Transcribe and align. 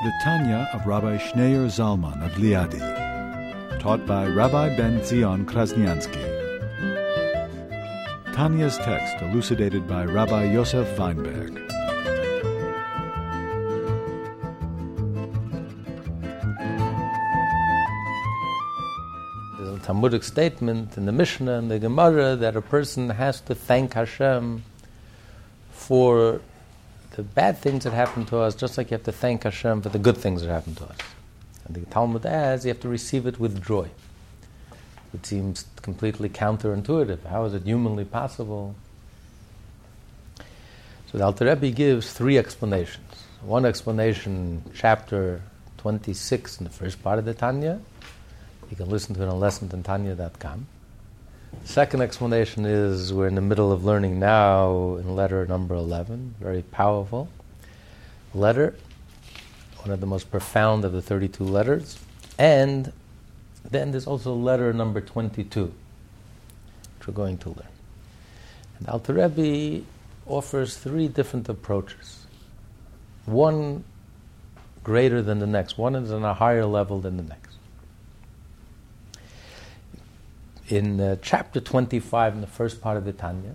The 0.00 0.12
Tanya 0.12 0.70
of 0.72 0.86
Rabbi 0.86 1.16
Schneur 1.18 1.66
Zalman 1.66 2.24
of 2.24 2.30
Liadi, 2.34 2.78
taught 3.80 4.06
by 4.06 4.28
Rabbi 4.28 4.76
Ben 4.76 5.04
Zion 5.04 5.44
Krasniansky. 5.44 6.22
Tanya's 8.32 8.78
text 8.78 9.20
elucidated 9.20 9.88
by 9.88 10.04
Rabbi 10.04 10.52
Yosef 10.52 10.96
Weinberg. 10.96 11.52
There's 19.58 19.80
a 19.80 19.82
Talmudic 19.82 20.22
statement 20.22 20.96
in 20.96 21.06
the 21.06 21.12
Mishnah 21.12 21.58
and 21.58 21.68
the 21.68 21.80
Gemara 21.80 22.36
that 22.36 22.54
a 22.54 22.62
person 22.62 23.10
has 23.10 23.40
to 23.40 23.54
thank 23.56 23.94
Hashem 23.94 24.62
for 25.72 26.40
the 27.18 27.24
bad 27.24 27.58
things 27.58 27.82
that 27.82 27.92
happen 27.92 28.24
to 28.24 28.38
us, 28.38 28.54
just 28.54 28.78
like 28.78 28.92
you 28.92 28.94
have 28.94 29.02
to 29.02 29.10
thank 29.10 29.42
Hashem 29.42 29.82
for 29.82 29.88
the 29.88 29.98
good 29.98 30.16
things 30.16 30.40
that 30.40 30.48
happen 30.48 30.76
to 30.76 30.84
us. 30.84 30.98
And 31.64 31.74
the 31.74 31.80
Talmud 31.90 32.24
adds, 32.24 32.64
you 32.64 32.68
have 32.68 32.78
to 32.82 32.88
receive 32.88 33.26
it 33.26 33.40
with 33.40 33.60
joy. 33.60 33.90
It 35.12 35.26
seems 35.26 35.64
completely 35.82 36.28
counterintuitive. 36.28 37.26
How 37.26 37.44
is 37.44 37.54
it 37.54 37.64
humanly 37.64 38.04
possible? 38.04 38.76
So 41.10 41.18
the 41.18 41.24
Alter 41.24 41.46
Rebbe 41.46 41.72
gives 41.72 42.12
three 42.12 42.38
explanations. 42.38 43.24
One 43.42 43.64
explanation, 43.64 44.62
chapter 44.76 45.42
26 45.78 46.58
in 46.58 46.64
the 46.64 46.70
first 46.70 47.02
part 47.02 47.18
of 47.18 47.24
the 47.24 47.34
Tanya. 47.34 47.80
You 48.70 48.76
can 48.76 48.88
listen 48.88 49.16
to 49.16 49.24
it 49.24 49.28
on 49.28 49.40
Second 51.64 52.00
explanation 52.00 52.64
is 52.64 53.12
we're 53.12 53.28
in 53.28 53.34
the 53.34 53.40
middle 53.40 53.72
of 53.72 53.84
learning 53.84 54.18
now 54.18 54.96
in 54.96 55.14
letter 55.14 55.46
number 55.46 55.74
11, 55.74 56.34
very 56.40 56.62
powerful 56.62 57.28
letter, 58.34 58.74
one 59.78 59.90
of 59.90 60.00
the 60.00 60.06
most 60.06 60.30
profound 60.30 60.84
of 60.84 60.92
the 60.92 61.02
32 61.02 61.44
letters. 61.44 61.98
And 62.38 62.92
then 63.70 63.90
there's 63.90 64.06
also 64.06 64.34
letter 64.34 64.72
number 64.72 65.00
22, 65.00 65.64
which 65.64 67.06
we're 67.06 67.14
going 67.14 67.38
to 67.38 67.50
learn. 67.50 67.68
And 68.78 68.88
Alter 68.88 69.14
Rebbe 69.14 69.84
offers 70.26 70.76
three 70.76 71.08
different 71.08 71.48
approaches. 71.48 72.26
One 73.26 73.84
greater 74.84 75.20
than 75.20 75.38
the 75.38 75.46
next, 75.46 75.76
one 75.76 75.94
is 75.94 76.12
on 76.12 76.24
a 76.24 76.34
higher 76.34 76.64
level 76.64 77.00
than 77.00 77.16
the 77.16 77.22
next. 77.22 77.47
In 80.68 81.00
uh, 81.00 81.16
chapter 81.22 81.60
25, 81.60 82.34
in 82.34 82.40
the 82.40 82.46
first 82.46 82.80
part 82.80 82.96
of 82.96 83.04
the 83.04 83.12
Tanya, 83.12 83.54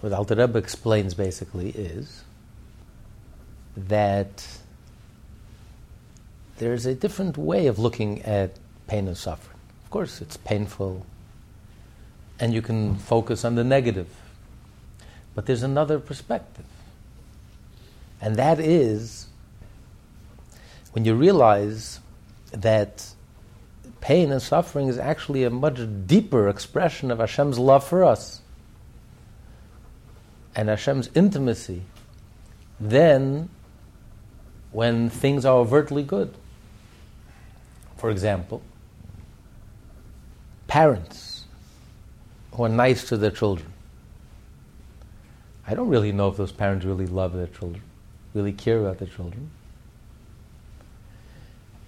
what 0.00 0.12
Alter 0.12 0.34
Rebbe 0.34 0.58
explains 0.58 1.14
basically 1.14 1.70
is 1.70 2.24
that 3.76 4.46
there's 6.58 6.86
a 6.86 6.94
different 6.94 7.36
way 7.36 7.66
of 7.66 7.78
looking 7.78 8.22
at 8.22 8.58
pain 8.86 9.08
and 9.08 9.16
suffering. 9.16 9.58
Of 9.84 9.90
course, 9.90 10.20
it's 10.20 10.36
painful, 10.38 11.04
and 12.38 12.54
you 12.54 12.62
can 12.62 12.96
focus 12.96 13.44
on 13.44 13.54
the 13.54 13.64
negative, 13.64 14.08
but 15.34 15.46
there's 15.46 15.62
another 15.62 15.98
perspective. 15.98 16.64
And 18.22 18.36
that 18.36 18.58
is 18.58 19.26
when 20.92 21.04
you 21.04 21.14
realize 21.14 22.00
that 22.52 23.12
pain 24.00 24.32
and 24.32 24.40
suffering 24.40 24.88
is 24.88 24.98
actually 24.98 25.44
a 25.44 25.50
much 25.50 25.78
deeper 26.06 26.48
expression 26.48 27.10
of 27.10 27.18
Hashem's 27.18 27.58
love 27.58 27.86
for 27.86 28.04
us 28.04 28.40
and 30.54 30.68
Hashem's 30.68 31.10
intimacy 31.14 31.82
than 32.78 33.48
when 34.72 35.10
things 35.10 35.44
are 35.44 35.56
overtly 35.56 36.02
good. 36.02 36.34
For 37.96 38.10
example, 38.10 38.62
parents 40.66 41.44
who 42.54 42.64
are 42.64 42.68
nice 42.68 43.08
to 43.08 43.16
their 43.16 43.30
children. 43.30 43.72
I 45.66 45.74
don't 45.74 45.88
really 45.88 46.12
know 46.12 46.28
if 46.28 46.36
those 46.36 46.52
parents 46.52 46.84
really 46.84 47.06
love 47.06 47.32
their 47.32 47.46
children, 47.46 47.82
really 48.34 48.52
care 48.52 48.80
about 48.80 48.98
their 48.98 49.08
children. 49.08 49.50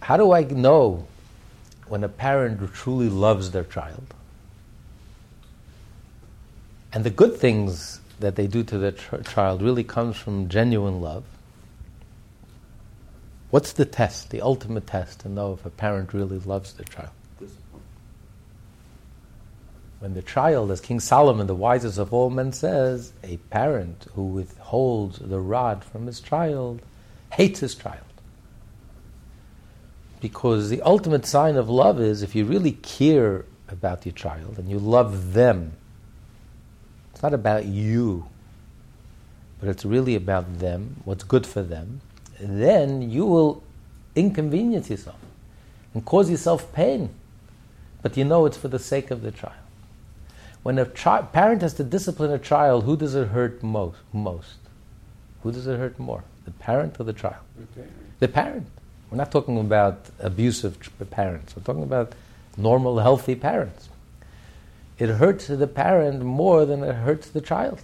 How 0.00 0.16
do 0.16 0.32
I 0.32 0.42
know 0.42 1.06
when 1.92 2.02
a 2.02 2.08
parent 2.08 2.72
truly 2.72 3.10
loves 3.10 3.50
their 3.50 3.64
child 3.64 4.14
and 6.90 7.04
the 7.04 7.10
good 7.10 7.36
things 7.36 8.00
that 8.18 8.34
they 8.34 8.46
do 8.46 8.64
to 8.64 8.78
their 8.78 8.92
ch- 8.92 9.26
child 9.30 9.60
really 9.60 9.84
comes 9.84 10.16
from 10.16 10.48
genuine 10.48 11.02
love 11.02 11.22
what's 13.50 13.74
the 13.74 13.84
test 13.84 14.30
the 14.30 14.40
ultimate 14.40 14.86
test 14.86 15.20
to 15.20 15.28
know 15.28 15.52
if 15.52 15.66
a 15.66 15.68
parent 15.68 16.14
really 16.14 16.38
loves 16.38 16.72
their 16.72 16.86
child? 16.86 17.10
When 20.00 20.14
the 20.14 20.22
child 20.22 20.70
as 20.70 20.80
king 20.80 20.98
solomon 20.98 21.46
the 21.46 21.54
wisest 21.54 21.98
of 21.98 22.14
all 22.14 22.30
men 22.30 22.54
says 22.54 23.12
a 23.22 23.36
parent 23.50 24.06
who 24.14 24.28
withholds 24.28 25.18
the 25.18 25.40
rod 25.40 25.84
from 25.84 26.06
his 26.06 26.20
child 26.20 26.80
hates 27.32 27.60
his 27.60 27.74
child 27.74 28.11
because 30.22 30.70
the 30.70 30.80
ultimate 30.82 31.26
sign 31.26 31.56
of 31.56 31.68
love 31.68 32.00
is 32.00 32.22
if 32.22 32.34
you 32.36 32.44
really 32.44 32.72
care 32.72 33.44
about 33.68 34.06
your 34.06 34.12
child 34.12 34.56
and 34.56 34.70
you 34.70 34.78
love 34.78 35.32
them, 35.32 35.72
it's 37.12 37.24
not 37.24 37.34
about 37.34 37.64
you, 37.64 38.24
but 39.58 39.68
it's 39.68 39.84
really 39.84 40.14
about 40.14 40.60
them, 40.60 41.02
what's 41.04 41.24
good 41.24 41.44
for 41.44 41.60
them, 41.60 42.00
then 42.38 43.10
you 43.10 43.26
will 43.26 43.64
inconvenience 44.14 44.88
yourself 44.88 45.18
and 45.92 46.04
cause 46.04 46.30
yourself 46.30 46.72
pain. 46.72 47.10
But 48.00 48.16
you 48.16 48.24
know 48.24 48.46
it's 48.46 48.56
for 48.56 48.68
the 48.68 48.78
sake 48.78 49.10
of 49.10 49.22
the 49.22 49.32
child. 49.32 49.56
When 50.62 50.78
a 50.78 50.86
chi- 50.86 51.22
parent 51.22 51.62
has 51.62 51.74
to 51.74 51.84
discipline 51.84 52.30
a 52.30 52.38
child, 52.38 52.84
who 52.84 52.96
does 52.96 53.16
it 53.16 53.28
hurt 53.28 53.60
most? 53.64 53.98
Most. 54.12 54.58
Who 55.42 55.50
does 55.50 55.66
it 55.66 55.80
hurt 55.80 55.98
more? 55.98 56.22
The 56.44 56.52
parent 56.52 57.00
or 57.00 57.04
the 57.04 57.12
child? 57.12 57.42
The 57.58 57.66
parent. 57.66 57.92
The 58.20 58.28
parent. 58.28 58.66
We're 59.12 59.18
not 59.18 59.30
talking 59.30 59.58
about 59.60 60.08
abusive 60.20 60.78
parents. 61.10 61.54
We're 61.54 61.62
talking 61.64 61.82
about 61.82 62.14
normal, 62.56 62.98
healthy 62.98 63.34
parents. 63.34 63.90
It 64.98 65.10
hurts 65.10 65.48
the 65.48 65.66
parent 65.66 66.22
more 66.22 66.64
than 66.64 66.82
it 66.82 66.94
hurts 66.94 67.28
the 67.28 67.42
child. 67.42 67.82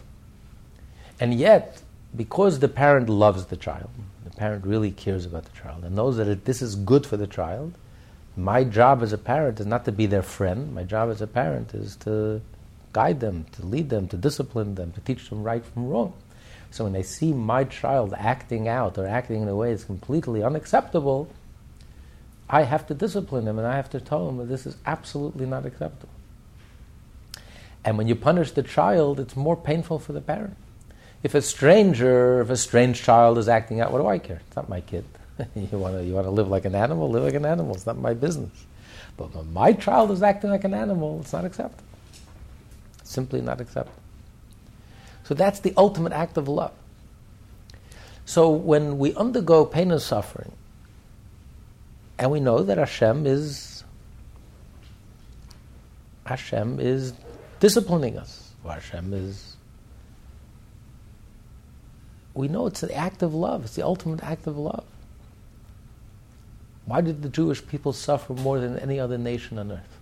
And 1.20 1.34
yet, 1.34 1.82
because 2.16 2.60
the 2.60 2.68
parent 2.68 3.10
loves 3.10 3.44
the 3.44 3.58
child, 3.58 3.90
the 4.24 4.30
parent 4.30 4.64
really 4.64 4.90
cares 4.90 5.26
about 5.26 5.44
the 5.44 5.60
child 5.60 5.84
and 5.84 5.94
knows 5.94 6.16
that 6.16 6.46
this 6.46 6.62
is 6.62 6.76
good 6.76 7.04
for 7.04 7.18
the 7.18 7.26
child, 7.26 7.74
my 8.34 8.64
job 8.64 9.02
as 9.02 9.12
a 9.12 9.18
parent 9.18 9.60
is 9.60 9.66
not 9.66 9.84
to 9.84 9.92
be 9.92 10.06
their 10.06 10.22
friend. 10.22 10.74
My 10.74 10.84
job 10.84 11.10
as 11.10 11.20
a 11.20 11.26
parent 11.26 11.74
is 11.74 11.96
to 11.96 12.40
guide 12.94 13.20
them, 13.20 13.44
to 13.52 13.66
lead 13.66 13.90
them, 13.90 14.08
to 14.08 14.16
discipline 14.16 14.76
them, 14.76 14.92
to 14.92 15.00
teach 15.02 15.28
them 15.28 15.42
right 15.42 15.62
from 15.62 15.88
wrong. 15.90 16.14
So 16.70 16.84
when 16.84 16.92
they 16.92 17.02
see 17.02 17.32
my 17.32 17.64
child 17.64 18.14
acting 18.16 18.68
out 18.68 18.98
or 18.98 19.06
acting 19.06 19.42
in 19.42 19.48
a 19.48 19.56
way 19.56 19.70
that's 19.70 19.84
completely 19.84 20.42
unacceptable, 20.42 21.30
I 22.48 22.62
have 22.62 22.86
to 22.88 22.94
discipline 22.94 23.44
them 23.44 23.58
and 23.58 23.66
I 23.66 23.76
have 23.76 23.90
to 23.90 24.00
tell 24.00 24.26
them 24.26 24.38
that 24.38 24.48
this 24.48 24.66
is 24.66 24.76
absolutely 24.86 25.46
not 25.46 25.66
acceptable. 25.66 26.12
And 27.84 27.96
when 27.96 28.08
you 28.08 28.14
punish 28.14 28.52
the 28.52 28.62
child, 28.62 29.20
it's 29.20 29.36
more 29.36 29.56
painful 29.56 29.98
for 29.98 30.12
the 30.12 30.20
parent. 30.20 30.56
If 31.22 31.34
a 31.34 31.42
stranger, 31.42 32.40
if 32.40 32.50
a 32.50 32.56
strange 32.56 33.02
child 33.02 33.38
is 33.38 33.48
acting 33.48 33.80
out, 33.80 33.92
what 33.92 33.98
do 33.98 34.06
I 34.06 34.18
care? 34.18 34.40
It's 34.46 34.56
not 34.56 34.68
my 34.68 34.80
kid. 34.80 35.04
you 35.54 35.78
want 35.78 35.96
to 35.96 36.04
you 36.04 36.14
want 36.14 36.26
to 36.26 36.30
live 36.30 36.48
like 36.48 36.64
an 36.64 36.74
animal, 36.74 37.10
live 37.10 37.24
like 37.24 37.34
an 37.34 37.46
animal. 37.46 37.74
It's 37.74 37.86
not 37.86 37.98
my 37.98 38.14
business. 38.14 38.50
But 39.16 39.34
when 39.34 39.52
my 39.52 39.72
child 39.72 40.10
is 40.10 40.22
acting 40.22 40.50
like 40.50 40.64
an 40.64 40.74
animal, 40.74 41.20
it's 41.20 41.32
not 41.32 41.44
acceptable. 41.44 41.84
Simply 43.02 43.40
not 43.40 43.60
acceptable. 43.60 44.00
So 45.28 45.34
that's 45.34 45.60
the 45.60 45.74
ultimate 45.76 46.14
act 46.14 46.38
of 46.38 46.48
love. 46.48 46.72
So 48.24 48.48
when 48.48 48.96
we 48.96 49.14
undergo 49.14 49.66
pain 49.66 49.90
and 49.90 50.00
suffering, 50.00 50.52
and 52.18 52.30
we 52.30 52.40
know 52.40 52.62
that 52.62 52.78
Hashem 52.78 53.26
is 53.26 53.84
Hashem 56.24 56.80
is 56.80 57.12
disciplining 57.60 58.16
us, 58.16 58.52
Hashem 58.66 59.12
is 59.12 59.56
we 62.32 62.48
know 62.48 62.66
it's 62.66 62.80
the 62.80 62.94
act 62.94 63.22
of 63.22 63.34
love, 63.34 63.66
it's 63.66 63.76
the 63.76 63.84
ultimate 63.84 64.24
act 64.24 64.46
of 64.46 64.56
love. 64.56 64.86
Why 66.86 67.02
did 67.02 67.20
the 67.20 67.28
Jewish 67.28 67.66
people 67.66 67.92
suffer 67.92 68.32
more 68.32 68.60
than 68.60 68.78
any 68.78 68.98
other 68.98 69.18
nation 69.18 69.58
on 69.58 69.72
earth? 69.72 69.98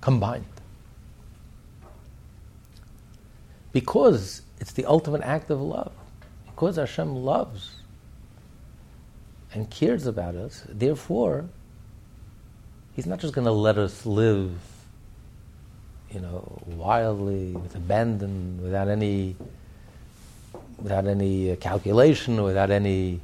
Combined. 0.00 0.44
Because 3.72 4.42
it's 4.60 4.72
the 4.72 4.84
ultimate 4.86 5.22
act 5.22 5.50
of 5.50 5.60
love. 5.60 5.92
Because 6.46 6.76
Hashem 6.76 7.14
loves 7.14 7.76
and 9.54 9.70
cares 9.70 10.06
about 10.06 10.34
us, 10.34 10.64
therefore, 10.68 11.46
He's 12.98 13.06
not 13.06 13.20
just 13.20 13.32
going 13.32 13.44
to 13.44 13.52
let 13.52 13.78
us 13.78 14.04
live, 14.04 14.50
you 16.10 16.18
know, 16.18 16.60
wildly, 16.66 17.52
with 17.52 17.76
abandon, 17.76 18.60
without 18.60 18.88
any, 18.88 19.36
without 20.78 21.06
any 21.06 21.52
uh, 21.52 21.56
calculation, 21.56 22.42
without 22.42 22.72
any, 22.72 23.20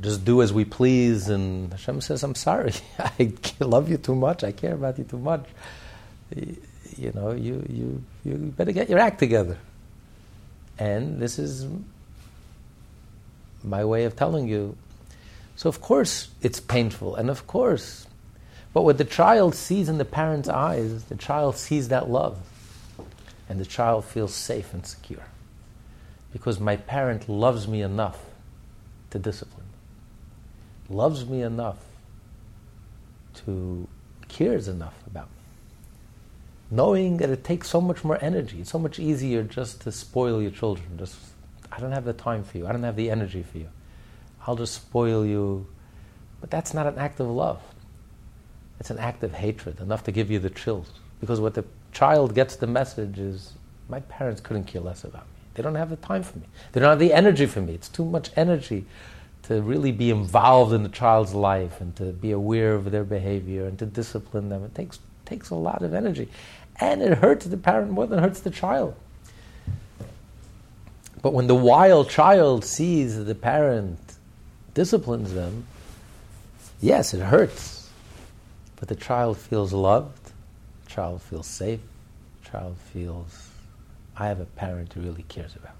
just 0.00 0.24
do 0.24 0.42
as 0.42 0.52
we 0.52 0.64
please. 0.64 1.28
And 1.28 1.70
Hashem 1.70 2.00
says, 2.00 2.24
"I'm 2.24 2.34
sorry, 2.34 2.72
I 2.98 3.32
love 3.60 3.88
you 3.88 3.98
too 3.98 4.16
much. 4.16 4.42
I 4.42 4.50
care 4.50 4.74
about 4.74 4.98
you 4.98 5.04
too 5.04 5.18
much. 5.18 5.44
You 6.96 7.12
know, 7.12 7.32
you 7.32 7.64
you 7.68 8.02
you 8.24 8.34
better 8.56 8.72
get 8.72 8.88
your 8.88 8.98
act 8.98 9.18
together." 9.18 9.58
And 10.78 11.18
this 11.18 11.38
is 11.38 11.66
my 13.62 13.84
way 13.84 14.04
of 14.04 14.16
telling 14.16 14.48
you. 14.48 14.76
So, 15.56 15.68
of 15.68 15.80
course, 15.80 16.28
it's 16.42 16.60
painful. 16.60 17.16
And 17.16 17.30
of 17.30 17.46
course, 17.46 18.06
but 18.72 18.82
what 18.82 18.98
the 18.98 19.04
child 19.04 19.54
sees 19.54 19.88
in 19.88 19.96
the 19.96 20.04
parent's 20.04 20.50
eyes, 20.50 21.04
the 21.04 21.14
child 21.14 21.56
sees 21.56 21.88
that 21.88 22.10
love. 22.10 22.38
And 23.48 23.58
the 23.58 23.64
child 23.64 24.04
feels 24.04 24.34
safe 24.34 24.74
and 24.74 24.84
secure. 24.84 25.24
Because 26.32 26.60
my 26.60 26.76
parent 26.76 27.28
loves 27.28 27.66
me 27.66 27.80
enough 27.80 28.22
to 29.10 29.18
discipline, 29.18 29.66
loves 30.90 31.24
me 31.24 31.40
enough 31.40 31.78
to 33.46 33.88
cares 34.28 34.68
enough 34.68 34.94
about 35.06 35.28
me. 35.30 35.35
Knowing 36.70 37.18
that 37.18 37.30
it 37.30 37.44
takes 37.44 37.68
so 37.68 37.80
much 37.80 38.02
more 38.04 38.18
energy, 38.20 38.60
it's 38.60 38.70
so 38.70 38.78
much 38.78 38.98
easier 38.98 39.42
just 39.42 39.80
to 39.80 39.92
spoil 39.92 40.42
your 40.42 40.50
children. 40.50 40.86
Just, 40.98 41.16
I 41.70 41.78
don't 41.78 41.92
have 41.92 42.04
the 42.04 42.12
time 42.12 42.42
for 42.42 42.58
you, 42.58 42.66
I 42.66 42.72
don't 42.72 42.82
have 42.82 42.96
the 42.96 43.10
energy 43.10 43.42
for 43.42 43.58
you. 43.58 43.68
I'll 44.46 44.56
just 44.56 44.74
spoil 44.74 45.24
you. 45.24 45.66
But 46.40 46.50
that's 46.50 46.74
not 46.74 46.86
an 46.86 46.98
act 46.98 47.20
of 47.20 47.28
love. 47.28 47.60
It's 48.78 48.90
an 48.90 48.98
act 48.98 49.22
of 49.22 49.32
hatred, 49.32 49.80
enough 49.80 50.04
to 50.04 50.12
give 50.12 50.30
you 50.30 50.38
the 50.38 50.50
chills. 50.50 50.90
Because 51.20 51.40
what 51.40 51.54
the 51.54 51.64
child 51.92 52.34
gets 52.34 52.56
the 52.56 52.66
message 52.66 53.18
is 53.18 53.52
my 53.88 54.00
parents 54.00 54.40
couldn't 54.40 54.64
care 54.64 54.82
less 54.82 55.04
about 55.04 55.22
me. 55.22 55.32
They 55.54 55.62
don't 55.62 55.74
have 55.76 55.90
the 55.90 55.96
time 55.96 56.22
for 56.22 56.38
me. 56.38 56.46
They 56.72 56.80
don't 56.80 56.90
have 56.90 56.98
the 56.98 57.14
energy 57.14 57.46
for 57.46 57.60
me. 57.60 57.74
It's 57.74 57.88
too 57.88 58.04
much 58.04 58.30
energy 58.36 58.84
to 59.44 59.62
really 59.62 59.92
be 59.92 60.10
involved 60.10 60.72
in 60.72 60.82
the 60.82 60.88
child's 60.88 61.32
life 61.32 61.80
and 61.80 61.94
to 61.96 62.12
be 62.12 62.32
aware 62.32 62.74
of 62.74 62.90
their 62.90 63.04
behavior 63.04 63.66
and 63.66 63.78
to 63.78 63.86
discipline 63.86 64.48
them. 64.48 64.64
It 64.64 64.74
takes, 64.74 64.98
takes 65.26 65.50
a 65.50 65.54
lot 65.54 65.82
of 65.82 65.92
energy. 65.92 66.28
And 66.80 67.02
it 67.02 67.18
hurts 67.18 67.46
the 67.46 67.56
parent 67.56 67.90
more 67.90 68.06
than 68.06 68.18
hurts 68.18 68.40
the 68.40 68.50
child. 68.50 68.94
But 71.22 71.32
when 71.32 71.46
the 71.46 71.54
wild 71.54 72.08
child 72.08 72.64
sees 72.64 73.16
that 73.16 73.24
the 73.24 73.34
parent 73.34 73.98
disciplines 74.74 75.32
them, 75.32 75.66
yes, 76.80 77.14
it 77.14 77.20
hurts. 77.20 77.90
But 78.76 78.88
the 78.88 78.94
child 78.94 79.38
feels 79.38 79.72
loved, 79.72 80.32
the 80.84 80.90
child 80.90 81.22
feels 81.22 81.46
safe, 81.46 81.80
the 82.42 82.50
child 82.50 82.76
feels, 82.92 83.48
I 84.16 84.28
have 84.28 84.38
a 84.38 84.44
parent 84.44 84.92
who 84.92 85.00
really 85.00 85.24
cares 85.24 85.56
about. 85.56 85.74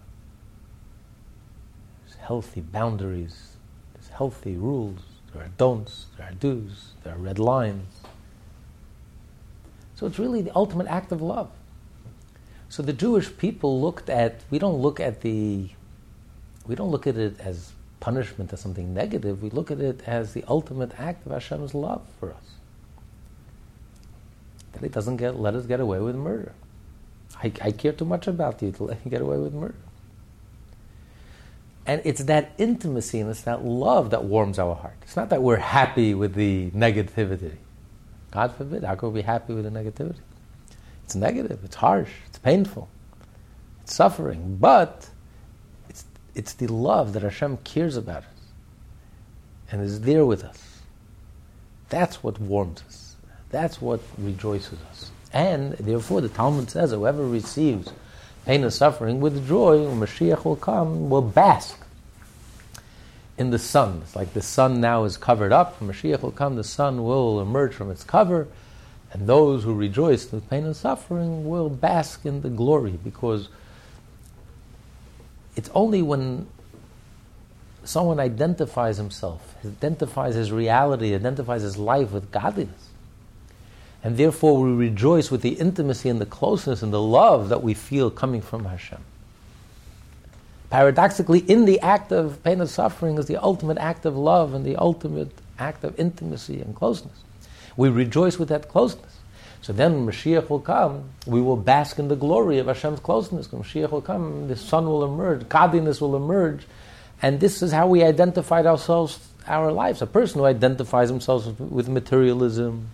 There's 2.06 2.18
healthy 2.18 2.62
boundaries, 2.62 3.56
there's 3.94 4.08
healthy 4.08 4.56
rules, 4.56 5.00
there 5.32 5.42
are 5.42 5.50
don'ts, 5.58 6.06
there 6.16 6.26
are 6.26 6.32
do's, 6.32 6.94
there 7.04 7.14
are 7.14 7.18
red 7.18 7.38
lines. 7.38 8.00
So 9.96 10.06
it's 10.06 10.18
really 10.18 10.42
the 10.42 10.54
ultimate 10.54 10.86
act 10.86 11.10
of 11.10 11.20
love. 11.20 11.50
So 12.68 12.82
the 12.82 12.92
Jewish 12.92 13.34
people 13.36 13.80
looked 13.80 14.10
at, 14.10 14.42
we 14.50 14.58
don't 14.58 14.76
look 14.76 15.00
at 15.00 15.22
the, 15.22 15.70
we 16.66 16.74
don't 16.74 16.90
look 16.90 17.06
at 17.06 17.16
it 17.16 17.40
as 17.40 17.72
punishment, 17.98 18.52
as 18.52 18.60
something 18.60 18.92
negative. 18.92 19.42
We 19.42 19.50
look 19.50 19.70
at 19.70 19.80
it 19.80 20.02
as 20.06 20.34
the 20.34 20.44
ultimate 20.48 20.92
act 20.98 21.26
of 21.26 21.32
Hashem's 21.32 21.74
love 21.74 22.02
for 22.20 22.32
us. 22.32 22.50
That 24.72 24.82
He 24.82 24.88
doesn't 24.88 25.16
get, 25.16 25.40
let 25.40 25.54
us 25.54 25.64
get 25.64 25.80
away 25.80 26.00
with 26.00 26.14
murder. 26.14 26.52
I, 27.42 27.52
I 27.62 27.70
care 27.72 27.92
too 27.92 28.04
much 28.04 28.26
about 28.26 28.60
you 28.62 28.72
to 28.72 28.84
let 28.84 28.98
you 29.04 29.10
get 29.10 29.22
away 29.22 29.38
with 29.38 29.54
murder. 29.54 29.74
And 31.86 32.02
it's 32.04 32.24
that 32.24 32.52
intimacy 32.58 33.20
and 33.20 33.30
it's 33.30 33.42
that 33.42 33.64
love 33.64 34.10
that 34.10 34.24
warms 34.24 34.58
our 34.58 34.74
heart. 34.74 34.96
It's 35.02 35.16
not 35.16 35.30
that 35.30 35.42
we're 35.42 35.56
happy 35.56 36.14
with 36.14 36.34
the 36.34 36.70
negativity. 36.72 37.56
God 38.30 38.54
forbid, 38.54 38.84
how 38.84 38.94
could 38.94 39.08
we 39.08 39.20
be 39.20 39.26
happy 39.26 39.54
with 39.54 39.64
the 39.64 39.70
negativity? 39.70 40.20
It's 41.04 41.14
negative, 41.14 41.60
it's 41.64 41.76
harsh, 41.76 42.10
it's 42.26 42.38
painful, 42.38 42.88
it's 43.82 43.94
suffering, 43.94 44.56
but 44.60 45.08
it's, 45.88 46.04
it's 46.34 46.54
the 46.54 46.66
love 46.66 47.12
that 47.12 47.22
Hashem 47.22 47.58
cares 47.58 47.96
about 47.96 48.24
us 48.24 48.28
and 49.70 49.82
is 49.82 50.00
there 50.00 50.26
with 50.26 50.44
us. 50.44 50.80
That's 51.88 52.22
what 52.22 52.40
warms 52.40 52.82
us. 52.88 53.16
That's 53.50 53.80
what 53.80 54.00
rejoices 54.18 54.78
us. 54.90 55.10
And 55.32 55.74
therefore, 55.74 56.20
the 56.20 56.28
Talmud 56.28 56.70
says, 56.70 56.90
whoever 56.90 57.26
receives 57.26 57.92
pain 58.44 58.62
and 58.64 58.72
suffering 58.72 59.20
with 59.20 59.46
joy, 59.46 59.86
when 59.86 60.00
Mashiach 60.00 60.44
will 60.44 60.56
come, 60.56 61.08
will 61.08 61.22
bask 61.22 61.85
in 63.38 63.50
the 63.50 63.58
sun. 63.58 64.00
It's 64.02 64.16
like 64.16 64.32
the 64.32 64.42
sun 64.42 64.80
now 64.80 65.04
is 65.04 65.16
covered 65.16 65.52
up. 65.52 65.78
Mashiach 65.80 66.22
will 66.22 66.30
come, 66.30 66.56
the 66.56 66.64
sun 66.64 67.04
will 67.04 67.40
emerge 67.40 67.74
from 67.74 67.90
its 67.90 68.04
cover 68.04 68.48
and 69.12 69.26
those 69.26 69.64
who 69.64 69.74
rejoice 69.74 70.30
with 70.30 70.48
pain 70.50 70.64
and 70.64 70.76
suffering 70.76 71.48
will 71.48 71.70
bask 71.70 72.26
in 72.26 72.42
the 72.42 72.50
glory 72.50 72.98
because 73.02 73.48
it's 75.54 75.70
only 75.74 76.02
when 76.02 76.46
someone 77.84 78.18
identifies 78.18 78.96
himself, 78.96 79.54
identifies 79.64 80.34
his 80.34 80.52
reality, 80.52 81.14
identifies 81.14 81.62
his 81.62 81.78
life 81.78 82.10
with 82.10 82.30
godliness. 82.30 82.90
And 84.02 84.16
therefore 84.18 84.60
we 84.60 84.72
rejoice 84.72 85.30
with 85.30 85.40
the 85.40 85.54
intimacy 85.54 86.08
and 86.08 86.20
the 86.20 86.26
closeness 86.26 86.82
and 86.82 86.92
the 86.92 87.00
love 87.00 87.48
that 87.48 87.62
we 87.62 87.74
feel 87.74 88.10
coming 88.10 88.42
from 88.42 88.66
Hashem. 88.66 89.00
Paradoxically, 90.70 91.40
in 91.40 91.64
the 91.64 91.80
act 91.80 92.12
of 92.12 92.42
pain 92.42 92.60
and 92.60 92.68
suffering 92.68 93.18
is 93.18 93.26
the 93.26 93.40
ultimate 93.42 93.78
act 93.78 94.04
of 94.04 94.16
love 94.16 94.52
and 94.52 94.64
the 94.64 94.76
ultimate 94.76 95.30
act 95.58 95.84
of 95.84 95.98
intimacy 95.98 96.60
and 96.60 96.74
closeness. 96.74 97.16
We 97.76 97.88
rejoice 97.88 98.38
with 98.38 98.48
that 98.48 98.68
closeness. 98.68 99.12
So 99.62 99.72
then 99.72 99.94
when 99.94 100.14
Mashiach 100.14 100.48
will 100.48 100.60
come, 100.60 101.10
we 101.26 101.40
will 101.40 101.56
bask 101.56 101.98
in 101.98 102.08
the 102.08 102.16
glory 102.16 102.58
of 102.58 102.66
Hashem's 102.66 103.00
closeness. 103.00 103.50
When 103.50 103.62
Mashiach 103.62 103.90
will 103.90 104.00
come, 104.00 104.48
the 104.48 104.56
sun 104.56 104.86
will 104.86 105.04
emerge, 105.04 105.48
godliness 105.48 106.00
will 106.00 106.16
emerge, 106.16 106.66
and 107.22 107.40
this 107.40 107.62
is 107.62 107.72
how 107.72 107.86
we 107.86 108.04
identified 108.04 108.66
ourselves, 108.66 109.18
our 109.46 109.72
lives. 109.72 110.02
A 110.02 110.06
person 110.06 110.40
who 110.40 110.44
identifies 110.44 111.08
himself 111.08 111.58
with 111.58 111.88
materialism, 111.88 112.88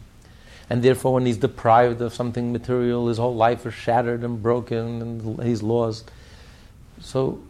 and 0.71 0.83
therefore 0.83 1.15
when 1.15 1.27
he's 1.27 1.39
deprived 1.39 2.01
of 2.01 2.15
something 2.15 2.53
material, 2.53 3.09
his 3.09 3.19
whole 3.19 3.35
life 3.35 3.67
is 3.67 3.75
shattered 3.75 4.23
and 4.23 4.43
broken, 4.43 5.03
and 5.03 5.43
he's 5.43 5.63
lost. 5.63 6.11
So 7.01 7.43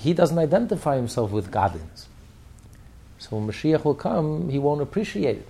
he 0.00 0.14
doesn't 0.14 0.38
identify 0.38 0.96
himself 0.96 1.30
with 1.30 1.50
godliness. 1.50 2.08
So 3.18 3.36
when 3.36 3.46
Mashiach 3.46 3.84
will 3.84 3.94
come, 3.94 4.48
he 4.48 4.58
won't 4.58 4.80
appreciate 4.80 5.36
it. 5.36 5.48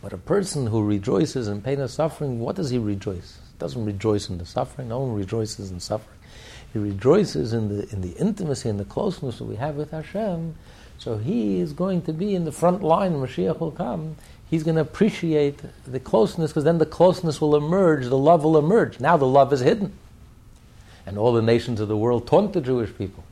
But 0.00 0.12
a 0.12 0.18
person 0.18 0.66
who 0.66 0.82
rejoices 0.82 1.46
in 1.48 1.60
pain 1.60 1.78
and 1.78 1.90
suffering, 1.90 2.40
what 2.40 2.56
does 2.56 2.70
he 2.70 2.78
rejoice? 2.78 3.38
He 3.52 3.58
doesn't 3.58 3.84
rejoice 3.84 4.28
in 4.28 4.38
the 4.38 4.46
suffering. 4.46 4.88
No 4.88 5.00
one 5.00 5.14
rejoices 5.14 5.70
in 5.70 5.80
suffering. 5.80 6.18
He 6.72 6.78
rejoices 6.78 7.52
in 7.52 7.68
the 7.68 7.88
in 7.92 8.00
the 8.00 8.12
intimacy 8.12 8.68
and 8.70 8.80
the 8.80 8.86
closeness 8.86 9.38
that 9.38 9.44
we 9.44 9.56
have 9.56 9.76
with 9.76 9.90
Hashem. 9.90 10.54
So 10.98 11.18
he 11.18 11.60
is 11.60 11.72
going 11.72 12.02
to 12.02 12.12
be 12.12 12.34
in 12.34 12.44
the 12.44 12.52
front 12.52 12.82
line. 12.82 13.12
Mashiach 13.12 13.60
will 13.60 13.70
come. 13.70 14.16
He's 14.48 14.62
going 14.62 14.76
to 14.76 14.80
appreciate 14.82 15.60
the 15.86 16.00
closeness 16.00 16.50
because 16.50 16.64
then 16.64 16.78
the 16.78 16.86
closeness 16.86 17.40
will 17.40 17.54
emerge. 17.54 18.06
The 18.06 18.18
love 18.18 18.44
will 18.44 18.56
emerge. 18.56 18.98
Now 19.00 19.16
the 19.16 19.26
love 19.26 19.52
is 19.52 19.60
hidden, 19.60 19.92
and 21.04 21.18
all 21.18 21.32
the 21.32 21.42
nations 21.42 21.80
of 21.80 21.88
the 21.88 21.96
world 21.96 22.26
taunt 22.26 22.54
the 22.54 22.60
Jewish 22.60 22.96
people. 22.96 23.24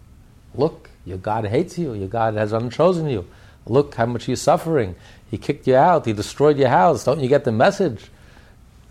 Look, 0.54 0.90
your 1.04 1.19
God 1.19 1.47
hates 1.47 1.78
you. 1.78 1.95
Your 1.95 2.09
God 2.09 2.35
has 2.35 2.52
unchosen 2.52 3.09
you. 3.09 3.26
Look 3.66 3.95
how 3.95 4.07
much 4.07 4.26
you're 4.26 4.37
suffering. 4.37 4.97
He 5.30 5.38
kicked 5.38 5.66
you 5.66 5.76
out. 5.76 6.07
He 6.07 6.12
destroyed 6.12 6.59
your 6.59 6.69
house. 6.69 7.04
Don't 7.04 7.21
you 7.21 7.28
get 7.28 7.45
the 7.45 7.52
message? 7.52 8.11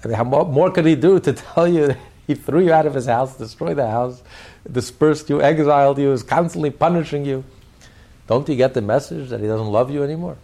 How 0.04 0.24
more, 0.24 0.46
more 0.46 0.72
could 0.72 0.86
he 0.86 0.96
do 0.96 1.20
to 1.20 1.34
tell 1.54 1.68
you? 1.68 1.96
He 2.28 2.36
threw 2.36 2.64
you 2.64 2.72
out 2.72 2.86
of 2.86 2.94
his 2.94 3.08
house, 3.08 3.36
destroyed 3.38 3.78
the 3.78 3.90
house, 3.90 4.22
dispersed 4.72 5.30
you, 5.30 5.42
exiled 5.42 5.98
you, 5.98 6.12
is 6.12 6.22
constantly 6.22 6.70
punishing 6.70 7.26
you. 7.26 7.44
Don't 8.28 8.48
you 8.48 8.56
get 8.56 8.76
the 8.76 8.84
message 8.84 9.30
that 9.30 9.40
he 9.40 9.48
doesn't 9.48 9.68
love 9.72 9.90
you 9.90 10.04
anymore? 10.04 10.38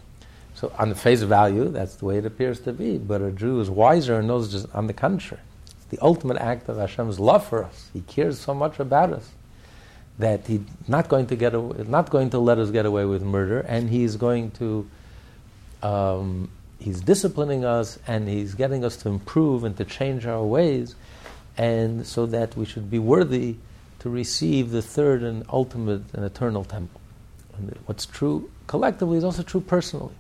So, 0.56 0.72
on 0.80 0.90
the 0.90 0.96
face 0.96 1.22
value, 1.22 1.70
that's 1.70 1.96
the 1.96 2.06
way 2.06 2.18
it 2.18 2.26
appears 2.26 2.60
to 2.62 2.74
be. 2.74 2.98
But 2.98 3.22
a 3.22 3.30
Jew 3.30 3.60
is 3.60 3.70
wiser 3.70 4.18
and 4.18 4.28
knows 4.28 4.52
just 4.52 4.66
on 4.74 4.88
the 4.88 4.94
contrary. 4.94 5.44
It's 5.68 5.86
the 5.86 6.00
ultimate 6.02 6.38
act 6.38 6.68
of 6.70 6.78
Hashem's 6.78 7.20
love 7.20 7.46
for 7.46 7.64
us. 7.64 7.90
He 7.94 8.02
cares 8.02 8.40
so 8.40 8.56
much 8.56 8.80
about 8.80 9.14
us 9.14 9.30
that 10.20 10.48
he's 10.48 10.62
not 10.88 11.10
going 11.10 11.28
to 11.28 11.36
get 11.36 11.54
away, 11.54 11.84
not 11.88 12.10
going 12.10 12.30
to 12.32 12.40
let 12.40 12.58
us 12.58 12.72
get 12.72 12.86
away 12.86 13.06
with 13.06 13.22
murder, 13.22 13.60
and 13.62 13.90
he's 13.90 14.16
going 14.16 14.52
to 14.52 14.90
um, 15.84 16.50
He's 16.80 17.02
disciplining 17.02 17.64
us 17.64 18.00
and 18.08 18.28
He's 18.28 18.54
getting 18.54 18.84
us 18.84 18.98
to 18.98 19.10
improve 19.10 19.64
and 19.64 19.76
to 19.78 19.86
change 19.86 20.26
our 20.26 20.44
ways, 20.44 20.96
and 21.58 22.06
so 22.06 22.26
that 22.28 22.56
we 22.56 22.66
should 22.66 22.90
be 22.90 23.00
worthy 23.00 23.56
to 24.00 24.10
receive 24.10 24.72
the 24.72 24.82
third 24.82 25.24
and 25.24 25.46
ultimate 25.50 26.04
and 26.14 26.26
eternal 26.26 26.64
temple. 26.64 27.02
And 27.58 27.78
what's 27.86 28.06
true 28.06 28.52
collectively 28.68 29.18
is 29.18 29.24
also 29.24 29.44
true 29.44 29.62
personally. 29.62 30.14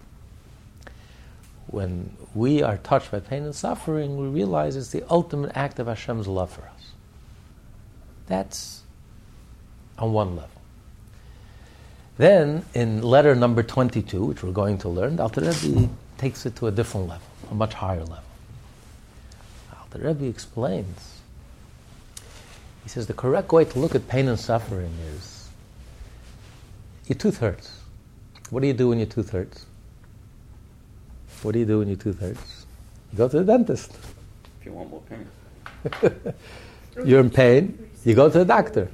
When 1.67 2.15
we 2.33 2.63
are 2.63 2.77
touched 2.77 3.11
by 3.11 3.19
pain 3.19 3.43
and 3.43 3.55
suffering, 3.55 4.17
we 4.17 4.27
realize 4.27 4.75
it's 4.75 4.89
the 4.91 5.03
ultimate 5.09 5.51
act 5.55 5.79
of 5.79 5.87
Hashem's 5.87 6.27
love 6.27 6.51
for 6.51 6.61
us. 6.61 6.91
That's 8.27 8.83
on 9.97 10.13
one 10.13 10.35
level. 10.35 10.49
Then, 12.17 12.65
in 12.73 13.01
letter 13.01 13.35
number 13.35 13.61
22, 13.61 14.23
which 14.23 14.43
we're 14.43 14.51
going 14.51 14.77
to 14.79 14.89
learn, 14.89 15.19
Alter 15.19 15.41
Rebbe 15.41 15.89
takes 16.17 16.45
it 16.45 16.55
to 16.57 16.67
a 16.67 16.71
different 16.71 17.09
level, 17.09 17.27
a 17.51 17.55
much 17.55 17.73
higher 17.73 17.99
level. 17.99 18.23
Alter 19.77 19.99
Rebbe 19.99 20.25
explains. 20.25 21.19
He 22.83 22.89
says 22.89 23.07
the 23.07 23.13
correct 23.13 23.51
way 23.51 23.65
to 23.65 23.79
look 23.79 23.95
at 23.95 24.07
pain 24.07 24.27
and 24.27 24.39
suffering 24.39 24.93
is 25.15 25.49
your 27.07 27.17
tooth 27.17 27.39
hurts. 27.39 27.81
What 28.49 28.61
do 28.61 28.67
you 28.67 28.73
do 28.73 28.89
when 28.89 28.99
your 28.99 29.07
tooth 29.07 29.31
hurts? 29.31 29.65
What 31.41 31.51
do 31.51 31.59
you 31.59 31.65
do 31.65 31.79
when 31.79 31.87
your 31.87 31.97
tooth 31.97 32.19
hurts? 32.19 32.65
You 33.11 33.17
go 33.17 33.27
to 33.27 33.39
the 33.39 33.43
dentist. 33.43 33.91
If 34.59 34.65
you 34.65 34.71
want 34.71 34.89
more 34.89 35.01
pain. 35.09 36.33
You're 37.05 37.19
in 37.19 37.29
pain, 37.29 37.89
you 38.05 38.15
go 38.15 38.29
to 38.29 38.39
the 38.39 38.45
doctor. 38.45 38.89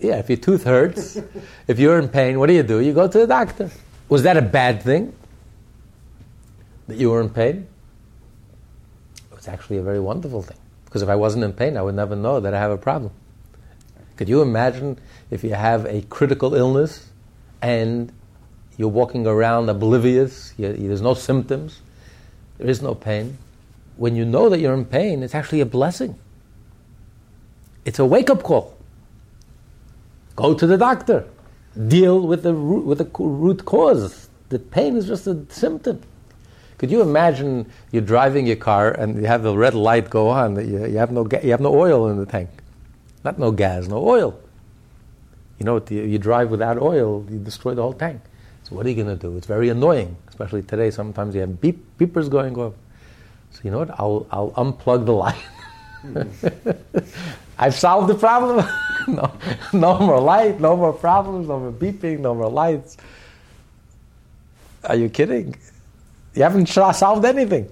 Yeah, 0.00 0.18
if 0.18 0.28
your 0.28 0.38
tooth 0.38 0.64
hurts, 0.64 1.16
if 1.68 1.78
you're 1.78 1.98
in 1.98 2.08
pain, 2.08 2.38
what 2.38 2.46
do 2.46 2.52
you 2.52 2.62
do? 2.62 2.80
You 2.80 2.92
go 2.92 3.08
to 3.08 3.18
the 3.18 3.26
doctor. 3.26 3.70
Was 4.08 4.22
that 4.24 4.36
a 4.36 4.42
bad 4.42 4.82
thing? 4.82 5.14
That 6.88 6.96
you 6.96 7.10
were 7.10 7.20
in 7.20 7.30
pain? 7.30 7.66
It 9.30 9.36
was 9.36 9.48
actually 9.48 9.78
a 9.78 9.82
very 9.82 10.00
wonderful 10.00 10.42
thing. 10.42 10.58
Because 10.84 11.02
if 11.02 11.08
I 11.08 11.16
wasn't 11.16 11.44
in 11.44 11.52
pain, 11.52 11.76
I 11.76 11.82
would 11.82 11.94
never 11.94 12.14
know 12.14 12.40
that 12.40 12.54
I 12.54 12.58
have 12.58 12.70
a 12.70 12.76
problem. 12.76 13.12
Could 14.16 14.28
you 14.28 14.42
imagine 14.42 14.98
if 15.30 15.42
you 15.42 15.54
have 15.54 15.86
a 15.86 16.02
critical 16.02 16.54
illness 16.54 17.08
and 17.62 18.12
you're 18.76 18.88
walking 18.88 19.26
around 19.26 19.68
oblivious, 19.68 20.52
you, 20.56 20.72
there's 20.72 21.02
no 21.02 21.14
symptoms, 21.14 21.80
there 22.58 22.68
is 22.68 22.82
no 22.82 22.94
pain? 22.94 23.38
When 23.96 24.14
you 24.14 24.24
know 24.24 24.48
that 24.48 24.60
you're 24.60 24.74
in 24.74 24.84
pain, 24.84 25.22
it's 25.22 25.34
actually 25.34 25.60
a 25.60 25.66
blessing. 25.66 26.16
It's 27.84 27.98
a 27.98 28.04
wake 28.04 28.30
up 28.30 28.42
call. 28.42 28.73
Go 30.36 30.54
to 30.54 30.66
the 30.66 30.76
doctor. 30.76 31.26
Deal 31.88 32.20
with 32.26 32.42
the 32.42 32.54
root, 32.54 32.84
with 32.84 32.98
the 32.98 33.08
root 33.18 33.64
cause. 33.64 34.28
The 34.48 34.58
pain 34.58 34.96
is 34.96 35.06
just 35.06 35.26
a 35.26 35.44
symptom. 35.48 36.00
Could 36.78 36.90
you 36.90 37.02
imagine 37.02 37.70
you're 37.92 38.02
driving 38.02 38.46
your 38.46 38.56
car 38.56 38.92
and 38.92 39.16
you 39.16 39.26
have 39.26 39.42
the 39.42 39.56
red 39.56 39.74
light 39.74 40.10
go 40.10 40.28
on, 40.28 40.56
you, 40.56 40.86
you, 40.86 40.98
have, 40.98 41.12
no 41.12 41.24
ga- 41.24 41.40
you 41.42 41.50
have 41.50 41.60
no 41.60 41.74
oil 41.74 42.08
in 42.08 42.18
the 42.18 42.26
tank? 42.26 42.50
Not 43.24 43.38
no 43.38 43.50
gas, 43.52 43.86
no 43.86 44.06
oil. 44.06 44.38
You 45.58 45.64
know, 45.64 45.82
you, 45.88 46.02
you 46.02 46.18
drive 46.18 46.50
without 46.50 46.78
oil, 46.78 47.24
you 47.30 47.38
destroy 47.38 47.74
the 47.74 47.82
whole 47.82 47.92
tank. 47.92 48.20
So 48.64 48.74
what 48.74 48.86
are 48.86 48.88
you 48.88 48.96
going 48.96 49.08
to 49.08 49.16
do? 49.16 49.36
It's 49.36 49.46
very 49.46 49.68
annoying, 49.68 50.16
especially 50.28 50.62
today. 50.62 50.90
Sometimes 50.90 51.34
you 51.34 51.42
have 51.42 51.60
beep, 51.60 51.84
beepers 51.98 52.28
going 52.28 52.58
off. 52.58 52.74
So 53.52 53.60
you 53.62 53.70
know 53.70 53.78
what? 53.78 53.90
I'll, 53.98 54.26
I'll 54.30 54.50
unplug 54.52 55.06
the 55.06 55.12
light. 55.12 55.42
I've 57.58 57.74
solved 57.74 58.08
the 58.08 58.14
problem. 58.14 58.66
no, 59.08 59.32
no 59.72 59.98
more 59.98 60.20
light, 60.20 60.60
no 60.60 60.76
more 60.76 60.92
problems, 60.92 61.48
no 61.48 61.60
more 61.60 61.72
beeping, 61.72 62.20
no 62.20 62.34
more 62.34 62.48
lights. 62.48 62.96
Are 64.84 64.96
you 64.96 65.08
kidding? 65.08 65.56
You 66.34 66.42
haven't 66.42 66.66
solved 66.66 67.24
anything. 67.24 67.70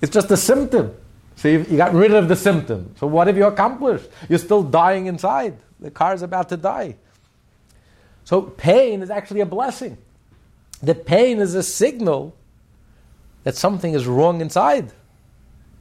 It's 0.00 0.12
just 0.12 0.30
a 0.30 0.36
symptom. 0.36 0.94
So 1.36 1.48
you, 1.48 1.64
you 1.70 1.76
got 1.76 1.94
rid 1.94 2.12
of 2.12 2.28
the 2.28 2.36
symptom. 2.36 2.94
So 2.98 3.06
what 3.06 3.26
have 3.26 3.36
you 3.36 3.46
accomplished? 3.46 4.08
You're 4.28 4.38
still 4.38 4.62
dying 4.62 5.06
inside. 5.06 5.56
The 5.80 5.90
car 5.90 6.14
is 6.14 6.22
about 6.22 6.50
to 6.50 6.56
die. 6.56 6.96
So 8.24 8.42
pain 8.42 9.02
is 9.02 9.10
actually 9.10 9.40
a 9.40 9.46
blessing. 9.46 9.96
The 10.82 10.94
pain 10.94 11.40
is 11.40 11.54
a 11.54 11.62
signal 11.62 12.34
that 13.44 13.56
something 13.56 13.94
is 13.94 14.06
wrong 14.06 14.40
inside. 14.40 14.92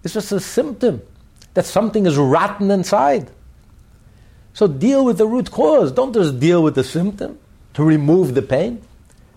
It's 0.03 0.13
just 0.13 0.31
a 0.31 0.39
symptom 0.39 1.01
that 1.53 1.65
something 1.65 2.05
is 2.05 2.17
rotten 2.17 2.71
inside. 2.71 3.31
So 4.53 4.67
deal 4.67 5.05
with 5.05 5.17
the 5.17 5.25
root 5.25 5.51
cause. 5.51 5.91
Don't 5.91 6.13
just 6.13 6.39
deal 6.39 6.63
with 6.63 6.75
the 6.75 6.83
symptom 6.83 7.39
to 7.73 7.83
remove 7.83 8.35
the 8.35 8.41
pain. 8.41 8.81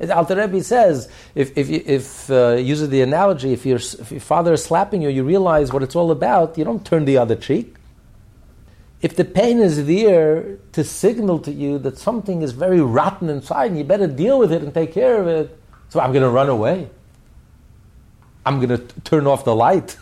As 0.00 0.10
Alter 0.10 0.36
Rebbe 0.36 0.62
says, 0.64 1.08
if, 1.34 1.56
if, 1.56 1.70
if 1.70 2.30
uh, 2.30 2.54
uses 2.54 2.88
the 2.88 3.02
analogy, 3.02 3.52
if, 3.52 3.64
if 3.64 4.10
your 4.10 4.20
father 4.20 4.54
is 4.54 4.64
slapping 4.64 5.00
you, 5.00 5.08
you 5.08 5.22
realize 5.22 5.72
what 5.72 5.82
it's 5.82 5.94
all 5.94 6.10
about, 6.10 6.58
you 6.58 6.64
don't 6.64 6.84
turn 6.84 7.04
the 7.04 7.18
other 7.18 7.36
cheek. 7.36 7.76
If 9.00 9.16
the 9.16 9.24
pain 9.24 9.60
is 9.60 9.86
there 9.86 10.58
to 10.72 10.84
signal 10.84 11.38
to 11.40 11.52
you 11.52 11.78
that 11.80 11.98
something 11.98 12.42
is 12.42 12.52
very 12.52 12.80
rotten 12.80 13.28
inside 13.28 13.66
and 13.66 13.78
you 13.78 13.84
better 13.84 14.06
deal 14.06 14.38
with 14.38 14.52
it 14.52 14.62
and 14.62 14.74
take 14.74 14.92
care 14.92 15.20
of 15.20 15.26
it, 15.28 15.56
so 15.88 16.00
I'm 16.00 16.12
going 16.12 16.22
to 16.22 16.30
run 16.30 16.48
away. 16.48 16.88
I'm 18.44 18.56
going 18.60 18.70
to 18.70 19.00
turn 19.02 19.26
off 19.26 19.44
the 19.44 19.54
light. 19.54 19.96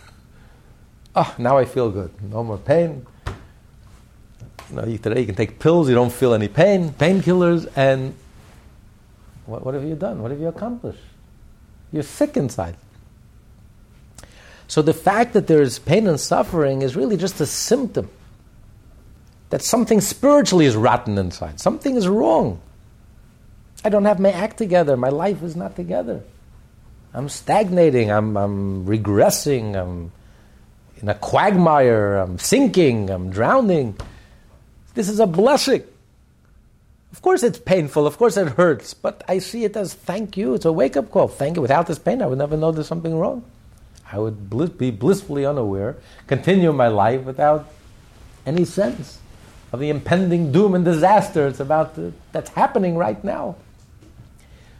oh, 1.15 1.35
now 1.37 1.57
I 1.57 1.65
feel 1.65 1.89
good. 1.89 2.11
No 2.21 2.43
more 2.43 2.57
pain. 2.57 3.05
You 4.69 4.75
know, 4.75 4.85
you, 4.85 4.97
today 4.97 5.21
you 5.21 5.25
can 5.25 5.35
take 5.35 5.59
pills, 5.59 5.89
you 5.89 5.95
don't 5.95 6.13
feel 6.13 6.33
any 6.33 6.47
pain, 6.47 6.91
painkillers, 6.91 7.69
and 7.75 8.13
what, 9.45 9.65
what 9.65 9.73
have 9.73 9.83
you 9.83 9.95
done? 9.95 10.21
What 10.21 10.31
have 10.31 10.39
you 10.39 10.47
accomplished? 10.47 10.99
You're 11.91 12.03
sick 12.03 12.37
inside. 12.37 12.75
So 14.67 14.81
the 14.81 14.93
fact 14.93 15.33
that 15.33 15.47
there 15.47 15.61
is 15.61 15.79
pain 15.79 16.07
and 16.07 16.17
suffering 16.17 16.81
is 16.81 16.95
really 16.95 17.17
just 17.17 17.41
a 17.41 17.45
symptom 17.45 18.09
that 19.49 19.61
something 19.61 19.99
spiritually 19.99 20.65
is 20.65 20.77
rotten 20.77 21.17
inside. 21.17 21.59
Something 21.59 21.97
is 21.97 22.07
wrong. 22.07 22.61
I 23.83 23.89
don't 23.89 24.05
have 24.05 24.19
my 24.19 24.31
act 24.31 24.57
together. 24.57 24.95
My 24.95 25.09
life 25.09 25.43
is 25.43 25.57
not 25.57 25.75
together. 25.75 26.21
I'm 27.13 27.27
stagnating. 27.27 28.09
I'm, 28.09 28.37
I'm 28.37 28.85
regressing. 28.85 29.75
I'm 29.75 30.13
in 31.01 31.09
a 31.09 31.15
quagmire. 31.15 32.15
I'm 32.17 32.37
sinking. 32.37 33.09
I'm 33.09 33.29
drowning. 33.29 33.97
This 34.93 35.09
is 35.09 35.19
a 35.19 35.27
blessing. 35.27 35.83
Of 37.11 37.21
course, 37.21 37.43
it's 37.43 37.59
painful. 37.59 38.07
Of 38.07 38.17
course, 38.17 38.37
it 38.37 38.49
hurts. 38.49 38.93
But 38.93 39.23
I 39.27 39.39
see 39.39 39.65
it 39.65 39.75
as 39.75 39.93
thank 39.93 40.37
you. 40.37 40.53
It's 40.53 40.65
a 40.65 40.71
wake 40.71 40.95
up 40.95 41.11
call. 41.11 41.27
Thank 41.27 41.57
you. 41.57 41.61
Without 41.61 41.87
this 41.87 41.99
pain, 41.99 42.21
I 42.21 42.27
would 42.27 42.37
never 42.37 42.55
know 42.55 42.71
there's 42.71 42.87
something 42.87 43.17
wrong. 43.17 43.43
I 44.11 44.19
would 44.19 44.49
bliss, 44.49 44.69
be 44.69 44.91
blissfully 44.91 45.45
unaware, 45.45 45.95
continue 46.27 46.73
my 46.73 46.89
life 46.89 47.21
without 47.21 47.69
any 48.45 48.65
sense 48.65 49.19
of 49.71 49.79
the 49.79 49.89
impending 49.89 50.51
doom 50.51 50.75
and 50.75 50.83
disaster 50.83 51.47
it's 51.47 51.61
about 51.61 51.95
to, 51.95 52.13
that's 52.33 52.49
happening 52.49 52.97
right 52.97 53.23
now. 53.23 53.55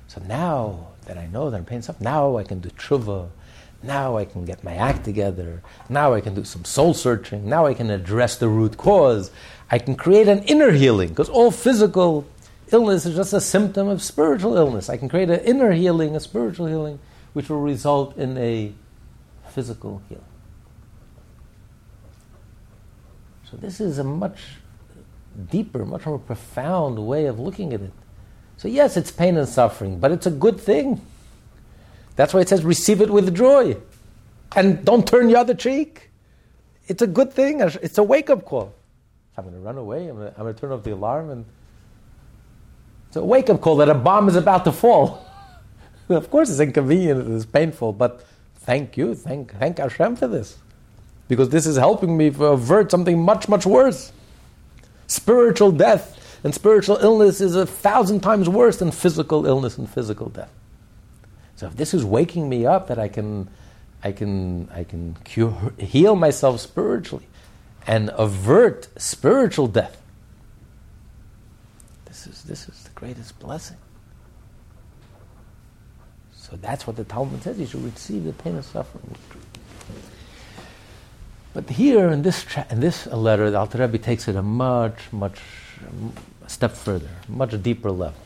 So 0.09 0.21
now 0.27 0.87
that 1.05 1.17
I 1.17 1.27
know 1.27 1.49
that 1.49 1.57
I'm 1.57 1.65
paying 1.65 1.81
stuff, 1.81 2.01
now 2.01 2.35
I 2.37 2.43
can 2.43 2.59
do 2.59 2.69
tshuva. 2.69 3.29
Now 3.83 4.17
I 4.17 4.25
can 4.25 4.45
get 4.45 4.63
my 4.63 4.75
act 4.75 5.03
together. 5.03 5.61
Now 5.89 6.13
I 6.13 6.21
can 6.21 6.35
do 6.35 6.43
some 6.43 6.65
soul 6.65 6.93
searching. 6.93 7.49
Now 7.49 7.65
I 7.65 7.73
can 7.73 7.89
address 7.89 8.37
the 8.37 8.47
root 8.47 8.77
cause. 8.77 9.31
I 9.71 9.79
can 9.79 9.95
create 9.95 10.27
an 10.27 10.43
inner 10.43 10.71
healing 10.71 11.09
because 11.09 11.29
all 11.29 11.49
physical 11.49 12.27
illness 12.71 13.05
is 13.05 13.15
just 13.15 13.33
a 13.33 13.41
symptom 13.41 13.87
of 13.87 14.01
spiritual 14.01 14.55
illness. 14.55 14.89
I 14.89 14.97
can 14.97 15.09
create 15.09 15.29
an 15.29 15.39
inner 15.41 15.71
healing, 15.71 16.15
a 16.15 16.19
spiritual 16.19 16.67
healing, 16.67 16.99
which 17.33 17.49
will 17.49 17.61
result 17.61 18.17
in 18.17 18.37
a 18.37 18.73
physical 19.49 20.01
healing. 20.09 20.23
So 23.49 23.57
this 23.57 23.81
is 23.81 23.97
a 23.97 24.03
much 24.03 24.39
deeper, 25.49 25.85
much 25.85 26.05
more 26.05 26.19
profound 26.19 27.05
way 27.05 27.25
of 27.25 27.39
looking 27.39 27.73
at 27.73 27.81
it. 27.81 27.91
So 28.57 28.67
yes, 28.67 28.95
it's 28.95 29.11
pain 29.11 29.37
and 29.37 29.47
suffering, 29.47 29.99
but 29.99 30.11
it's 30.11 30.25
a 30.25 30.31
good 30.31 30.59
thing. 30.59 31.01
That's 32.15 32.33
why 32.33 32.41
it 32.41 32.49
says 32.49 32.63
receive 32.63 33.01
it 33.01 33.09
with 33.09 33.35
joy. 33.35 33.77
And 34.55 34.83
don't 34.83 35.07
turn 35.07 35.27
the 35.27 35.37
other 35.37 35.53
cheek. 35.53 36.09
It's 36.87 37.01
a 37.01 37.07
good 37.07 37.31
thing. 37.31 37.61
It's 37.61 37.97
a 37.97 38.03
wake 38.03 38.29
up 38.29 38.45
call. 38.45 38.73
I'm 39.37 39.45
going 39.45 39.55
to 39.55 39.61
run 39.61 39.77
away. 39.77 40.07
I'm 40.09 40.17
going, 40.17 40.33
to, 40.33 40.53
turn 40.53 40.71
off 40.71 40.83
the 40.83 40.93
alarm. 40.93 41.29
And 41.29 41.45
it's 43.07 43.15
a 43.15 43.23
wake 43.23 43.49
up 43.49 43.61
call 43.61 43.77
that 43.77 43.89
a 43.89 43.93
bomb 43.93 44.27
is 44.27 44.35
about 44.35 44.65
to 44.65 44.71
fall. 44.71 45.25
of 46.09 46.29
course, 46.29 46.49
it's 46.49 46.59
inconvenient, 46.59 47.33
it's 47.33 47.45
painful, 47.45 47.93
but 47.93 48.25
thank 48.55 48.97
you. 48.97 49.15
Thank, 49.15 49.57
thank 49.57 49.77
Hashem 49.77 50.17
for 50.17 50.27
this. 50.27 50.57
Because 51.27 51.49
this 51.49 51.65
is 51.65 51.77
helping 51.77 52.17
me 52.17 52.27
avert 52.27 52.91
something 52.91 53.21
much, 53.21 53.47
much 53.47 53.65
worse. 53.65 54.11
Spiritual 55.07 55.71
death 55.71 56.39
and 56.43 56.53
spiritual 56.53 56.97
illness 56.97 57.39
is 57.39 57.55
a 57.55 57.65
thousand 57.65 58.21
times 58.21 58.49
worse 58.49 58.77
than 58.77 58.91
physical 58.91 59.45
illness 59.45 59.77
and 59.77 59.89
physical 59.89 60.29
death. 60.29 60.51
So 61.61 61.67
if 61.67 61.77
this 61.77 61.93
is 61.93 62.03
waking 62.03 62.49
me 62.49 62.65
up 62.65 62.87
that 62.87 62.97
I 62.97 63.07
can, 63.07 63.47
I 64.03 64.11
can, 64.13 64.67
I 64.73 64.83
can 64.83 65.15
cure, 65.23 65.73
heal 65.77 66.15
myself 66.15 66.59
spiritually 66.59 67.27
and 67.85 68.09
avert 68.17 68.87
spiritual 68.99 69.67
death, 69.67 70.01
this 72.05 72.25
is, 72.25 72.41
this 72.45 72.67
is 72.67 72.81
the 72.81 72.89
greatest 72.95 73.37
blessing. 73.37 73.77
So 76.33 76.55
that's 76.55 76.87
what 76.87 76.95
the 76.95 77.03
Talmud 77.03 77.43
says. 77.43 77.59
You 77.59 77.67
should 77.67 77.83
receive 77.83 78.23
the 78.23 78.33
pain 78.33 78.57
of 78.57 78.65
suffering. 78.65 79.15
But 81.53 81.69
here 81.69 82.09
in 82.09 82.23
this 82.23 82.43
tra- 82.43 82.65
in 82.71 82.79
this 82.79 83.05
letter, 83.05 83.51
the 83.51 83.59
Alter 83.59 83.77
Rebbe 83.77 83.99
takes 83.99 84.27
it 84.27 84.35
a 84.35 84.41
much, 84.41 85.11
much 85.11 85.39
step 86.47 86.71
further, 86.71 87.09
much 87.29 87.61
deeper 87.61 87.91
level, 87.91 88.19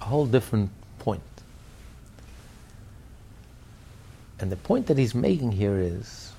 a 0.00 0.04
whole 0.04 0.26
different 0.26 0.70
point. 1.04 1.20
And 4.44 4.52
the 4.52 4.56
point 4.56 4.88
that 4.88 4.98
he's 4.98 5.14
making 5.14 5.52
here 5.52 5.78
is, 5.78 6.30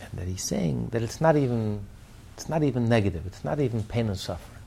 and 0.00 0.10
that 0.18 0.26
he's 0.26 0.42
saying 0.42 0.88
that 0.92 1.02
it's 1.02 1.20
not 1.20 1.36
even, 1.36 1.80
it's 2.34 2.48
not 2.48 2.62
even 2.62 2.88
negative. 2.88 3.26
It's 3.26 3.44
not 3.44 3.60
even 3.60 3.82
pain 3.82 4.06
and 4.06 4.18
suffering. 4.18 4.62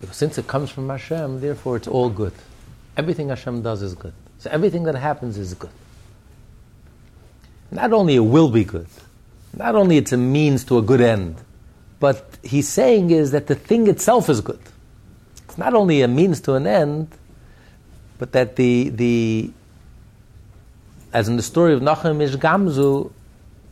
Because 0.00 0.16
since 0.16 0.38
it 0.38 0.46
comes 0.46 0.70
from 0.70 0.88
Hashem, 0.88 1.40
therefore 1.40 1.76
it's 1.76 1.88
all 1.88 2.08
good. 2.08 2.34
Everything 2.96 3.30
Hashem 3.30 3.62
does 3.62 3.82
is 3.82 3.96
good. 3.96 4.12
So 4.38 4.48
everything 4.48 4.84
that 4.84 4.94
happens 4.94 5.36
is 5.36 5.54
good. 5.54 5.74
Not 7.72 7.92
only 7.92 8.14
it 8.14 8.20
will 8.20 8.50
be 8.50 8.62
good, 8.62 8.86
not 9.56 9.74
only 9.74 9.96
it's 9.96 10.12
a 10.12 10.16
means 10.16 10.62
to 10.66 10.78
a 10.78 10.82
good 10.82 11.00
end, 11.00 11.34
but 11.98 12.38
he's 12.44 12.68
saying 12.68 13.10
is 13.10 13.32
that 13.32 13.48
the 13.48 13.56
thing 13.56 13.88
itself 13.88 14.28
is 14.28 14.40
good. 14.40 14.60
It's 15.48 15.58
not 15.58 15.74
only 15.74 16.02
a 16.02 16.06
means 16.06 16.40
to 16.42 16.54
an 16.54 16.68
end, 16.68 17.08
but 18.18 18.32
that 18.32 18.56
the, 18.56 18.90
the 18.90 19.50
as 21.12 21.28
in 21.28 21.36
the 21.36 21.42
story 21.42 21.72
of 21.72 21.80
Nachum 21.80 22.20
Ish 22.20 22.36
Gamzu, 22.36 23.10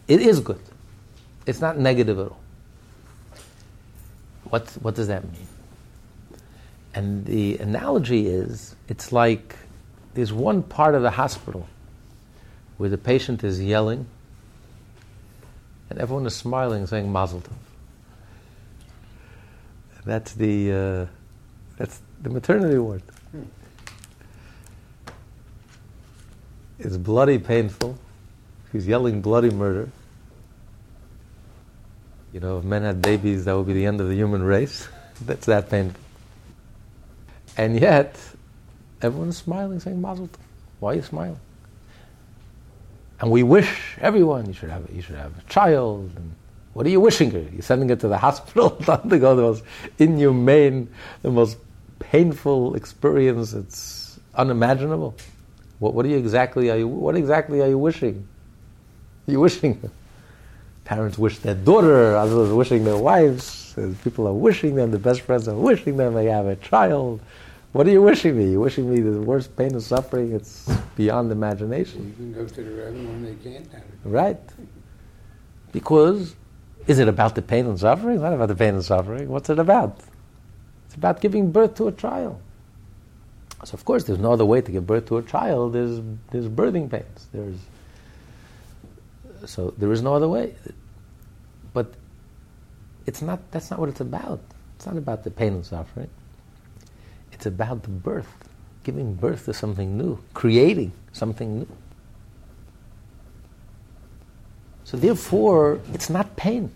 it 0.09 0.21
is 0.21 0.41
good. 0.41 0.61
It's 1.47 1.61
not 1.61 1.79
negative 1.79 2.19
at 2.19 2.29
all. 2.29 2.41
What, 4.45 4.69
what 4.81 4.95
does 4.95 5.09
that 5.09 5.25
mean? 5.25 5.47
And 6.95 7.27
the 7.27 7.59
analogy 7.59 8.27
is 8.27 8.75
it's 8.89 9.13
like 9.13 9.57
there's 10.15 10.33
one 10.33 10.63
part 10.63 10.95
of 10.95 11.03
the 11.03 11.11
hospital 11.11 11.69
where 12.79 12.89
the 12.89 12.99
patient 12.99 13.45
is 13.45 13.63
yelling 13.63 14.07
and 15.91 15.99
everyone 15.99 16.27
is 16.27 16.35
smiling 16.35 16.87
saying 16.87 17.11
Mazel 17.11 17.41
Tov. 17.41 17.53
That's 20.05 20.33
the, 20.35 20.73
uh, 20.73 21.07
that's 21.77 22.01
the 22.23 22.31
maternity 22.31 22.79
ward. 22.79 23.03
It's 26.79 26.97
bloody 26.97 27.39
painful. 27.39 27.99
He's 28.73 28.87
yelling 28.87 29.23
bloody 29.23 29.51
murder. 29.51 29.89
You 32.33 32.41
know, 32.41 32.59
if 32.59 32.65
men 32.65 32.83
had 32.83 33.01
babies, 33.01 33.47
that 33.47 33.57
would 33.57 33.67
be 33.67 33.73
the 33.73 33.87
end 33.87 34.01
of 34.01 34.09
the 34.09 34.15
human 34.15 34.43
race. 34.43 34.89
That's 35.25 35.47
that 35.47 35.71
painful. 35.71 36.01
And 37.57 37.81
yet, 37.81 38.19
everyone's 39.01 39.39
smiling, 39.39 39.81
saying 39.81 40.01
Mazel 40.01 40.29
Tov. 40.29 40.39
Why 40.81 40.93
are 40.93 40.95
you 40.97 41.03
smiling? 41.03 41.41
And 43.21 43.31
we 43.31 43.43
wish 43.43 43.97
everyone 44.01 44.45
you 44.47 44.53
should 44.53 44.69
have 44.69 44.87
you 44.95 45.01
should 45.01 45.17
have 45.17 45.33
a 45.39 45.43
child. 45.49 46.11
And 46.17 46.35
what 46.75 46.85
are 46.85 46.91
you 46.91 47.01
wishing 47.01 47.31
her? 47.31 47.41
You're 47.41 47.63
sending 47.63 47.89
her 47.89 47.97
to 47.97 48.09
the 48.09 48.19
hospital 48.29 48.71
to 48.85 49.01
undergo 49.01 49.37
the 49.37 49.43
most 49.43 49.65
inhumane, 49.99 50.89
the 51.23 51.31
most 51.31 51.57
painful 51.99 52.75
experience. 52.75 53.55
It's 53.55 54.21
unimaginable. 54.35 55.15
What, 55.79 55.95
what 55.95 56.07
are 56.07 56.09
you 56.09 56.17
exactly 56.17 56.71
are 56.71 56.77
you 56.77 56.89
what 56.89 57.17
exactly 57.17 57.61
are 57.63 57.69
you 57.69 57.79
wishing? 57.79 58.27
Are 59.29 59.31
you 59.33 59.41
wishing 59.41 59.91
parents 60.85 61.19
wish 61.19 61.39
their 61.39 61.55
daughter, 61.55 62.17
others 62.17 62.51
wishing 62.51 62.85
their 62.85 62.97
wives, 62.97 63.75
people 64.05 64.27
are 64.29 64.33
wishing 64.33 64.77
them, 64.77 64.93
the 64.93 64.99
best 64.99 65.21
friends 65.21 65.49
are 65.49 65.55
wishing 65.57 65.97
them 65.97 66.15
they 66.15 66.27
have 66.27 66.47
a 66.47 66.57
child. 66.57 67.21
What 67.73 67.87
are 67.87 67.91
you 67.91 68.01
wishing 68.01 68.39
me? 68.39 68.53
You're 68.53 68.61
wishing 68.61 68.89
me 68.89 69.01
the 69.01 69.21
worst 69.21 69.55
pain 69.55 69.73
and 69.73 69.83
suffering. 69.83 70.33
It's 70.33 70.67
beyond 70.97 71.31
imagination. 71.31 72.07
You 72.07 72.15
can 72.15 72.33
go 72.33 72.47
to 72.47 72.63
the 72.63 72.71
Reverend 72.71 73.09
when 73.09 73.25
they 73.25 73.35
can't 73.51 73.71
have 73.73 73.83
it. 73.83 73.99
Right. 74.05 74.41
Because 75.73 76.37
is 76.87 76.99
it 77.01 77.09
about 77.09 77.35
the 77.35 77.43
pain 77.43 77.67
and 77.67 77.79
suffering? 77.79 78.15
It's 78.15 78.23
not 78.23 78.33
about 78.33 78.49
the 78.49 78.55
pain 78.55 78.75
and 78.75 78.85
suffering. 78.85 79.29
What's 79.29 79.51
it 79.51 79.59
about? 79.59 79.99
It's 80.87 80.95
about 80.95 81.21
giving 81.21 81.51
birth 81.53 81.75
to 81.75 81.89
a 81.89 81.93
child. 81.93 82.41
So 83.65 83.75
of 83.75 83.85
course 83.85 84.05
there's 84.05 84.19
no 84.19 84.33
other 84.33 84.45
way 84.45 84.61
to 84.61 84.71
give 84.71 84.87
birth 84.87 85.07
to 85.07 85.17
a 85.19 85.23
child. 85.23 85.73
There's 85.73 86.01
there's 86.31 86.49
birthing 86.49 86.91
pains. 86.91 87.27
There's 87.33 87.59
so 89.47 89.75
there 89.79 89.93
is 89.93 90.03
no 90.03 90.15
other 90.15 90.29
way. 90.29 90.55
But 91.73 91.95
it's 93.07 93.23
not 93.23 93.41
that's 93.51 93.71
not 93.71 93.81
what 93.81 93.89
it's 93.89 94.01
about. 94.01 94.41
It's 94.77 94.87
not 94.87 94.97
about 94.97 95.25
the 95.25 95.31
pain 95.31 95.55
and 95.55 95.65
suffering. 95.65 96.11
It's 97.33 97.47
about 97.47 97.83
the 97.83 97.89
birth, 97.91 98.33
giving 98.85 99.15
birth 99.15 99.47
to 99.47 99.55
something 99.55 99.97
new, 99.97 100.19
creating 100.35 100.93
something 101.13 101.61
new. 101.61 101.69
So 104.85 104.97
therefore, 104.97 105.81
it's 105.93 106.09
not 106.09 106.37
pain. 106.37 106.71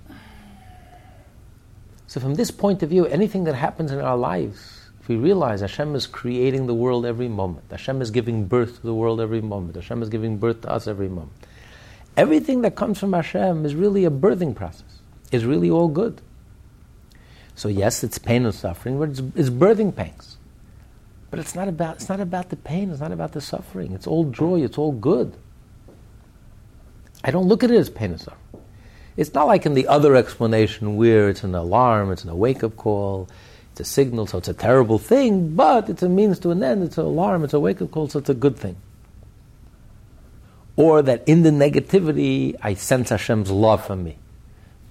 So 2.09 2.19
from 2.19 2.35
this 2.35 2.51
point 2.51 2.83
of 2.83 2.89
view, 2.91 3.07
anything 3.07 3.45
that 3.45 3.55
happens 3.55 3.93
in 3.93 4.01
our 4.01 4.17
lives, 4.17 4.80
if 5.01 5.09
we 5.09 5.17
realize 5.17 5.61
Hashem 5.61 5.95
is 5.95 6.07
creating 6.07 6.67
the 6.67 6.75
world 6.75 7.07
every 7.07 7.29
moment, 7.29 7.67
Hashem 7.71 8.03
is 8.03 8.11
giving 8.11 8.47
birth 8.47 8.77
to 8.77 8.83
the 8.83 8.95
world 8.95 9.21
every 9.21 9.41
moment, 9.41 9.77
Hashem 9.77 10.03
is 10.03 10.09
giving 10.09 10.39
birth 10.39 10.63
to 10.63 10.71
us 10.71 10.87
every 10.87 11.09
moment. 11.09 11.33
Everything 12.17 12.63
that 12.63 12.77
comes 12.77 12.99
from 12.99 13.13
Hashem 13.13 13.65
is 13.65 13.75
really 13.75 14.05
a 14.05 14.11
birthing 14.11 14.55
process. 14.55 15.01
Is 15.33 15.45
really 15.45 15.71
all 15.71 15.89
good. 15.89 16.21
So 17.55 17.69
yes, 17.69 18.03
it's 18.03 18.19
pain 18.19 18.45
and 18.45 18.55
suffering, 18.55 18.99
but 18.99 19.11
it's, 19.11 19.23
it's 19.37 19.51
birthing 19.51 19.95
pangs. 19.95 20.37
But 21.31 21.39
it's 21.39 21.55
not 21.55 21.69
about 21.69 21.97
it's 21.97 22.09
not 22.09 22.21
about 22.21 22.51
the 22.51 22.57
pain, 22.57 22.91
it's 22.91 23.01
not 23.01 23.13
about 23.13 23.33
the 23.33 23.41
suffering. 23.41 23.93
It's 23.93 24.07
all 24.07 24.25
joy, 24.25 24.63
it's 24.63 24.77
all 24.77 24.93
good. 24.93 25.37
I 27.23 27.31
don't 27.31 27.47
look 27.47 27.63
at 27.63 27.71
it 27.71 27.77
as 27.77 27.89
pain 27.89 28.11
and 28.11 28.21
suffering. 28.21 28.65
It's 29.17 29.33
not 29.35 29.47
like 29.47 29.67
in 29.67 29.75
the 29.75 29.87
other 29.87 30.17
explanation 30.17 30.97
where 30.97 31.29
it's 31.29 31.45
an 31.45 31.55
alarm, 31.55 32.11
it's 32.11 32.25
an 32.25 32.37
wake 32.37 32.65
up 32.65 32.77
call, 32.77 33.29
it's 33.73 33.81
a 33.81 33.85
signal, 33.85 34.27
so 34.27 34.39
it's 34.39 34.49
a 34.49 34.55
terrible 34.55 34.99
thing, 34.99 35.55
but 35.55 35.89
it's 35.89 36.03
a 36.03 36.09
means 36.09 36.39
to 36.41 36.51
an 36.51 36.63
end, 36.63 36.83
it's 36.83 36.99
an 36.99 37.05
alarm, 37.05 37.45
it's 37.45 37.55
a 37.55 37.61
wake 37.61 37.81
up 37.81 37.91
call, 37.91 38.09
so 38.09 38.19
it's 38.19 38.29
a 38.29 38.35
good 38.35 38.57
thing. 38.57 38.77
Or 40.77 41.03
that 41.03 41.23
in 41.27 41.43
the 41.43 41.51
negativity, 41.51 42.57
I 42.63 42.75
sense 42.75 43.11
Hashem's 43.11 43.51
love 43.51 43.85
for 43.87 43.97
me. 43.97 44.17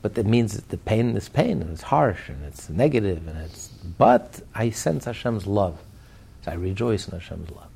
But 0.01 0.15
that 0.15 0.25
means 0.25 0.53
that 0.53 0.69
the 0.69 0.77
pain 0.77 1.17
is 1.17 1.27
pain, 1.27 1.61
and 1.61 1.71
it's 1.71 1.81
harsh, 1.81 2.29
and 2.29 2.43
it's 2.45 2.69
negative, 2.69 3.27
and 3.27 3.37
it's. 3.39 3.67
But 3.67 4.41
I 4.55 4.69
sense 4.69 5.05
Hashem's 5.05 5.45
love. 5.45 5.77
So 6.45 6.51
I 6.51 6.55
rejoice 6.55 7.07
in 7.07 7.19
Hashem's 7.19 7.51
love. 7.51 7.67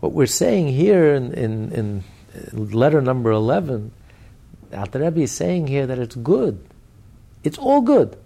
What 0.00 0.12
we're 0.12 0.26
saying 0.26 0.68
here 0.68 1.14
in, 1.14 1.32
in, 1.32 1.72
in 1.72 2.04
uh, 2.34 2.56
letter 2.56 3.00
number 3.00 3.30
11, 3.30 3.92
Alter 4.76 4.98
Rebbe 4.98 5.20
is 5.20 5.30
saying 5.30 5.68
here 5.68 5.86
that 5.86 6.00
it's 6.00 6.16
good. 6.16 6.66
It's 7.44 7.58
all 7.58 7.80
good. 7.80 8.16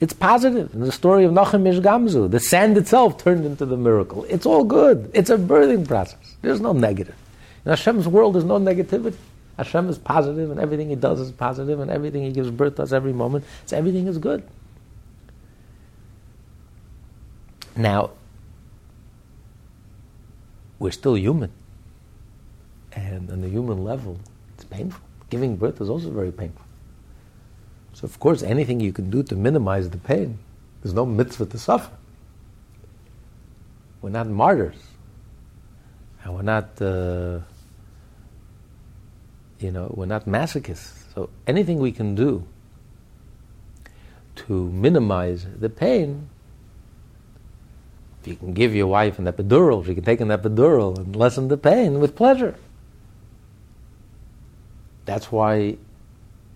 It's 0.00 0.12
positive. 0.12 0.74
In 0.74 0.80
the 0.80 0.92
story 0.92 1.24
of 1.24 1.32
Nachum 1.32 1.66
Ish 1.66 1.80
Gamzu, 1.80 2.30
the 2.30 2.40
sand 2.40 2.76
itself 2.76 3.22
turned 3.22 3.46
into 3.46 3.64
the 3.64 3.76
miracle. 3.76 4.24
It's 4.28 4.44
all 4.44 4.64
good. 4.64 5.10
It's 5.14 5.30
a 5.30 5.38
birthing 5.38 5.88
process. 5.88 6.36
There's 6.42 6.60
no 6.60 6.72
negative. 6.72 7.14
In 7.64 7.70
Hashem's 7.70 8.06
world, 8.06 8.34
there's 8.34 8.44
no 8.44 8.58
negativity. 8.58 9.16
Hashem 9.56 9.88
is 9.88 9.96
positive, 9.96 10.50
and 10.50 10.60
everything 10.60 10.90
He 10.90 10.96
does 10.96 11.18
is 11.18 11.32
positive, 11.32 11.80
and 11.80 11.90
everything 11.90 12.22
He 12.22 12.30
gives 12.30 12.50
birth 12.50 12.76
to 12.76 12.82
us 12.82 12.92
every 12.92 13.14
moment, 13.14 13.46
so 13.64 13.76
everything 13.76 14.06
is 14.06 14.18
good. 14.18 14.46
Now, 17.74 18.10
we're 20.78 20.90
still 20.90 21.16
human. 21.16 21.50
And 22.92 23.30
on 23.30 23.40
the 23.40 23.48
human 23.48 23.82
level, 23.82 24.18
it's 24.54 24.64
painful. 24.64 25.00
Giving 25.30 25.56
birth 25.56 25.80
is 25.80 25.88
also 25.88 26.10
very 26.10 26.32
painful. 26.32 26.65
So, 27.96 28.04
of 28.04 28.20
course, 28.20 28.42
anything 28.42 28.78
you 28.80 28.92
can 28.92 29.08
do 29.08 29.22
to 29.22 29.34
minimize 29.34 29.88
the 29.88 29.96
pain, 29.96 30.38
there's 30.82 30.92
no 30.92 31.06
mitzvah 31.06 31.46
to 31.46 31.58
suffer. 31.58 31.90
We're 34.02 34.10
not 34.10 34.28
martyrs. 34.28 34.76
And 36.22 36.34
we're 36.34 36.42
not, 36.42 36.82
uh, 36.82 37.38
you 39.58 39.72
know, 39.72 39.94
we're 39.96 40.04
not 40.04 40.26
masochists. 40.26 40.92
So, 41.14 41.30
anything 41.46 41.78
we 41.78 41.90
can 41.90 42.14
do 42.14 42.46
to 44.44 44.70
minimize 44.70 45.46
the 45.58 45.70
pain 45.70 46.28
if 48.20 48.28
you 48.28 48.36
can 48.36 48.52
give 48.52 48.74
your 48.74 48.88
wife 48.88 49.18
an 49.18 49.24
epidural, 49.24 49.80
if 49.80 49.88
you 49.88 49.94
can 49.94 50.04
take 50.04 50.20
an 50.20 50.28
epidural 50.28 50.98
and 50.98 51.16
lessen 51.16 51.48
the 51.48 51.56
pain 51.56 51.98
with 51.98 52.14
pleasure. 52.14 52.56
That's 55.06 55.32
why 55.32 55.78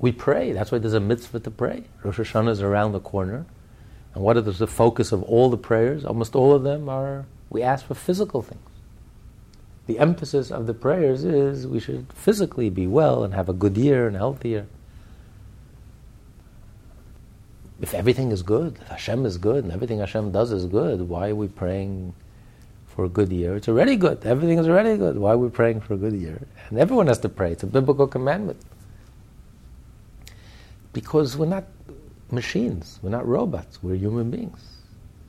we 0.00 0.12
pray. 0.12 0.52
That's 0.52 0.72
why 0.72 0.78
there's 0.78 0.94
a 0.94 1.00
mitzvah 1.00 1.40
to 1.40 1.50
pray. 1.50 1.84
Rosh 2.02 2.18
Hashanah 2.18 2.50
is 2.50 2.62
around 2.62 2.92
the 2.92 3.00
corner. 3.00 3.44
And 4.14 4.24
what 4.24 4.36
is 4.36 4.58
the 4.58 4.66
focus 4.66 5.12
of 5.12 5.22
all 5.22 5.50
the 5.50 5.58
prayers? 5.58 6.04
Almost 6.04 6.34
all 6.34 6.54
of 6.54 6.62
them 6.62 6.88
are 6.88 7.26
we 7.50 7.62
ask 7.62 7.84
for 7.84 7.94
physical 7.94 8.42
things. 8.42 8.60
The 9.86 9.98
emphasis 9.98 10.50
of 10.50 10.66
the 10.66 10.74
prayers 10.74 11.24
is 11.24 11.66
we 11.66 11.80
should 11.80 12.12
physically 12.12 12.70
be 12.70 12.86
well 12.86 13.24
and 13.24 13.34
have 13.34 13.48
a 13.48 13.52
good 13.52 13.76
year 13.76 14.06
and 14.06 14.16
healthier. 14.16 14.66
If 17.80 17.94
everything 17.94 18.30
is 18.30 18.42
good, 18.42 18.78
if 18.80 18.88
Hashem 18.88 19.24
is 19.26 19.38
good, 19.38 19.64
and 19.64 19.72
everything 19.72 19.98
Hashem 19.98 20.32
does 20.32 20.52
is 20.52 20.66
good, 20.66 21.08
why 21.08 21.30
are 21.30 21.34
we 21.34 21.48
praying 21.48 22.14
for 22.86 23.04
a 23.04 23.08
good 23.08 23.32
year? 23.32 23.56
It's 23.56 23.68
already 23.68 23.96
good. 23.96 24.24
Everything 24.24 24.58
is 24.58 24.68
already 24.68 24.96
good. 24.96 25.18
Why 25.18 25.32
are 25.32 25.38
we 25.38 25.48
praying 25.48 25.80
for 25.80 25.94
a 25.94 25.96
good 25.96 26.12
year? 26.12 26.46
And 26.68 26.78
everyone 26.78 27.06
has 27.06 27.18
to 27.20 27.28
pray. 27.28 27.52
It's 27.52 27.62
a 27.62 27.66
biblical 27.66 28.06
commandment. 28.06 28.60
Because 30.92 31.36
we're 31.36 31.46
not 31.46 31.64
machines. 32.30 32.98
We're 33.02 33.10
not 33.10 33.26
robots. 33.26 33.82
We're 33.82 33.96
human 33.96 34.30
beings. 34.30 34.60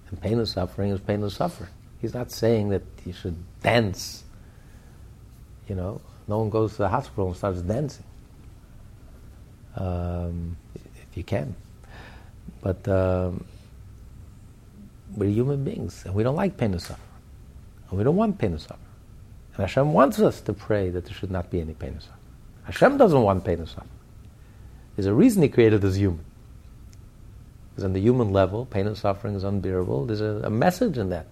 And 0.09 0.21
pain 0.21 0.37
and 0.37 0.47
suffering 0.47 0.91
is 0.91 0.99
pain 0.99 1.21
and 1.21 1.31
suffering. 1.31 1.69
He's 2.01 2.13
not 2.13 2.31
saying 2.31 2.69
that 2.69 2.83
you 3.05 3.13
should 3.13 3.35
dance. 3.61 4.23
You 5.67 5.75
know, 5.75 6.01
no 6.27 6.39
one 6.39 6.49
goes 6.49 6.71
to 6.73 6.77
the 6.79 6.89
hospital 6.89 7.27
and 7.27 7.37
starts 7.37 7.61
dancing. 7.61 8.05
Um, 9.75 10.57
if 10.75 11.15
you 11.15 11.23
can. 11.23 11.55
But 12.61 12.87
um, 12.87 13.45
we're 15.15 15.29
human 15.29 15.63
beings, 15.63 16.03
and 16.05 16.13
we 16.13 16.23
don't 16.23 16.35
like 16.35 16.57
pain 16.57 16.71
and 16.71 16.81
suffering. 16.81 17.07
And 17.89 17.97
we 17.97 18.03
don't 18.03 18.15
want 18.15 18.37
pain 18.37 18.51
and 18.51 18.61
suffering. 18.61 18.79
And 19.53 19.61
Hashem 19.61 19.93
wants 19.93 20.19
us 20.19 20.41
to 20.41 20.53
pray 20.53 20.89
that 20.89 21.05
there 21.05 21.13
should 21.13 21.31
not 21.31 21.49
be 21.49 21.61
any 21.61 21.73
pain 21.73 21.91
and 21.91 22.01
suffering. 22.01 22.19
Hashem 22.63 22.97
doesn't 22.97 23.21
want 23.21 23.43
pain 23.43 23.59
and 23.59 23.67
suffering. 23.67 23.89
There's 25.01 25.09
a 25.09 25.15
reason 25.15 25.41
He 25.41 25.49
created 25.49 25.83
us 25.83 25.95
human. 25.95 26.23
Because 27.71 27.85
on 27.85 27.93
the 27.93 27.99
human 27.99 28.31
level, 28.31 28.67
pain 28.67 28.85
and 28.85 28.95
suffering 28.95 29.33
is 29.33 29.43
unbearable. 29.43 30.05
There's 30.05 30.21
a, 30.21 30.41
a 30.43 30.51
message 30.51 30.99
in 30.99 31.09
that. 31.09 31.25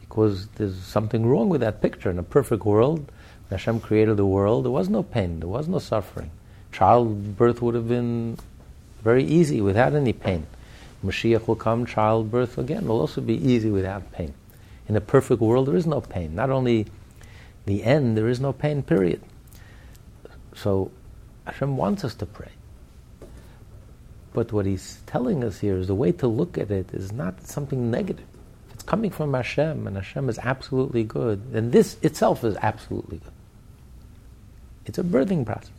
Because 0.00 0.48
there's 0.56 0.76
something 0.82 1.24
wrong 1.24 1.48
with 1.48 1.60
that 1.60 1.80
picture. 1.80 2.10
In 2.10 2.18
a 2.18 2.24
perfect 2.24 2.64
world, 2.64 2.98
when 2.98 3.50
Hashem 3.50 3.78
created 3.78 4.16
the 4.16 4.26
world, 4.26 4.64
there 4.64 4.72
was 4.72 4.88
no 4.88 5.04
pain, 5.04 5.38
there 5.38 5.48
was 5.48 5.68
no 5.68 5.78
suffering. 5.78 6.32
Childbirth 6.72 7.62
would 7.62 7.76
have 7.76 7.86
been 7.86 8.36
very 9.00 9.22
easy 9.22 9.60
without 9.60 9.94
any 9.94 10.12
pain. 10.12 10.48
Mashiach 11.04 11.46
will 11.46 11.54
come, 11.54 11.86
childbirth 11.86 12.58
again 12.58 12.88
will 12.88 13.00
also 13.00 13.20
be 13.20 13.34
easy 13.34 13.70
without 13.70 14.10
pain. 14.10 14.34
In 14.88 14.96
a 14.96 15.00
perfect 15.00 15.40
world, 15.40 15.68
there 15.68 15.76
is 15.76 15.86
no 15.86 16.00
pain. 16.00 16.34
Not 16.34 16.50
only 16.50 16.88
the 17.64 17.84
end, 17.84 18.16
there 18.16 18.28
is 18.28 18.40
no 18.40 18.52
pain, 18.52 18.82
period. 18.82 19.22
So 20.56 20.90
Hashem 21.46 21.76
wants 21.76 22.02
us 22.02 22.16
to 22.16 22.26
pray. 22.26 22.50
But 24.32 24.52
what 24.52 24.66
he's 24.66 25.00
telling 25.06 25.44
us 25.44 25.60
here 25.60 25.76
is 25.76 25.88
the 25.88 25.94
way 25.94 26.12
to 26.12 26.26
look 26.26 26.56
at 26.56 26.70
it 26.70 26.92
is 26.92 27.12
not 27.12 27.46
something 27.46 27.90
negative. 27.90 28.26
It's 28.72 28.82
coming 28.82 29.10
from 29.10 29.34
Hashem 29.34 29.86
and 29.86 29.96
Hashem 29.96 30.28
is 30.28 30.38
absolutely 30.38 31.04
good, 31.04 31.52
then 31.52 31.70
this 31.70 31.96
itself 32.02 32.42
is 32.44 32.56
absolutely 32.62 33.18
good. 33.18 33.32
It's 34.86 34.98
a 34.98 35.04
birthing 35.04 35.46
process. 35.46 35.70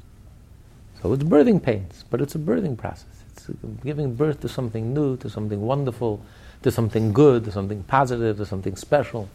So 1.02 1.12
it's 1.12 1.24
birthing 1.24 1.62
pains, 1.62 2.06
but 2.10 2.22
it's 2.22 2.36
a 2.36 2.39
birthing 2.39 2.78
process. 2.78 3.06
It's 3.32 3.48
giving 3.84 4.16
birth 4.16 4.39
to 4.42 4.50
something 4.50 4.94
new, 4.94 5.18
to 5.18 5.30
something 5.30 5.62
wonderful, 5.62 6.24
to 6.62 6.72
something 6.72 7.12
good, 7.12 7.44
to 7.46 7.52
something 7.52 7.84
positive, 7.84 8.38
to 8.38 8.46
something 8.46 8.76
special. 8.78 9.28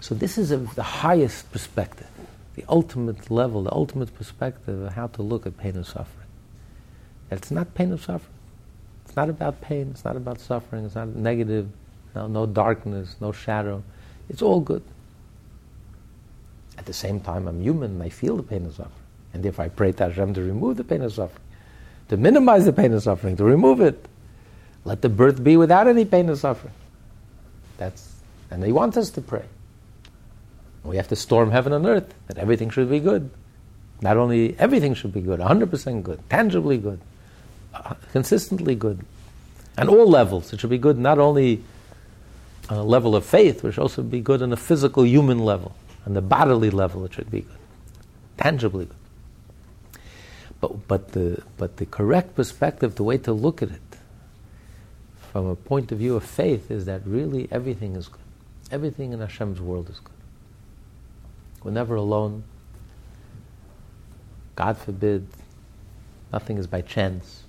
So 0.00 0.14
this 0.14 0.38
is 0.38 0.52
a, 0.52 0.58
the 0.58 0.82
highest 0.82 1.50
perspective, 1.50 2.06
the 2.54 2.64
ultimate 2.68 3.30
level, 3.30 3.64
the 3.64 3.72
ultimate 3.72 4.14
perspective 4.14 4.82
of 4.82 4.92
how 4.92 5.08
to 5.08 5.22
look 5.22 5.46
at 5.46 5.56
pain 5.58 5.74
and 5.74 5.86
suffering. 5.86 6.21
It's 7.32 7.50
not 7.50 7.74
pain 7.74 7.90
and 7.90 8.00
suffering. 8.00 8.34
It's 9.04 9.16
not 9.16 9.28
about 9.28 9.60
pain. 9.60 9.88
It's 9.90 10.04
not 10.04 10.16
about 10.16 10.40
suffering. 10.40 10.84
It's 10.84 10.94
not 10.94 11.08
negative. 11.08 11.68
No, 12.14 12.26
no 12.26 12.46
darkness. 12.46 13.16
No 13.20 13.32
shadow. 13.32 13.82
It's 14.28 14.42
all 14.42 14.60
good. 14.60 14.82
At 16.78 16.86
the 16.86 16.92
same 16.92 17.20
time, 17.20 17.46
I'm 17.46 17.60
human 17.60 17.92
and 17.92 18.02
I 18.02 18.08
feel 18.08 18.36
the 18.36 18.42
pain 18.42 18.64
and 18.64 18.72
suffering. 18.72 18.92
And 19.34 19.46
if 19.46 19.60
I 19.60 19.68
pray 19.68 19.92
to 19.92 20.08
Hashem 20.08 20.34
to 20.34 20.42
remove 20.42 20.76
the 20.76 20.84
pain 20.84 21.02
and 21.02 21.12
suffering, 21.12 21.42
to 22.08 22.16
minimize 22.16 22.64
the 22.64 22.72
pain 22.72 22.92
and 22.92 23.02
suffering, 23.02 23.36
to 23.36 23.44
remove 23.44 23.80
it, 23.80 24.06
let 24.84 25.00
the 25.00 25.08
birth 25.08 25.42
be 25.42 25.56
without 25.56 25.86
any 25.86 26.04
pain 26.04 26.28
and 26.28 26.38
suffering. 26.38 26.74
That's, 27.78 28.20
and 28.50 28.62
He 28.64 28.72
wants 28.72 28.96
us 28.96 29.10
to 29.10 29.20
pray. 29.20 29.44
We 30.84 30.96
have 30.96 31.08
to 31.08 31.16
storm 31.16 31.50
heaven 31.50 31.72
and 31.72 31.86
earth 31.86 32.12
that 32.26 32.38
everything 32.38 32.70
should 32.70 32.90
be 32.90 33.00
good. 33.00 33.30
Not 34.00 34.16
only 34.16 34.58
everything 34.58 34.94
should 34.94 35.12
be 35.12 35.20
good, 35.20 35.38
100% 35.38 36.02
good, 36.02 36.18
tangibly 36.28 36.76
good, 36.76 37.00
consistently 38.12 38.74
good. 38.74 39.04
On 39.78 39.88
all 39.88 40.08
levels, 40.08 40.52
it 40.52 40.60
should 40.60 40.70
be 40.70 40.78
good 40.78 40.98
not 40.98 41.18
only 41.18 41.62
on 42.68 42.78
a 42.78 42.82
level 42.84 43.16
of 43.16 43.24
faith, 43.24 43.62
should 43.62 43.78
also 43.78 44.02
be 44.02 44.20
good 44.20 44.42
on 44.42 44.52
a 44.52 44.56
physical 44.56 45.04
human 45.04 45.38
level. 45.38 45.74
On 46.06 46.14
the 46.14 46.20
bodily 46.20 46.70
level, 46.70 47.04
it 47.04 47.14
should 47.14 47.30
be 47.30 47.42
good, 47.42 47.58
tangibly 48.36 48.86
good. 48.86 48.96
But, 50.60 50.86
but, 50.86 51.12
the, 51.12 51.42
but 51.56 51.76
the 51.78 51.86
correct 51.86 52.36
perspective, 52.36 52.94
the 52.94 53.02
way 53.02 53.18
to 53.18 53.32
look 53.32 53.62
at 53.62 53.70
it, 53.70 53.80
from 55.32 55.46
a 55.46 55.56
point 55.56 55.90
of 55.90 55.98
view 55.98 56.14
of 56.14 56.24
faith, 56.24 56.70
is 56.70 56.84
that 56.84 57.02
really 57.04 57.48
everything 57.50 57.96
is 57.96 58.08
good. 58.08 58.20
Everything 58.70 59.12
in 59.12 59.20
Hashem's 59.20 59.60
world 59.60 59.90
is 59.90 59.98
good. 59.98 60.12
We're 61.64 61.72
never 61.72 61.94
alone. 61.94 62.44
God 64.54 64.78
forbid, 64.78 65.26
nothing 66.32 66.58
is 66.58 66.66
by 66.66 66.82
chance. 66.82 67.42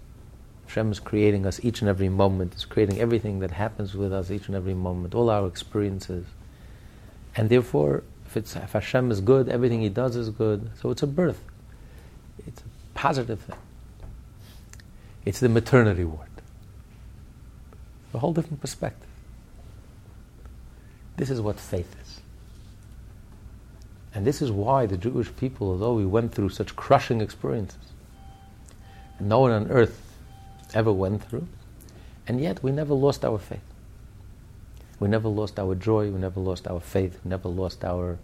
Hashem 0.73 0.91
is 0.91 0.99
creating 0.99 1.45
us 1.45 1.59
each 1.63 1.81
and 1.81 1.89
every 1.89 2.09
moment, 2.09 2.55
is 2.55 2.65
creating 2.65 2.99
everything 2.99 3.37
that 3.41 3.51
happens 3.51 3.93
with 3.93 4.11
us 4.11 4.31
each 4.31 4.47
and 4.47 4.55
every 4.55 4.73
moment, 4.73 5.13
all 5.13 5.29
our 5.29 5.45
experiences. 5.45 6.25
And 7.35 7.47
therefore, 7.47 8.03
if, 8.25 8.35
it's, 8.35 8.55
if 8.55 8.71
Hashem 8.71 9.11
is 9.11 9.21
good, 9.21 9.49
everything 9.49 9.81
He 9.81 9.89
does 9.89 10.15
is 10.15 10.31
good. 10.31 10.71
So 10.81 10.89
it's 10.89 11.03
a 11.03 11.07
birth. 11.07 11.39
It's 12.47 12.61
a 12.61 12.63
positive 12.95 13.39
thing. 13.41 13.55
It's 15.25 15.39
the 15.39 15.47
maternity 15.47 16.05
ward. 16.05 16.27
A 18.15 18.17
whole 18.17 18.33
different 18.33 18.59
perspective. 18.59 19.09
This 21.17 21.29
is 21.29 21.39
what 21.39 21.59
faith 21.59 21.95
is. 22.01 22.19
And 24.15 24.25
this 24.25 24.41
is 24.41 24.51
why 24.51 24.87
the 24.87 24.97
Jewish 24.97 25.29
people, 25.35 25.69
although 25.69 25.93
we 25.93 26.05
went 26.05 26.33
through 26.33 26.49
such 26.49 26.75
crushing 26.75 27.21
experiences, 27.21 27.77
and 29.19 29.29
no 29.29 29.41
one 29.41 29.51
on 29.51 29.69
earth 29.69 30.02
ever 30.73 30.91
went 30.91 31.23
through, 31.23 31.47
and 32.27 32.41
yet 32.41 32.63
we 32.63 32.71
never 32.71 32.93
lost 32.93 33.23
our 33.23 33.37
faith. 33.37 33.61
We 34.99 35.07
never 35.07 35.27
lost 35.27 35.59
our 35.59 35.75
joy, 35.75 36.09
we 36.11 36.19
never 36.19 36.39
lost 36.39 36.67
our 36.67 36.79
faith, 36.79 37.19
we 37.23 37.29
never 37.29 37.49
lost 37.49 37.83
our 37.83 38.17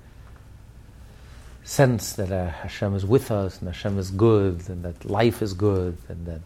sense 1.63 2.13
that 2.13 2.31
uh, 2.31 2.49
Hashem 2.49 2.95
is 2.95 3.05
with 3.05 3.29
us 3.31 3.59
and 3.59 3.67
Hashem 3.67 3.99
is 3.99 4.09
good 4.11 4.67
and 4.69 4.83
that 4.83 5.05
life 5.05 5.41
is 5.41 5.53
good 5.53 5.97
and 6.07 6.25
that 6.25 6.41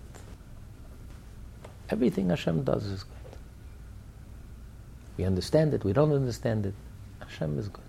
everything 1.89 2.29
Hashem 2.29 2.63
does 2.63 2.85
is 2.85 3.03
good. 3.03 3.37
We 5.17 5.23
understand 5.23 5.73
it, 5.73 5.83
we 5.83 5.93
don't 5.93 6.11
understand 6.11 6.65
it. 6.65 6.73
Hashem 7.19 7.57
is 7.57 7.69
good. 7.69 7.85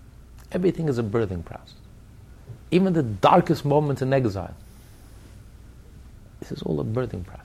Everything 0.53 0.89
is 0.89 0.99
a 0.99 1.03
birthing 1.03 1.45
process. 1.45 1.75
Even 2.71 2.93
the 2.93 3.03
darkest 3.03 3.65
moments 3.65 4.03
in 4.03 4.13
exile. 4.13 4.55
This 6.41 6.53
is 6.53 6.63
all 6.63 6.79
a 6.81 6.85
birthing 6.85 7.25
process, 7.25 7.44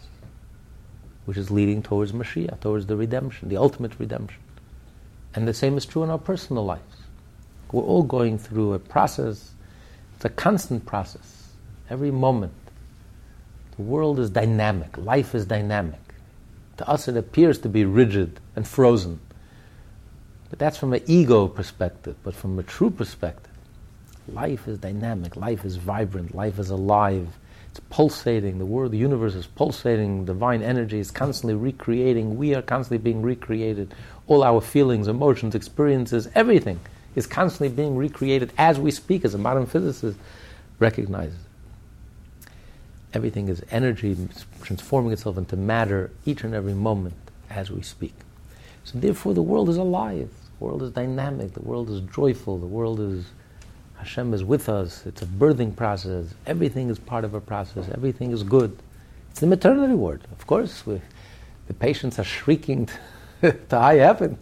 which 1.29 1.37
is 1.37 1.51
leading 1.51 1.83
towards 1.83 2.11
Mashiach, 2.11 2.59
towards 2.59 2.87
the 2.87 2.95
redemption, 2.95 3.49
the 3.49 3.57
ultimate 3.57 3.91
redemption. 3.99 4.41
And 5.35 5.47
the 5.47 5.53
same 5.53 5.77
is 5.77 5.85
true 5.85 6.01
in 6.01 6.09
our 6.09 6.17
personal 6.17 6.65
lives. 6.65 6.97
We're 7.71 7.83
all 7.83 8.01
going 8.01 8.39
through 8.39 8.73
a 8.73 8.79
process, 8.79 9.51
it's 10.15 10.25
a 10.25 10.29
constant 10.29 10.87
process. 10.87 11.51
Every 11.87 12.09
moment. 12.09 12.53
The 13.77 13.83
world 13.83 14.19
is 14.19 14.31
dynamic, 14.31 14.97
life 14.97 15.35
is 15.35 15.45
dynamic. 15.45 15.99
To 16.77 16.89
us, 16.89 17.07
it 17.07 17.15
appears 17.15 17.59
to 17.59 17.69
be 17.69 17.85
rigid 17.85 18.39
and 18.55 18.67
frozen. 18.67 19.19
But 20.49 20.57
that's 20.57 20.77
from 20.77 20.93
an 20.93 21.03
ego 21.05 21.47
perspective. 21.47 22.15
But 22.23 22.33
from 22.33 22.57
a 22.57 22.63
true 22.63 22.89
perspective, 22.89 23.53
life 24.27 24.67
is 24.67 24.79
dynamic, 24.79 25.35
life 25.35 25.63
is 25.63 25.75
vibrant, 25.75 26.33
life 26.33 26.57
is 26.57 26.71
alive. 26.71 27.27
It's 27.69 27.79
pulsating. 27.89 28.57
The 28.57 28.65
world, 28.65 28.91
the 28.91 28.97
universe 28.97 29.35
is 29.35 29.45
pulsating. 29.45 30.25
Divine 30.25 30.63
energy 30.63 30.99
is 30.99 31.11
constantly 31.11 31.55
recreating. 31.55 32.37
We 32.37 32.55
are 32.55 32.61
constantly 32.61 32.97
being 32.97 33.21
recreated. 33.21 33.93
All 34.27 34.43
our 34.43 34.61
feelings, 34.61 35.07
emotions, 35.07 35.53
experiences, 35.55 36.29
everything 36.33 36.79
is 37.15 37.27
constantly 37.27 37.69
being 37.69 37.95
recreated 37.95 38.51
as 38.57 38.79
we 38.79 38.91
speak, 38.91 39.25
as 39.25 39.33
a 39.33 39.37
modern 39.37 39.65
physicist 39.65 40.17
recognizes. 40.79 41.37
Everything 43.13 43.49
is 43.49 43.63
energy 43.71 44.15
transforming 44.61 45.11
itself 45.11 45.37
into 45.37 45.57
matter 45.57 46.11
each 46.25 46.43
and 46.43 46.53
every 46.53 46.75
moment 46.75 47.15
as 47.49 47.71
we 47.71 47.81
speak. 47.81 48.13
So 48.83 48.99
therefore, 48.99 49.33
the 49.33 49.41
world 49.41 49.69
is 49.69 49.77
alive. 49.77 50.29
The 50.59 50.65
world 50.65 50.83
is 50.83 50.91
dynamic. 50.91 51.53
The 51.53 51.61
world 51.61 51.89
is 51.89 52.01
joyful. 52.13 52.57
The 52.57 52.67
world 52.67 52.99
is 52.99 53.25
Hashem 53.99 54.33
is 54.33 54.45
with 54.45 54.69
us. 54.69 55.05
It's 55.05 55.21
a 55.21 55.25
birthing 55.25 55.75
process. 55.75 56.33
Everything 56.47 56.89
is 56.89 56.97
part 56.97 57.25
of 57.25 57.33
a 57.33 57.41
process. 57.41 57.89
Everything 57.93 58.31
is 58.31 58.43
good. 58.43 58.75
It's 59.29 59.41
the 59.41 59.47
maternity 59.47 59.93
ward, 59.93 60.21
of 60.31 60.47
course. 60.47 60.85
We, 60.85 61.01
the 61.67 61.73
patients 61.73 62.17
are 62.17 62.23
shrieking 62.23 62.89
to, 63.41 63.57
high 63.69 63.95
heaven, 63.95 64.37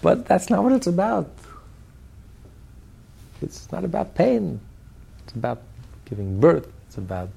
but 0.00 0.26
that's 0.26 0.48
not 0.48 0.62
what 0.62 0.72
it's 0.72 0.86
about. 0.86 1.28
It's 3.42 3.70
not 3.72 3.84
about 3.84 4.14
pain. 4.14 4.60
It's 5.24 5.34
about 5.34 5.60
giving 6.04 6.38
birth. 6.38 6.68
It's 6.86 6.98
about 6.98 7.30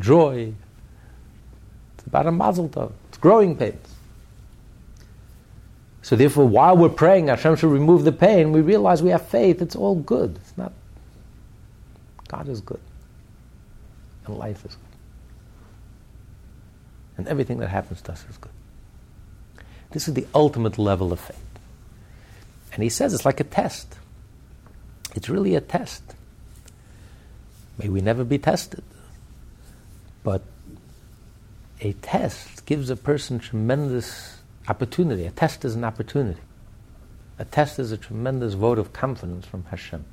joy. 0.00 0.52
It's 1.96 2.06
about 2.06 2.26
a 2.26 2.32
mazel 2.32 2.68
tov. 2.68 2.92
It's 3.08 3.18
growing 3.18 3.56
pains. 3.56 3.93
So 6.04 6.16
therefore, 6.16 6.44
while 6.44 6.76
we're 6.76 6.90
praying, 6.90 7.28
Hashem 7.28 7.56
should 7.56 7.70
remove 7.70 8.04
the 8.04 8.12
pain, 8.12 8.52
we 8.52 8.60
realize 8.60 9.02
we 9.02 9.08
have 9.08 9.26
faith. 9.26 9.62
It's 9.62 9.74
all 9.74 9.94
good. 9.94 10.36
It's 10.36 10.56
not. 10.58 10.74
God 12.28 12.46
is 12.46 12.60
good. 12.60 12.80
And 14.26 14.36
life 14.36 14.66
is 14.66 14.74
good. 14.74 14.98
And 17.16 17.26
everything 17.26 17.56
that 17.60 17.70
happens 17.70 18.02
to 18.02 18.12
us 18.12 18.22
is 18.28 18.36
good. 18.36 18.52
This 19.92 20.06
is 20.06 20.12
the 20.12 20.26
ultimate 20.34 20.76
level 20.76 21.10
of 21.10 21.20
faith. 21.20 21.40
And 22.74 22.82
he 22.82 22.90
says 22.90 23.14
it's 23.14 23.24
like 23.24 23.40
a 23.40 23.44
test. 23.44 23.96
It's 25.14 25.30
really 25.30 25.54
a 25.54 25.62
test. 25.62 26.02
May 27.78 27.88
we 27.88 28.02
never 28.02 28.24
be 28.24 28.36
tested. 28.36 28.84
But 30.22 30.42
a 31.80 31.94
test 31.94 32.66
gives 32.66 32.90
a 32.90 32.96
person 32.96 33.38
tremendous 33.38 34.42
opportunity. 34.68 35.26
A 35.26 35.30
test 35.30 35.64
is 35.64 35.74
an 35.74 35.84
opportunity. 35.84 36.40
A 37.38 37.44
test 37.44 37.78
is 37.78 37.92
a 37.92 37.96
tremendous 37.96 38.54
vote 38.54 38.78
of 38.78 38.92
confidence 38.92 39.46
from 39.46 39.64
Hashem 39.64 40.04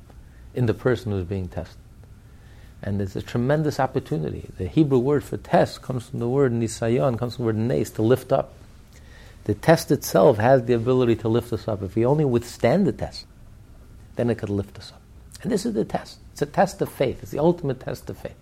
in 0.54 0.66
the 0.66 0.74
person 0.74 1.12
who's 1.12 1.24
being 1.24 1.48
tested. 1.48 1.78
And 2.82 3.00
it's 3.00 3.14
a 3.14 3.22
tremendous 3.22 3.78
opportunity. 3.78 4.48
The 4.58 4.66
Hebrew 4.66 4.98
word 4.98 5.22
for 5.22 5.36
test 5.36 5.82
comes 5.82 6.08
from 6.08 6.18
the 6.18 6.28
word 6.28 6.52
nisayon, 6.52 7.16
comes 7.16 7.36
from 7.36 7.44
the 7.44 7.46
word 7.46 7.56
nes, 7.56 7.90
to 7.90 8.02
lift 8.02 8.32
up. 8.32 8.54
The 9.44 9.54
test 9.54 9.90
itself 9.90 10.38
has 10.38 10.64
the 10.64 10.74
ability 10.74 11.16
to 11.16 11.28
lift 11.28 11.52
us 11.52 11.68
up. 11.68 11.82
If 11.82 11.94
we 11.94 12.04
only 12.04 12.24
withstand 12.24 12.86
the 12.86 12.92
test, 12.92 13.26
then 14.16 14.30
it 14.30 14.38
could 14.38 14.50
lift 14.50 14.78
us 14.78 14.92
up. 14.92 15.00
And 15.42 15.50
this 15.50 15.64
is 15.64 15.74
the 15.74 15.84
test. 15.84 16.18
It's 16.32 16.42
a 16.42 16.46
test 16.46 16.80
of 16.82 16.90
faith. 16.90 17.22
It's 17.22 17.32
the 17.32 17.38
ultimate 17.38 17.80
test 17.80 18.10
of 18.10 18.18
faith. 18.18 18.34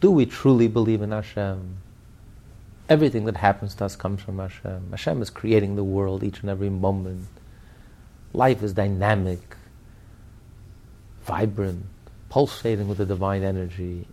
Do 0.00 0.10
we 0.10 0.26
truly 0.26 0.68
believe 0.68 1.00
in 1.00 1.12
Hashem? 1.12 1.78
Everything 2.88 3.24
that 3.24 3.36
happens 3.36 3.74
to 3.76 3.86
us 3.86 3.96
comes 3.96 4.20
from 4.20 4.38
Hashem. 4.38 4.88
Hashem 4.90 5.22
is 5.22 5.30
creating 5.30 5.76
the 5.76 5.84
world 5.84 6.22
each 6.22 6.40
and 6.40 6.50
every 6.50 6.68
moment. 6.68 7.26
Life 8.34 8.62
is 8.62 8.74
dynamic, 8.74 9.56
vibrant, 11.24 11.86
pulsating 12.28 12.88
with 12.88 12.98
the 12.98 13.06
divine 13.06 13.42
energy. 13.42 14.06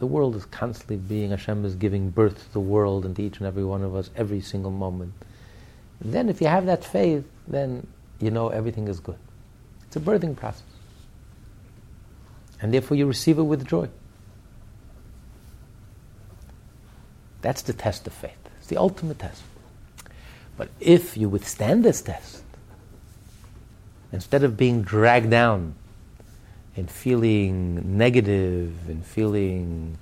The 0.00 0.06
world 0.06 0.34
is 0.34 0.44
constantly 0.46 0.96
being, 0.96 1.30
Hashem 1.30 1.64
is 1.64 1.74
giving 1.76 2.10
birth 2.10 2.46
to 2.46 2.52
the 2.52 2.60
world 2.60 3.04
and 3.04 3.14
to 3.16 3.22
each 3.22 3.38
and 3.38 3.46
every 3.46 3.64
one 3.64 3.82
of 3.82 3.94
us 3.94 4.10
every 4.16 4.40
single 4.40 4.70
moment. 4.70 5.12
then, 6.00 6.28
if 6.28 6.40
you 6.40 6.46
have 6.46 6.66
that 6.66 6.82
faith, 6.82 7.24
then 7.46 7.86
you 8.18 8.30
know 8.30 8.48
everything 8.48 8.88
is 8.88 8.98
good. 8.98 9.18
It's 9.86 9.96
a 9.96 10.00
birthing 10.00 10.34
process. 10.34 10.62
And 12.62 12.72
therefore, 12.72 12.96
you 12.96 13.06
receive 13.06 13.38
it 13.38 13.42
with 13.42 13.66
joy. 13.66 13.88
That's 17.42 17.62
the 17.62 17.72
test 17.72 18.06
of 18.06 18.12
faith. 18.12 18.36
It's 18.58 18.66
the 18.66 18.76
ultimate 18.76 19.18
test. 19.18 19.42
But 20.56 20.68
if 20.78 21.16
you 21.16 21.28
withstand 21.28 21.84
this 21.84 22.02
test, 22.02 22.42
instead 24.12 24.44
of 24.44 24.56
being 24.56 24.82
dragged 24.82 25.30
down 25.30 25.74
and 26.76 26.90
feeling 26.90 27.96
negative 27.96 28.74
and 28.88 29.04
feeling 29.04 29.96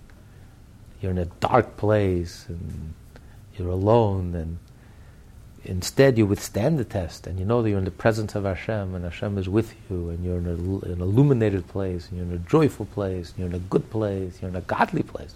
you're 1.00 1.12
in 1.12 1.18
a 1.18 1.26
dark 1.26 1.76
place 1.76 2.46
and 2.48 2.94
you're 3.56 3.68
alone 3.68 4.34
and 4.34 4.58
instead 5.64 6.18
you 6.18 6.26
withstand 6.26 6.78
the 6.78 6.84
test 6.84 7.26
and 7.26 7.38
you 7.38 7.44
know 7.44 7.62
that 7.62 7.68
you're 7.68 7.78
in 7.78 7.84
the 7.84 7.90
presence 7.90 8.34
of 8.34 8.44
Hashem 8.44 8.94
and 8.94 9.04
Hashem 9.04 9.38
is 9.38 9.48
with 9.48 9.74
you 9.88 10.10
and 10.10 10.24
you're 10.24 10.38
in 10.38 10.46
a, 10.46 10.90
an 10.92 11.00
illuminated 11.00 11.68
place 11.68 12.08
and 12.08 12.18
you're 12.18 12.26
in 12.26 12.34
a 12.34 12.48
joyful 12.50 12.86
place 12.86 13.30
and 13.30 13.38
you're 13.38 13.48
in 13.48 13.54
a 13.54 13.68
good 13.70 13.88
place, 13.90 14.40
you're 14.40 14.50
in 14.50 14.56
a 14.56 14.62
godly 14.62 15.02
place 15.02 15.34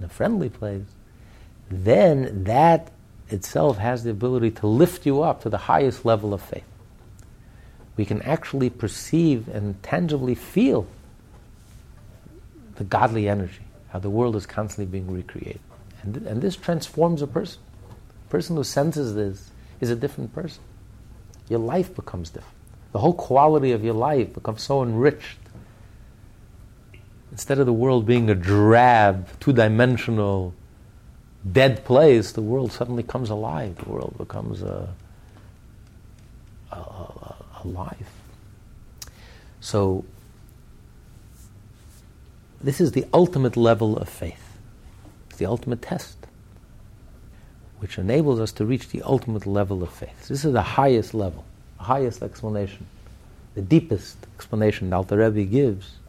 in 0.00 0.06
a 0.06 0.08
friendly 0.08 0.48
place, 0.48 0.86
then 1.70 2.44
that 2.44 2.90
itself 3.28 3.78
has 3.78 4.02
the 4.02 4.10
ability 4.10 4.50
to 4.50 4.66
lift 4.66 5.06
you 5.06 5.22
up 5.22 5.42
to 5.42 5.48
the 5.48 5.58
highest 5.58 6.04
level 6.04 6.34
of 6.34 6.40
faith. 6.40 6.64
We 7.96 8.04
can 8.04 8.22
actually 8.22 8.70
perceive 8.70 9.46
and 9.48 9.80
tangibly 9.82 10.34
feel 10.34 10.86
the 12.76 12.84
godly 12.84 13.28
energy, 13.28 13.60
how 13.90 13.98
the 13.98 14.10
world 14.10 14.34
is 14.36 14.46
constantly 14.46 14.90
being 14.90 15.12
recreated. 15.12 15.60
And, 16.02 16.14
th- 16.14 16.26
and 16.26 16.40
this 16.40 16.56
transforms 16.56 17.20
a 17.20 17.26
person. 17.26 17.60
Person 18.30 18.56
who 18.56 18.64
senses 18.64 19.14
this 19.14 19.50
is 19.80 19.90
a 19.90 19.96
different 19.96 20.34
person. 20.34 20.62
Your 21.48 21.58
life 21.58 21.94
becomes 21.94 22.30
different. 22.30 22.56
The 22.92 23.00
whole 23.00 23.12
quality 23.12 23.72
of 23.72 23.84
your 23.84 23.94
life 23.94 24.32
becomes 24.32 24.62
so 24.62 24.82
enriched 24.82 25.38
Instead 27.32 27.58
of 27.58 27.66
the 27.66 27.72
world 27.72 28.06
being 28.06 28.28
a 28.28 28.34
drab, 28.34 29.28
two 29.38 29.52
dimensional, 29.52 30.52
dead 31.50 31.84
place, 31.84 32.32
the 32.32 32.42
world 32.42 32.72
suddenly 32.72 33.02
comes 33.02 33.30
alive. 33.30 33.76
The 33.76 33.88
world 33.88 34.14
becomes 34.18 34.62
a, 34.62 34.88
a, 36.72 36.76
a, 36.76 37.36
alive. 37.64 38.08
So, 39.60 40.04
this 42.60 42.80
is 42.80 42.92
the 42.92 43.06
ultimate 43.14 43.56
level 43.56 43.96
of 43.96 44.08
faith. 44.08 44.58
It's 45.28 45.38
the 45.38 45.46
ultimate 45.46 45.82
test, 45.82 46.16
which 47.78 47.96
enables 47.96 48.40
us 48.40 48.52
to 48.52 48.66
reach 48.66 48.88
the 48.88 49.02
ultimate 49.02 49.46
level 49.46 49.82
of 49.82 49.90
faith. 49.90 50.28
This 50.28 50.44
is 50.44 50.52
the 50.52 50.62
highest 50.62 51.14
level, 51.14 51.44
the 51.78 51.84
highest 51.84 52.22
explanation, 52.22 52.86
the 53.54 53.62
deepest 53.62 54.16
explanation 54.34 54.90
the 54.90 54.96
Alter 54.96 55.18
Rebbe 55.18 55.44
gives 55.44 55.99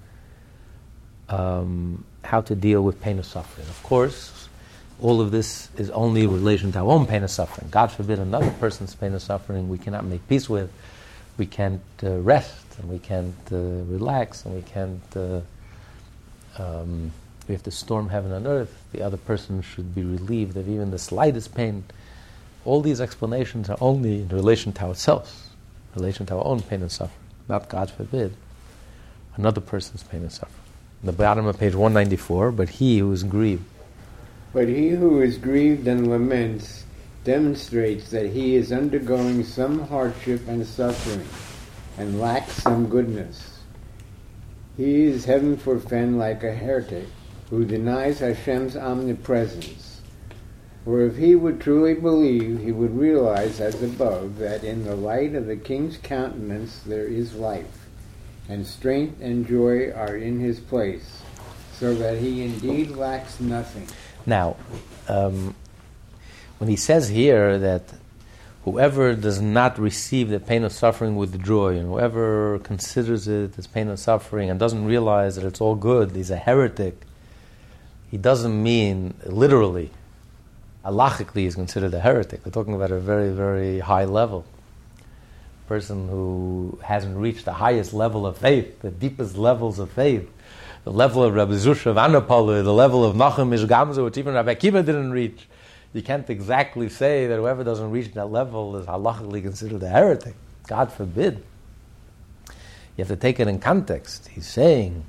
um, 1.32 2.04
how 2.24 2.41
to 2.41 2.56
deal 2.56 2.82
with 2.82 3.02
pain 3.02 3.17
and 3.17 3.26
suffering. 3.26 3.67
Of 3.67 3.82
course, 3.84 4.50
all 5.02 5.22
of 5.22 5.32
this 5.32 5.70
is 5.78 5.89
only 5.91 6.24
in 6.24 6.32
relation 6.32 6.72
to 6.74 6.80
our 6.80 6.91
own 6.91 7.08
pain 7.08 7.24
and 7.24 7.32
suffering. 7.32 7.70
God 7.72 7.91
forbid 7.91 8.20
another 8.20 8.52
person's 8.60 8.94
pain 8.94 9.13
and 9.13 9.22
suffering 9.22 9.70
we 9.70 9.78
cannot 9.78 10.06
make 10.06 10.28
peace 10.28 10.50
with. 10.50 10.72
We 11.38 11.46
can't 11.46 11.82
uh, 12.04 12.20
rest 12.20 12.65
and 12.78 12.89
we 12.89 13.00
can't 13.00 13.36
uh, 13.52 13.58
relax 13.58 14.46
and 14.46 14.56
we 14.56 14.62
can't. 14.62 15.02
Uh, 15.15 15.41
um, 16.58 17.12
we 17.48 17.56
have 17.56 17.63
to 17.63 17.72
storm 17.72 18.10
heaven 18.10 18.32
and 18.32 18.46
earth. 18.46 18.78
The 18.91 19.02
other 19.02 19.17
person 19.17 19.62
should 19.62 19.96
be 19.96 20.04
relieved 20.04 20.56
of 20.58 20.70
even 20.70 20.91
the 20.91 21.00
slightest 21.00 21.56
pain. 21.56 21.84
All 22.65 22.82
these 22.82 23.02
explanations 23.02 23.70
are 23.70 23.78
only 23.82 24.22
in 24.22 24.30
relation 24.30 24.72
to 24.74 24.84
ourselves, 24.84 25.50
in 25.96 26.02
relation 26.02 26.28
to 26.28 26.36
our 26.36 26.46
own 26.46 26.62
pain 26.62 26.82
and 26.82 26.91
suffering, 26.91 27.17
not, 27.50 27.67
God 27.67 27.89
forbid, 27.89 28.36
another 29.36 29.60
person's 29.60 30.04
pain 30.04 30.22
and 30.22 30.32
suffering 30.32 30.61
the 31.03 31.11
bottom 31.11 31.47
of 31.47 31.57
page 31.57 31.73
194, 31.73 32.51
but 32.51 32.69
he 32.69 32.99
who 32.99 33.11
is 33.11 33.23
grieved. 33.23 33.65
But 34.53 34.67
he 34.67 34.89
who 34.89 35.21
is 35.21 35.37
grieved 35.37 35.87
and 35.87 36.07
laments 36.07 36.85
demonstrates 37.23 38.11
that 38.11 38.27
he 38.27 38.55
is 38.55 38.71
undergoing 38.71 39.43
some 39.43 39.87
hardship 39.87 40.47
and 40.47 40.65
suffering 40.65 41.27
and 41.97 42.19
lacks 42.19 42.53
some 42.53 42.87
goodness. 42.87 43.59
He 44.77 45.05
is 45.05 45.25
heaven 45.25 45.57
forfend 45.57 46.19
like 46.19 46.43
a 46.43 46.53
heretic 46.53 47.07
who 47.49 47.65
denies 47.65 48.19
Hashem's 48.19 48.77
omnipresence. 48.77 50.01
For 50.85 51.01
if 51.01 51.17
he 51.17 51.35
would 51.35 51.59
truly 51.59 51.93
believe, 51.93 52.59
he 52.59 52.71
would 52.71 52.97
realize, 52.97 53.59
as 53.59 53.81
above, 53.83 54.37
that 54.37 54.63
in 54.63 54.83
the 54.83 54.95
light 54.95 55.35
of 55.35 55.45
the 55.45 55.57
king's 55.57 55.97
countenance 55.97 56.79
there 56.85 57.05
is 57.05 57.35
life 57.35 57.81
and 58.51 58.67
strength 58.67 59.21
and 59.21 59.47
joy 59.47 59.91
are 59.91 60.17
in 60.17 60.39
his 60.39 60.59
place, 60.59 61.21
so 61.79 61.95
that 61.95 62.17
he 62.17 62.43
indeed 62.43 62.89
lacks 62.91 63.39
nothing. 63.39 63.87
Now, 64.25 64.57
um, 65.07 65.55
when 66.57 66.69
he 66.69 66.75
says 66.75 67.07
here 67.07 67.57
that 67.57 67.83
whoever 68.65 69.15
does 69.15 69.39
not 69.41 69.79
receive 69.79 70.29
the 70.29 70.39
pain 70.39 70.65
of 70.65 70.73
suffering 70.73 71.15
with 71.15 71.41
joy, 71.43 71.77
and 71.77 71.87
whoever 71.87 72.59
considers 72.59 73.25
it 73.27 73.57
as 73.57 73.67
pain 73.67 73.87
of 73.87 73.99
suffering 73.99 74.49
and 74.49 74.59
doesn't 74.59 74.83
realize 74.83 75.37
that 75.37 75.45
it's 75.45 75.61
all 75.61 75.75
good, 75.75 76.11
he's 76.11 76.29
a 76.29 76.35
heretic. 76.35 76.95
He 78.11 78.17
doesn't 78.17 78.61
mean 78.61 79.13
literally. 79.25 79.91
Halachically, 80.83 81.43
he's 81.43 81.55
considered 81.55 81.93
a 81.93 82.01
heretic. 82.01 82.45
We're 82.45 82.51
talking 82.51 82.73
about 82.73 82.91
a 82.91 82.99
very, 82.99 83.29
very 83.29 83.79
high 83.79 84.03
level 84.03 84.45
person 85.71 86.10
who 86.10 86.77
hasn't 86.84 87.15
reached 87.15 87.45
the 87.45 87.53
highest 87.53 87.93
level 87.93 88.27
of 88.27 88.36
faith, 88.38 88.81
the 88.81 88.91
deepest 88.91 89.38
levels 89.38 89.79
of 89.79 89.89
faith, 89.89 90.29
the 90.84 90.91
level 90.91 91.23
of 91.23 91.34
Rabbi 91.34 91.53
Zusha 91.53 91.86
of 91.86 91.95
Anapolu, 91.95 92.62
the 92.62 92.73
level 92.73 93.05
of 93.05 93.15
Nachum 93.15 93.53
Ish 93.53 93.62
Gamzu, 93.62 94.03
which 94.03 94.17
even 94.17 94.34
Rabbi 94.34 94.55
Akiva 94.55 94.86
didn't 94.86 95.12
reach. 95.12 95.47
You 95.93 96.01
can't 96.01 96.29
exactly 96.29 96.89
say 96.89 97.25
that 97.27 97.38
whoever 97.38 97.63
doesn't 97.63 97.89
reach 97.89 98.12
that 98.15 98.25
level 98.25 98.75
is 98.75 98.86
halachically 98.86 99.41
considered 99.41 99.81
a 99.81 99.88
heretic. 99.88 100.36
God 100.67 100.91
forbid. 100.91 101.41
You 102.97 103.05
have 103.05 103.07
to 103.07 103.15
take 103.15 103.39
it 103.39 103.47
in 103.47 103.60
context. 103.60 104.27
He's 104.27 104.47
saying 104.47 105.05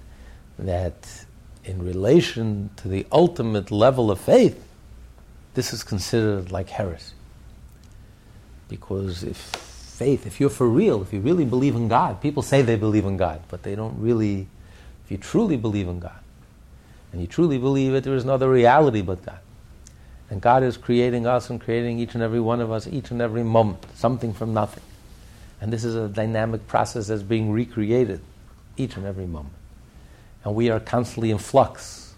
that 0.61 1.25
in 1.65 1.85
relation 1.85 2.71
to 2.77 2.87
the 2.87 3.05
ultimate 3.11 3.73
level 3.73 4.13
of 4.13 4.21
faith, 4.21 4.65
this 5.55 5.73
is 5.73 5.83
considered 5.83 6.53
like 6.53 6.69
heresy. 6.69 7.15
Because 8.69 9.25
if 9.25 9.72
faith, 10.03 10.27
if 10.27 10.41
you're 10.41 10.51
for 10.51 10.69
real, 10.69 11.01
if 11.01 11.13
you 11.13 11.21
really 11.21 11.45
believe 11.45 11.77
in 11.77 11.87
God, 11.87 12.21
people 12.21 12.43
say 12.43 12.61
they 12.61 12.75
believe 12.75 13.05
in 13.05 13.17
God, 13.17 13.41
but 13.47 13.63
they 13.63 13.77
don't 13.77 13.97
really, 14.01 14.49
if 15.05 15.13
you 15.13 15.17
truly 15.17 15.57
believe 15.57 15.87
in 15.87 16.01
God, 16.01 16.19
and 17.13 17.21
you 17.21 17.29
truly 17.29 17.57
believe 17.57 17.95
it, 17.95 18.03
there 18.03 18.17
is 18.17 18.25
no 18.25 18.35
other 18.35 18.51
reality 18.51 19.01
but 19.01 19.25
God. 19.25 19.39
And 20.29 20.41
God 20.41 20.65
is 20.65 20.77
creating 20.77 21.25
us 21.25 21.51
and 21.51 21.61
creating 21.61 22.01
each 22.01 22.15
and 22.15 22.23
every 22.23 22.41
one 22.41 22.61
of 22.61 22.73
us 22.73 22.89
each 22.89 23.13
and 23.13 23.23
every 23.23 23.45
moment, 23.45 23.87
something 23.95 24.33
from 24.33 24.53
nothing. 24.53 24.83
And 25.61 25.73
this 25.73 25.85
is 25.85 25.95
a 25.95 26.09
dynamic 26.09 26.67
process 26.67 27.07
that's 27.07 27.23
being 27.23 27.53
recreated 27.53 28.21
each 28.77 28.97
and 28.97 29.07
every 29.07 29.27
moment. 29.27 29.55
And 30.43 30.57
we 30.57 30.69
are 30.69 30.81
constantly 30.81 31.31
in 31.31 31.39
flux. 31.39 32.15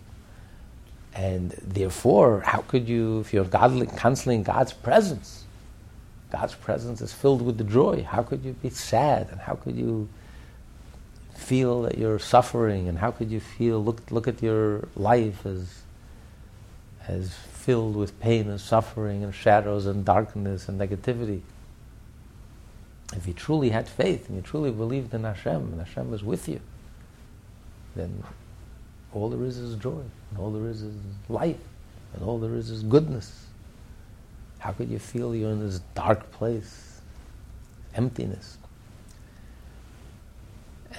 And 1.14 1.50
therefore, 1.62 2.40
how 2.46 2.62
could 2.62 2.88
you, 2.88 3.20
if 3.20 3.34
you're 3.34 3.44
godly, 3.44 3.88
constantly 3.88 4.36
in 4.36 4.42
God's 4.42 4.72
presence, 4.72 5.43
God's 6.34 6.54
presence 6.56 7.00
is 7.00 7.12
filled 7.12 7.42
with 7.42 7.58
the 7.58 7.64
joy. 7.64 8.02
How 8.02 8.24
could 8.24 8.44
you 8.44 8.54
be 8.54 8.70
sad? 8.70 9.28
And 9.30 9.40
how 9.40 9.54
could 9.54 9.76
you 9.76 10.08
feel 11.32 11.82
that 11.82 11.96
you're 11.96 12.18
suffering? 12.18 12.88
And 12.88 12.98
how 12.98 13.12
could 13.12 13.30
you 13.30 13.38
feel, 13.38 13.82
look, 13.82 14.10
look 14.10 14.26
at 14.26 14.42
your 14.42 14.88
life 14.96 15.46
as, 15.46 15.82
as 17.06 17.32
filled 17.32 17.94
with 17.94 18.18
pain 18.18 18.50
and 18.50 18.60
suffering 18.60 19.22
and 19.22 19.32
shadows 19.32 19.86
and 19.86 20.04
darkness 20.04 20.68
and 20.68 20.80
negativity? 20.80 21.42
If 23.14 23.28
you 23.28 23.32
truly 23.32 23.70
had 23.70 23.88
faith 23.88 24.28
and 24.28 24.36
you 24.36 24.42
truly 24.42 24.72
believed 24.72 25.14
in 25.14 25.22
Hashem 25.22 25.54
and 25.54 25.78
Hashem 25.78 26.10
was 26.10 26.24
with 26.24 26.48
you, 26.48 26.60
then 27.94 28.24
all 29.12 29.30
there 29.30 29.44
is 29.44 29.56
is 29.58 29.76
joy, 29.76 30.02
and 30.30 30.38
all 30.40 30.50
there 30.50 30.68
is 30.68 30.82
is 30.82 30.96
life, 31.28 31.60
and 32.12 32.24
all 32.24 32.40
there 32.40 32.56
is 32.56 32.70
is 32.70 32.82
goodness. 32.82 33.43
How 34.64 34.72
could 34.72 34.88
you 34.88 34.98
feel 34.98 35.34
you're 35.34 35.50
in 35.50 35.60
this 35.60 35.80
dark 35.94 36.32
place, 36.32 36.98
emptiness? 37.94 38.56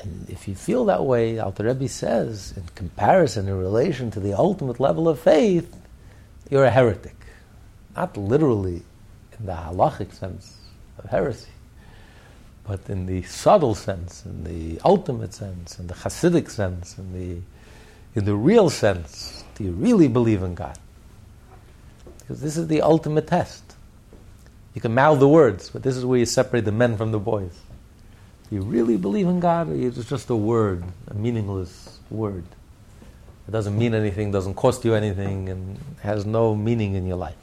And 0.04 0.30
if 0.30 0.47
you 0.47 0.54
feel 0.54 0.86
that 0.86 1.04
way, 1.04 1.39
Alter 1.39 1.63
Rebbe 1.63 1.89
says, 1.89 2.54
in 2.56 2.62
comparison, 2.75 3.47
in 3.47 3.58
relation 3.58 4.12
to 4.12 4.19
the 4.19 4.38
ultimate 4.38 4.80
level 4.80 5.10
of 5.10 5.19
faith, 5.19 5.75
you're 6.47 6.65
a 6.65 6.69
heretic. 6.69 7.15
Not 7.95 8.15
literally 8.15 8.84
in 9.39 9.47
the 9.47 9.54
halachic 9.54 10.13
sense 10.13 10.58
of 10.99 11.10
heresy, 11.10 11.49
but 12.67 12.88
in 12.88 13.08
the 13.08 13.23
subtle 13.23 13.73
sense, 13.73 14.28
in 14.28 14.43
the 14.43 14.80
ultimate 14.86 15.34
sense, 15.34 15.80
in 15.80 15.88
the 15.88 15.95
Hasidic 15.95 16.51
sense, 16.51 16.99
in 16.99 17.13
the, 17.13 17.41
in 18.13 18.25
the 18.25 18.36
real 18.36 18.69
sense, 18.69 19.43
do 19.56 19.63
you 19.63 19.71
really 19.71 20.08
believe 20.08 20.43
in 20.43 20.54
God? 20.54 20.78
Because 22.25 22.41
this 22.41 22.57
is 22.57 22.67
the 22.67 22.81
ultimate 22.81 23.27
test. 23.27 23.75
You 24.73 24.81
can 24.81 24.93
mouth 24.93 25.19
the 25.19 25.27
words, 25.27 25.69
but 25.69 25.83
this 25.83 25.95
is 25.95 26.03
where 26.03 26.17
you 26.17 26.25
separate 26.25 26.65
the 26.65 26.71
men 26.71 26.97
from 26.97 27.11
the 27.11 27.19
boys. 27.19 27.57
Do 28.49 28.55
you 28.55 28.61
really 28.61 28.97
believe 28.97 29.27
in 29.27 29.39
God, 29.39 29.69
or 29.69 29.75
is 29.75 29.97
it 29.97 30.07
just 30.07 30.29
a 30.29 30.35
word, 30.35 30.83
a 31.07 31.13
meaningless 31.13 31.99
word? 32.09 32.43
It 33.47 33.51
doesn't 33.51 33.77
mean 33.77 33.93
anything, 33.93 34.31
doesn't 34.31 34.55
cost 34.55 34.83
you 34.83 34.95
anything, 34.95 35.49
and 35.49 35.77
has 36.01 36.25
no 36.25 36.55
meaning 36.55 36.95
in 36.95 37.05
your 37.05 37.17
life. 37.17 37.35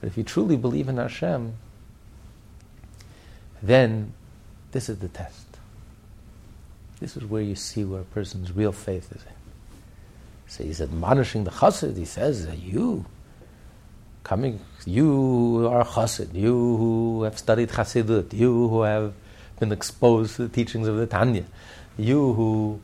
But 0.00 0.06
if 0.06 0.16
you 0.16 0.22
truly 0.22 0.56
believe 0.56 0.88
in 0.88 0.96
Hashem, 0.96 1.54
then 3.62 4.12
this 4.72 4.88
is 4.88 4.98
the 4.98 5.08
test. 5.08 5.46
This 7.00 7.16
is 7.16 7.24
where 7.24 7.42
you 7.42 7.56
see 7.56 7.82
where 7.84 8.02
a 8.02 8.04
person's 8.04 8.52
real 8.52 8.72
faith 8.72 9.10
is. 9.12 9.22
So 10.46 10.64
he's 10.64 10.80
admonishing 10.80 11.44
the 11.44 11.50
chassid. 11.50 11.96
He 11.96 12.04
says 12.04 12.46
that 12.46 12.58
you, 12.58 13.06
coming, 14.24 14.60
you 14.84 15.68
are 15.70 15.84
chassid. 15.84 16.34
You 16.34 16.52
who 16.52 17.22
have 17.24 17.38
studied 17.38 17.70
chassidut. 17.70 18.32
You 18.32 18.68
who 18.68 18.82
have 18.82 19.12
been 19.58 19.72
exposed 19.72 20.36
to 20.36 20.42
the 20.42 20.48
teachings 20.48 20.88
of 20.88 20.96
the 20.96 21.06
Tanya. 21.06 21.44
You 21.98 22.32
who 22.32 22.80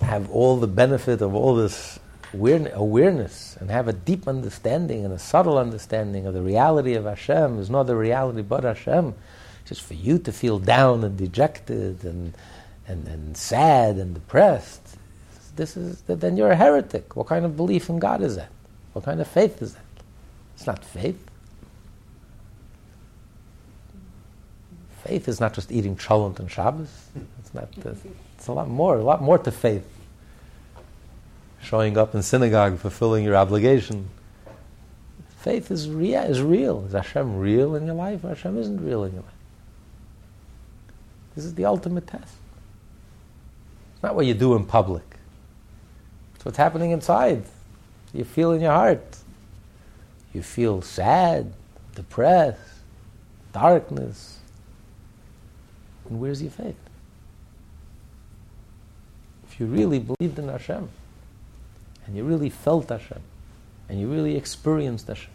have 0.00 0.30
all 0.30 0.56
the 0.58 0.66
benefit 0.66 1.22
of 1.22 1.34
all 1.34 1.54
this 1.56 1.98
awareness 2.32 3.56
and 3.60 3.70
have 3.70 3.88
a 3.88 3.92
deep 3.92 4.28
understanding 4.28 5.04
and 5.04 5.14
a 5.14 5.18
subtle 5.18 5.58
understanding 5.58 6.26
of 6.26 6.34
the 6.34 6.42
reality 6.42 6.94
of 6.94 7.04
Hashem. 7.04 7.56
There's 7.56 7.70
not 7.70 7.84
the 7.84 7.96
reality 7.96 8.42
but 8.42 8.64
Hashem 8.64 9.14
just 9.66 9.82
for 9.82 9.94
you 9.94 10.18
to 10.20 10.32
feel 10.32 10.58
down 10.58 11.04
and 11.04 11.16
dejected 11.16 12.04
and, 12.04 12.34
and, 12.86 13.06
and 13.08 13.36
sad 13.36 13.96
and 13.96 14.14
depressed, 14.14 14.96
this 15.56 15.76
is, 15.76 16.00
then 16.02 16.36
you're 16.36 16.52
a 16.52 16.56
heretic. 16.56 17.16
What 17.16 17.26
kind 17.26 17.44
of 17.44 17.56
belief 17.56 17.88
in 17.88 17.98
God 17.98 18.22
is 18.22 18.36
that? 18.36 18.50
What 18.92 19.04
kind 19.04 19.20
of 19.20 19.26
faith 19.26 19.60
is 19.60 19.74
that? 19.74 19.85
It's 20.56 20.66
not 20.66 20.84
faith. 20.84 21.22
Faith 25.04 25.28
is 25.28 25.38
not 25.38 25.52
just 25.52 25.70
eating 25.70 25.96
cholent 25.96 26.40
and 26.40 26.50
Shabbos. 26.50 26.90
It's 27.38 27.54
not. 27.54 27.68
It's 28.36 28.48
a 28.48 28.52
lot 28.52 28.68
more. 28.68 28.98
A 28.98 29.04
lot 29.04 29.22
more 29.22 29.38
to 29.38 29.52
faith. 29.52 29.86
Showing 31.62 31.96
up 31.96 32.14
in 32.14 32.22
synagogue, 32.22 32.78
fulfilling 32.78 33.24
your 33.24 33.36
obligation. 33.36 34.08
Faith 35.38 35.70
is 35.70 35.88
real. 35.88 36.22
Is 36.22 36.42
real. 36.42 36.84
Is 36.86 36.92
Hashem 36.92 37.38
real 37.38 37.76
in 37.76 37.86
your 37.86 37.94
life? 37.94 38.22
Hashem 38.22 38.58
isn't 38.58 38.84
real 38.84 39.04
in 39.04 39.12
your 39.12 39.22
life. 39.22 39.32
This 41.36 41.44
is 41.44 41.54
the 41.54 41.66
ultimate 41.66 42.06
test. 42.06 42.34
It's 43.94 44.02
not 44.02 44.16
what 44.16 44.26
you 44.26 44.34
do 44.34 44.56
in 44.56 44.64
public. 44.64 45.04
It's 46.34 46.44
what's 46.44 46.56
happening 46.56 46.90
inside. 46.90 47.44
You 48.12 48.24
feel 48.24 48.52
in 48.52 48.62
your 48.62 48.72
heart. 48.72 49.18
You 50.36 50.42
feel 50.42 50.82
sad, 50.82 51.54
depressed, 51.94 52.60
darkness. 53.54 54.38
And 56.10 56.20
where's 56.20 56.42
your 56.42 56.50
faith? 56.50 56.76
If 59.48 59.58
you 59.58 59.64
really 59.64 59.98
believed 59.98 60.38
in 60.38 60.48
Hashem, 60.48 60.90
and 62.04 62.16
you 62.18 62.22
really 62.22 62.50
felt 62.50 62.90
Hashem, 62.90 63.22
and 63.88 63.98
you 63.98 64.12
really 64.12 64.36
experienced 64.36 65.06
Hashem, 65.06 65.30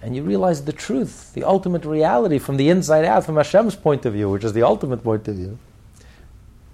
and 0.00 0.16
you 0.16 0.22
realize 0.22 0.64
the 0.64 0.72
truth, 0.72 1.34
the 1.34 1.44
ultimate 1.44 1.84
reality 1.84 2.38
from 2.38 2.56
the 2.56 2.70
inside 2.70 3.04
out, 3.04 3.26
from 3.26 3.36
Hashem's 3.36 3.76
point 3.76 4.06
of 4.06 4.14
view, 4.14 4.30
which 4.30 4.44
is 4.44 4.54
the 4.54 4.62
ultimate 4.62 5.04
point 5.04 5.28
of 5.28 5.36
view, 5.36 5.58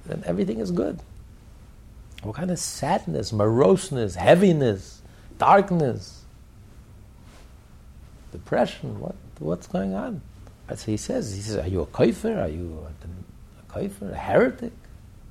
then 0.06 0.22
everything 0.26 0.60
is 0.60 0.70
good. 0.70 1.00
What 2.22 2.36
kind 2.36 2.52
of 2.52 2.60
sadness, 2.60 3.32
moroseness, 3.32 4.14
heaviness, 4.14 5.02
darkness, 5.38 6.21
depression? 8.32 8.98
What, 8.98 9.14
what's 9.38 9.66
going 9.66 9.94
on? 9.94 10.22
So 10.74 10.90
he 10.90 10.96
says, 10.96 11.34
he 11.34 11.42
says, 11.42 11.58
are 11.58 11.68
you 11.68 11.82
a 11.82 11.86
kaifer? 11.86 12.42
Are 12.42 12.48
you 12.48 12.86
a, 12.86 13.60
a 13.60 13.88
kaifer, 13.88 14.12
a 14.12 14.16
heretic? 14.16 14.72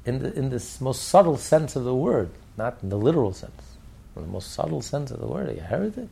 In, 0.05 0.19
the, 0.19 0.33
in 0.33 0.49
this 0.49 0.79
most 0.81 1.07
subtle 1.07 1.37
sense 1.37 1.75
of 1.75 1.83
the 1.83 1.95
word, 1.95 2.31
not 2.57 2.77
in 2.81 2.89
the 2.89 2.97
literal 2.97 3.33
sense. 3.33 3.75
In 4.15 4.23
the 4.23 4.27
most 4.27 4.53
subtle 4.53 4.81
sense 4.81 5.11
of 5.11 5.19
the 5.19 5.27
word, 5.27 5.49
are 5.49 5.53
you 5.53 5.59
a 5.59 5.63
heretic? 5.63 6.07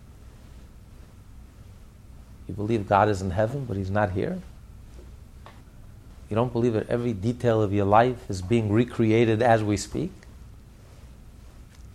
You 2.48 2.54
believe 2.54 2.88
God 2.88 3.10
is 3.10 3.22
in 3.22 3.32
heaven, 3.32 3.66
but 3.66 3.78
He's 3.78 3.92
not 3.92 4.12
here. 4.12 4.40
You 6.30 6.36
don't 6.36 6.54
believe 6.54 6.74
that 6.74 6.90
every 6.90 7.14
detail 7.14 7.62
of 7.62 7.74
your 7.74 7.86
life 7.86 8.30
is 8.30 8.42
being 8.42 8.72
recreated 8.72 9.42
as 9.42 9.64
we 9.64 9.78
speak. 9.78 10.12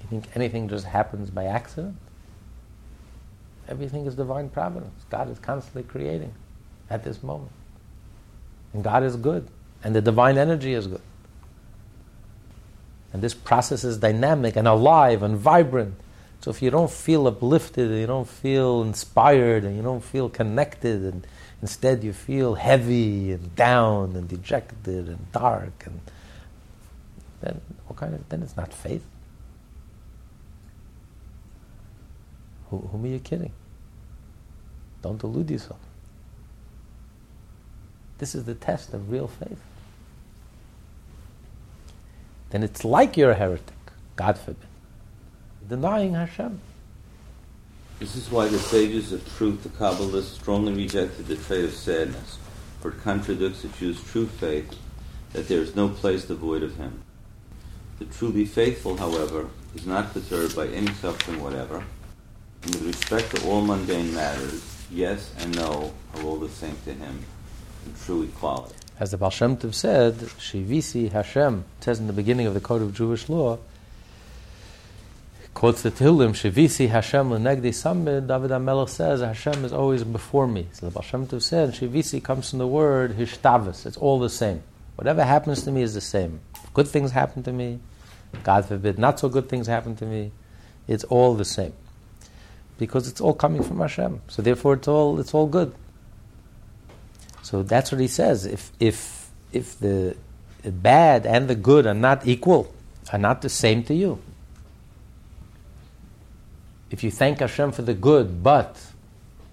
You 0.01 0.09
think 0.09 0.25
anything 0.35 0.69
just 0.69 0.87
happens 0.87 1.31
by 1.31 1.45
accident? 1.45 1.97
Everything 3.69 4.07
is 4.07 4.15
divine 4.15 4.49
providence. 4.51 5.05
God 5.11 5.31
is 5.31 5.39
constantly 5.39 5.83
creating 5.83 6.33
at 6.91 7.05
this 7.05 7.23
moment. 7.23 7.53
And 8.73 8.85
God 8.85 9.03
is 9.03 9.17
good. 9.17 9.49
And 9.83 9.95
the 9.95 10.01
divine 10.01 10.39
energy 10.39 10.75
is 10.75 10.87
good. 10.87 11.01
And 13.13 13.23
this 13.23 13.35
process 13.35 13.85
is 13.85 13.99
dynamic 13.99 14.57
and 14.57 14.67
alive 14.67 15.23
and 15.23 15.37
vibrant. 15.37 15.95
So 16.41 16.51
if 16.51 16.61
you 16.61 16.71
don't 16.71 16.91
feel 16.91 17.27
uplifted, 17.27 17.91
and 17.91 18.01
you 18.01 18.07
don't 18.07 18.29
feel 18.29 18.83
inspired, 18.83 19.65
and 19.65 19.77
you 19.77 19.83
don't 19.83 20.05
feel 20.05 20.29
connected, 20.29 21.03
and 21.03 21.27
instead 21.63 22.05
you 22.05 22.13
feel 22.13 22.57
heavy 22.57 23.33
and 23.33 23.55
down 23.57 24.15
and 24.15 24.29
dejected 24.29 25.09
and 25.09 25.33
dark, 25.33 25.85
and 25.87 26.01
then 27.41 27.61
what 27.87 27.97
kind 27.99 28.15
of? 28.15 28.29
Then 28.29 28.43
it's 28.43 28.57
not 28.57 28.75
faith. 28.75 29.05
Who, 32.75 32.89
whom 32.89 33.05
are 33.05 33.09
you 33.09 33.21
kidding? 33.21 33.53
Don't 35.03 35.19
delude 35.19 35.51
yourself. 35.51 35.79
This 38.19 38.35
is 38.35 38.45
the 38.45 38.55
test 38.55 38.93
of 38.93 39.13
real 39.13 39.29
faith. 39.29 39.61
Then 42.51 42.65
it's 42.65 42.85
like 42.85 43.17
you're 43.17 43.31
a 43.31 43.35
heretic. 43.35 43.77
God 44.17 44.39
forbid 44.39 44.67
denying 45.69 46.15
Hashem. 46.15 46.61
This 48.01 48.17
is 48.17 48.31
why 48.31 48.49
the 48.49 48.59
sages 48.59 49.13
of 49.13 49.37
truth, 49.37 49.63
the 49.63 49.69
Kabbalists, 49.71 50.35
strongly 50.35 50.75
rejected 50.75 51.27
the 51.27 51.37
trait 51.37 51.65
of 51.65 51.73
sadness, 51.73 52.39
for 52.81 52.91
it 52.91 53.03
contradicts 53.03 53.63
the 53.63 53.69
Jew's 53.69 54.03
true 54.03 54.27
faith 54.27 54.77
that 55.33 55.49
there 55.49 55.61
is 55.61 55.75
no 55.75 55.89
place 55.89 56.25
devoid 56.25 56.63
of 56.63 56.77
Him. 56.77 57.03
The 57.99 58.05
truly 58.07 58.45
faithful, 58.45 58.97
however, 58.97 59.49
is 59.75 59.87
not 59.87 60.13
perturbed 60.13 60.55
by 60.55 60.67
any 60.67 60.93
suffering 60.95 61.41
whatever, 61.41 61.85
with 62.67 62.83
respect 62.83 63.35
to 63.37 63.47
all 63.47 63.61
mundane 63.61 64.15
matters, 64.15 64.87
yes 64.91 65.33
and 65.39 65.55
no 65.57 65.93
are 66.15 66.23
all 66.23 66.37
the 66.37 66.49
same 66.49 66.77
to 66.85 66.93
Him 66.93 67.25
in 67.87 67.95
true 68.05 68.23
equality. 68.23 68.75
As 68.99 69.11
the 69.11 69.19
Baal 69.19 69.31
Shem 69.31 69.57
Tov 69.57 69.75
said, 69.75 70.15
Shivisi 70.15 71.11
Hashem, 71.11 71.65
says 71.81 71.99
in 71.99 72.07
the 72.07 72.13
beginning 72.13 72.47
of 72.47 72.55
the 72.55 72.61
Code 72.61 72.81
of 72.81 72.95
Jewish 72.95 73.29
Law, 73.29 73.59
quotes 75.53 75.83
the 75.83 75.91
Tehillim, 75.91 76.31
Shivisi 76.31 76.89
Hashem 76.89 77.29
lenegdi 77.29 77.71
samid, 77.71 78.29
David 78.29 78.51
HaMelech 78.51 78.89
says, 78.89 79.21
Hashem 79.21 79.65
is 79.65 79.73
always 79.73 80.05
before 80.05 80.47
me. 80.47 80.69
So 80.73 80.87
the 80.87 80.93
Baal 80.93 81.03
Shem 81.03 81.27
Tov 81.27 81.43
said, 81.43 81.71
Shivisi 81.71 82.23
comes 82.23 82.51
from 82.51 82.61
the 82.61 82.67
word 82.67 83.17
Hishtavas, 83.17 83.85
it's 83.85 83.97
all 83.97 84.19
the 84.19 84.31
same. 84.31 84.63
Whatever 84.95 85.25
happens 85.25 85.65
to 85.65 85.73
me 85.73 85.83
is 85.83 85.95
the 85.95 86.01
same. 86.01 86.41
Good 86.73 86.89
things 86.89 87.11
happen 87.11 87.43
to 87.43 87.53
me, 87.53 87.81
God 88.43 88.65
forbid, 88.65 88.99
not 88.99 89.21
so 89.21 89.29
good 89.29 89.49
things 89.49 89.67
happen 89.67 89.97
to 89.97 90.07
me, 90.07 90.33
it's 90.87 91.05
all 91.05 91.35
the 91.35 91.45
same. 91.45 91.73
Because 92.79 93.09
it's 93.09 93.21
all 93.21 93.35
coming 93.35 93.63
from 93.63 93.79
Hashem. 93.81 94.21
So 94.29 94.43
therefore 94.43 94.75
it's 94.75 94.89
all, 94.89 95.21
it's 95.21 95.33
all 95.33 95.47
good. 95.47 95.75
So 97.43 97.63
that's 97.63 97.93
what 97.93 98.01
he 98.01 98.09
says. 98.09 98.47
If, 98.47 98.73
if, 98.81 99.31
if 99.53 99.79
the 99.79 100.17
bad 100.65 101.27
and 101.27 101.49
the 101.49 101.55
good 101.55 101.87
are 101.87 101.95
not 101.95 102.27
equal, 102.27 102.75
are 103.13 103.19
not 103.19 103.43
the 103.43 103.49
same 103.49 103.85
to 103.85 103.95
you, 103.95 104.19
if 106.91 107.05
you 107.05 107.11
thank 107.11 107.41
Hashem 107.41 107.73
for 107.73 107.83
the 107.83 107.95
good, 107.95 108.43
but 108.43 108.81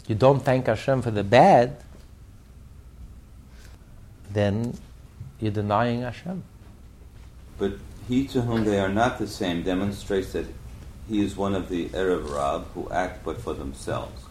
you 0.08 0.16
don't 0.16 0.40
thank 0.42 0.68
Hashem 0.68 1.02
for 1.02 1.12
the 1.12 1.24
bad, 1.24 1.78
then 4.32 4.78
you're 5.40 5.52
denying 5.52 6.02
Hashem. 6.02 6.44
But 7.58 7.74
he 8.08 8.28
to 8.28 8.42
whom 8.42 8.64
they 8.64 8.80
are 8.80 8.90
not 8.90 9.20
the 9.20 9.28
same 9.28 9.64
demonstrates 9.64 10.34
that 10.34 10.46
he 11.12 11.22
is 11.22 11.36
one 11.36 11.54
of 11.54 11.68
the 11.68 11.90
Erev 11.90 12.34
Rav 12.34 12.68
who 12.74 12.90
act 12.90 13.26
but 13.26 13.42
for 13.42 13.54
themselves. 13.54 14.24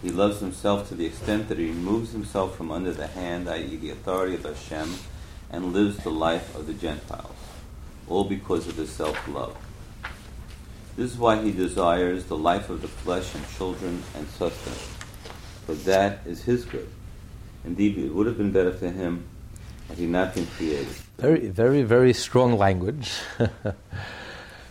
He 0.00 0.08
loves 0.08 0.40
himself 0.40 0.88
to 0.88 0.94
the 0.94 1.04
extent 1.04 1.50
that 1.50 1.58
he 1.58 1.66
removes 1.66 2.12
himself 2.12 2.56
from 2.56 2.72
under 2.72 2.90
the 2.90 3.06
hand, 3.06 3.50
i.e., 3.50 3.76
the 3.76 3.90
authority 3.90 4.36
of 4.36 4.44
Hashem, 4.44 4.94
and 5.50 5.74
lives 5.74 6.02
the 6.02 6.10
life 6.10 6.56
of 6.56 6.66
the 6.66 6.72
Gentiles, 6.72 7.36
all 8.08 8.24
because 8.24 8.66
of 8.66 8.76
his 8.76 8.90
self 8.90 9.28
love. 9.28 9.54
This 10.96 11.12
is 11.12 11.18
why 11.18 11.42
he 11.42 11.52
desires 11.52 12.24
the 12.24 12.38
life 12.38 12.70
of 12.70 12.80
the 12.80 12.88
flesh 12.88 13.34
and 13.34 13.46
children 13.50 14.02
and 14.16 14.26
sustenance, 14.28 14.88
for 15.66 15.74
that 15.74 16.20
is 16.24 16.42
his 16.44 16.64
good. 16.64 16.88
Indeed, 17.66 17.98
it 17.98 18.14
would 18.14 18.26
have 18.26 18.38
been 18.38 18.52
better 18.52 18.72
for 18.72 18.88
him 18.88 19.26
had 19.86 19.98
he 19.98 20.06
not 20.06 20.34
been 20.34 20.46
created. 20.46 20.94
Very, 21.18 21.48
very, 21.48 21.82
very 21.82 22.14
strong 22.14 22.56
language. 22.56 23.12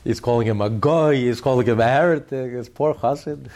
he's 0.03 0.19
calling 0.19 0.47
him 0.47 0.61
a 0.61 0.69
goy, 0.69 1.15
he's 1.15 1.41
calling 1.41 1.65
him 1.65 1.79
a 1.79 1.87
heretic, 1.87 2.51
his 2.51 2.69
poor 2.69 2.93
chassid. 2.93 3.49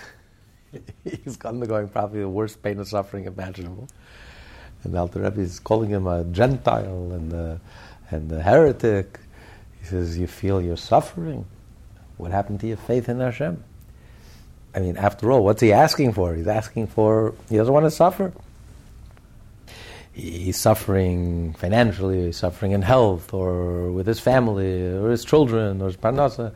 he's 1.03 1.39
undergoing 1.43 1.87
probably 1.87 2.21
the 2.21 2.29
worst 2.29 2.61
pain 2.61 2.77
and 2.77 2.87
suffering 2.87 3.25
imaginable. 3.25 3.87
And 4.83 4.93
the 4.93 4.99
Alter 4.99 5.21
Rebbe 5.21 5.41
is 5.41 5.59
calling 5.59 5.89
him 5.89 6.07
a 6.07 6.23
Gentile 6.25 7.11
and 7.11 7.33
a, 7.33 7.61
and 8.11 8.31
a 8.31 8.41
heretic. 8.41 9.19
He 9.79 9.85
says, 9.85 10.17
You 10.17 10.27
feel 10.27 10.61
you're 10.61 10.77
suffering? 10.77 11.45
What 12.17 12.31
happened 12.31 12.59
to 12.61 12.67
your 12.67 12.77
faith 12.77 13.09
in 13.09 13.19
Hashem? 13.19 13.63
I 14.73 14.79
mean, 14.79 14.97
after 14.97 15.31
all, 15.31 15.43
what's 15.43 15.61
he 15.61 15.71
asking 15.71 16.13
for? 16.13 16.35
He's 16.35 16.47
asking 16.47 16.87
for, 16.87 17.33
he 17.49 17.57
doesn't 17.57 17.73
want 17.73 17.85
to 17.85 17.91
suffer. 17.91 18.33
He's 20.15 20.55
suffering 20.57 21.53
financially, 21.55 22.27
he's 22.27 22.37
suffering 22.37 22.71
in 22.71 22.81
health, 22.81 23.33
or 23.33 23.91
with 23.91 24.07
his 24.07 24.21
family, 24.21 24.81
or 24.81 25.09
his 25.11 25.25
children, 25.25 25.81
or 25.81 25.87
his 25.87 25.97
parnasa. 25.97 26.53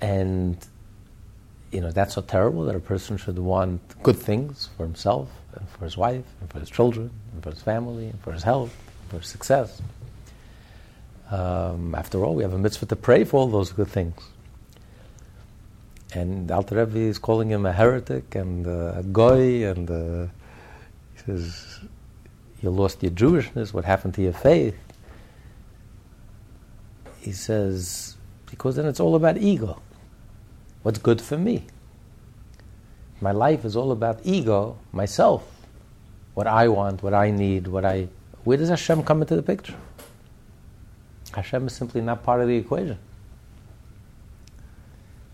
And, 0.00 0.56
you 1.70 1.82
know, 1.82 1.90
that's 1.90 2.14
so 2.14 2.22
terrible 2.22 2.64
that 2.64 2.74
a 2.74 2.80
person 2.80 3.18
should 3.18 3.38
want 3.38 3.82
good 4.02 4.16
things 4.16 4.70
for 4.78 4.84
himself, 4.84 5.28
and 5.54 5.68
for 5.68 5.84
his 5.84 5.98
wife, 5.98 6.24
and 6.40 6.50
for 6.50 6.58
his 6.58 6.70
children, 6.70 7.10
and 7.34 7.42
for 7.42 7.50
his 7.50 7.60
family, 7.60 8.06
and 8.06 8.18
for 8.22 8.32
his 8.32 8.42
health, 8.42 8.74
and 9.02 9.10
for 9.10 9.18
his 9.18 9.28
success. 9.28 9.82
Um, 11.30 11.94
after 11.94 12.24
all, 12.24 12.34
we 12.34 12.44
have 12.44 12.54
a 12.54 12.58
mitzvah 12.58 12.86
to 12.86 12.96
pray 12.96 13.24
for 13.24 13.40
all 13.40 13.48
those 13.48 13.72
good 13.72 13.88
things. 13.88 14.22
And 16.14 16.50
Alter 16.50 16.76
Rebbe 16.76 16.98
is 16.98 17.18
calling 17.18 17.50
him 17.50 17.66
a 17.66 17.74
heretic 17.74 18.34
and 18.34 18.66
a 18.66 19.04
goy, 19.12 19.68
and 19.68 19.90
uh, 19.90 20.32
says, 21.26 21.80
You 22.62 22.70
lost 22.70 23.02
your 23.02 23.12
Jewishness, 23.12 23.74
what 23.74 23.84
happened 23.84 24.14
to 24.14 24.22
your 24.22 24.32
faith? 24.32 24.76
He 27.20 27.32
says, 27.32 28.16
Because 28.48 28.76
then 28.76 28.86
it's 28.86 29.00
all 29.00 29.16
about 29.16 29.36
ego. 29.36 29.82
What's 30.82 30.98
good 30.98 31.20
for 31.20 31.36
me? 31.36 31.66
My 33.20 33.32
life 33.32 33.64
is 33.64 33.76
all 33.76 33.92
about 33.92 34.20
ego, 34.24 34.78
myself, 34.92 35.44
what 36.34 36.46
I 36.46 36.68
want, 36.68 37.02
what 37.02 37.14
I 37.14 37.30
need, 37.30 37.66
what 37.66 37.84
I. 37.84 38.08
Where 38.44 38.56
does 38.56 38.68
Hashem 38.68 39.02
come 39.02 39.22
into 39.22 39.34
the 39.34 39.42
picture? 39.42 39.74
Hashem 41.34 41.66
is 41.66 41.72
simply 41.72 42.00
not 42.00 42.22
part 42.22 42.40
of 42.40 42.48
the 42.48 42.56
equation. 42.56 42.98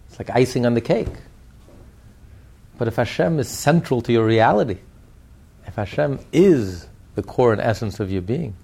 It's 0.09 0.19
like 0.19 0.31
icing 0.31 0.65
on 0.65 0.75
the 0.75 0.81
cake. 0.81 1.09
But 2.79 2.89
if 2.89 2.97
Hashem 2.97 3.39
is 3.39 3.49
central 3.49 4.01
to 4.03 4.13
your 4.13 4.25
reality, 4.25 4.79
if 5.67 5.77
Hashem 5.77 6.19
is 6.33 6.87
the 7.15 7.23
core 7.23 7.53
and 7.53 7.61
essence 7.61 8.01
of 8.01 8.11
your 8.11 8.23
being, 8.23 8.55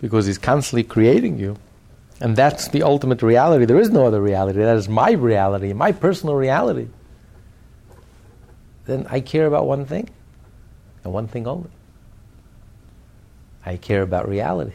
because 0.00 0.26
He's 0.26 0.38
constantly 0.38 0.84
creating 0.84 1.38
you, 1.38 1.56
and 2.20 2.36
that's 2.36 2.68
the 2.68 2.82
ultimate 2.82 3.22
reality, 3.22 3.64
there 3.64 3.80
is 3.80 3.90
no 3.90 4.06
other 4.06 4.20
reality, 4.20 4.60
that 4.60 4.76
is 4.76 4.88
my 4.88 5.12
reality, 5.12 5.72
my 5.72 5.92
personal 5.92 6.34
reality, 6.34 6.88
then 8.86 9.06
I 9.08 9.20
care 9.20 9.46
about 9.46 9.66
one 9.66 9.86
thing, 9.86 10.08
and 11.04 11.12
one 11.12 11.28
thing 11.28 11.46
only. 11.46 11.70
I 13.64 13.76
care 13.76 14.02
about 14.02 14.28
reality. 14.28 14.74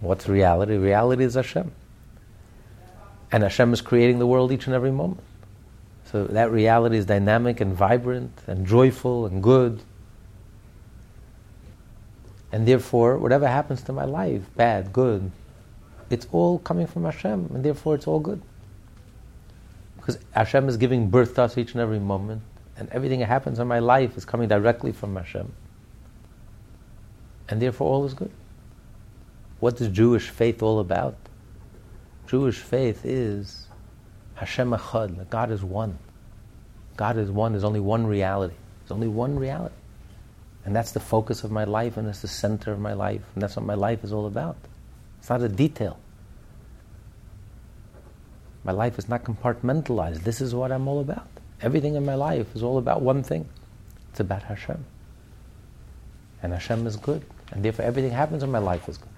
What's 0.00 0.28
reality? 0.28 0.76
Reality 0.76 1.24
is 1.24 1.34
Hashem. 1.34 1.72
And 3.32 3.42
Hashem 3.42 3.72
is 3.72 3.80
creating 3.80 4.20
the 4.20 4.26
world 4.26 4.52
each 4.52 4.66
and 4.66 4.74
every 4.74 4.92
moment. 4.92 5.20
So 6.10 6.24
that 6.24 6.50
reality 6.50 6.96
is 6.96 7.06
dynamic 7.06 7.60
and 7.60 7.74
vibrant 7.74 8.32
and 8.46 8.66
joyful 8.66 9.26
and 9.26 9.42
good. 9.42 9.80
And 12.50 12.66
therefore, 12.66 13.18
whatever 13.18 13.46
happens 13.46 13.82
to 13.82 13.92
my 13.92 14.04
life, 14.04 14.42
bad, 14.56 14.92
good, 14.92 15.30
it's 16.10 16.26
all 16.32 16.58
coming 16.60 16.86
from 16.86 17.04
Hashem, 17.04 17.50
and 17.54 17.64
therefore 17.64 17.94
it's 17.94 18.06
all 18.06 18.20
good. 18.20 18.40
Because 19.96 20.18
Hashem 20.32 20.68
is 20.68 20.76
giving 20.76 21.10
birth 21.10 21.34
to 21.34 21.42
us 21.42 21.58
each 21.58 21.72
and 21.72 21.80
every 21.80 21.98
moment, 21.98 22.42
and 22.78 22.88
everything 22.90 23.20
that 23.20 23.26
happens 23.26 23.58
in 23.58 23.68
my 23.68 23.80
life 23.80 24.16
is 24.16 24.24
coming 24.24 24.48
directly 24.48 24.92
from 24.92 25.14
Hashem. 25.16 25.52
And 27.48 27.60
therefore 27.60 27.92
all 27.92 28.06
is 28.06 28.14
good. 28.14 28.30
What 29.60 29.80
is 29.80 29.88
Jewish 29.88 30.28
faith 30.28 30.62
all 30.62 30.78
about? 30.78 31.16
Jewish 32.26 32.58
faith 32.58 33.04
is 33.04 33.66
Hashem 34.34 34.70
Echad, 34.70 35.16
that 35.18 35.28
God 35.30 35.50
is 35.50 35.64
one. 35.64 35.98
God 36.96 37.16
is 37.16 37.30
one, 37.30 37.52
there's 37.52 37.64
only 37.64 37.80
one 37.80 38.06
reality. 38.06 38.54
There's 38.80 38.92
only 38.92 39.08
one 39.08 39.38
reality. 39.38 39.74
And 40.68 40.76
that's 40.76 40.92
the 40.92 41.00
focus 41.00 41.44
of 41.44 41.50
my 41.50 41.64
life, 41.64 41.96
and 41.96 42.06
that's 42.06 42.20
the 42.20 42.28
center 42.28 42.72
of 42.72 42.78
my 42.78 42.92
life, 42.92 43.22
and 43.32 43.42
that's 43.42 43.56
what 43.56 43.64
my 43.64 43.72
life 43.72 44.04
is 44.04 44.12
all 44.12 44.26
about. 44.26 44.54
It's 45.18 45.30
not 45.30 45.40
a 45.40 45.48
detail. 45.48 45.98
My 48.64 48.72
life 48.72 48.98
is 48.98 49.08
not 49.08 49.24
compartmentalized. 49.24 50.24
This 50.24 50.42
is 50.42 50.54
what 50.54 50.70
I'm 50.70 50.86
all 50.86 51.00
about. 51.00 51.26
Everything 51.62 51.94
in 51.94 52.04
my 52.04 52.16
life 52.16 52.54
is 52.54 52.62
all 52.62 52.76
about 52.76 53.00
one 53.00 53.22
thing. 53.22 53.48
It's 54.10 54.20
about 54.20 54.42
Hashem. 54.42 54.84
And 56.42 56.52
Hashem 56.52 56.86
is 56.86 56.96
good. 56.96 57.24
And 57.50 57.64
therefore 57.64 57.86
everything 57.86 58.10
happens 58.10 58.42
in 58.42 58.50
my 58.50 58.58
life 58.58 58.90
is 58.90 58.98
good. 58.98 59.08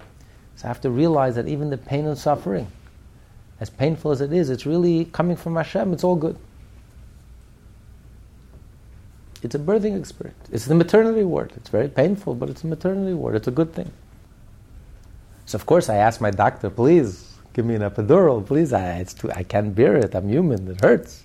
So 0.55 0.67
I 0.67 0.69
have 0.69 0.81
to 0.83 0.91
realize 0.91 1.35
that 1.35 1.49
even 1.49 1.69
the 1.69 1.79
pain 1.79 2.07
and 2.07 2.17
suffering, 2.17 2.69
as 3.59 3.71
painful 3.71 4.13
as 4.13 4.21
it 4.21 4.33
is, 4.33 4.51
it's 4.51 4.67
really 4.67 5.07
coming 5.07 5.37
from 5.37 5.57
Hashem. 5.57 5.93
It's 5.95 6.05
all 6.05 6.15
good. 6.15 6.39
It's 9.43 9.55
a 9.55 9.59
birthing 9.59 9.99
experience. 9.99 10.49
It's 10.53 10.67
the 10.67 10.75
maternity 10.75 11.25
ward. 11.25 11.53
It's 11.57 11.71
very 11.71 11.89
painful, 11.89 12.35
but 12.35 12.51
it's 12.51 12.63
a 12.63 12.67
maternity 12.67 13.15
ward. 13.15 13.37
It's 13.37 13.49
a 13.49 13.53
good 13.53 13.73
thing. 13.73 13.91
So 15.47 15.57
of 15.57 15.67
course 15.67 15.89
I 15.89 15.97
asked 15.97 16.21
my 16.21 16.31
doctor, 16.31 16.71
please 16.71 17.31
give 17.55 17.65
me 17.65 17.75
an 17.75 17.83
epidural. 17.83 18.47
Please, 18.47 18.73
I, 18.73 18.99
it's 18.99 19.15
too, 19.15 19.31
I 19.33 19.43
can't 19.43 19.75
bear 19.75 19.97
it. 19.97 20.15
I'm 20.15 20.29
human. 20.29 20.69
It 20.69 20.81
hurts. 20.81 21.25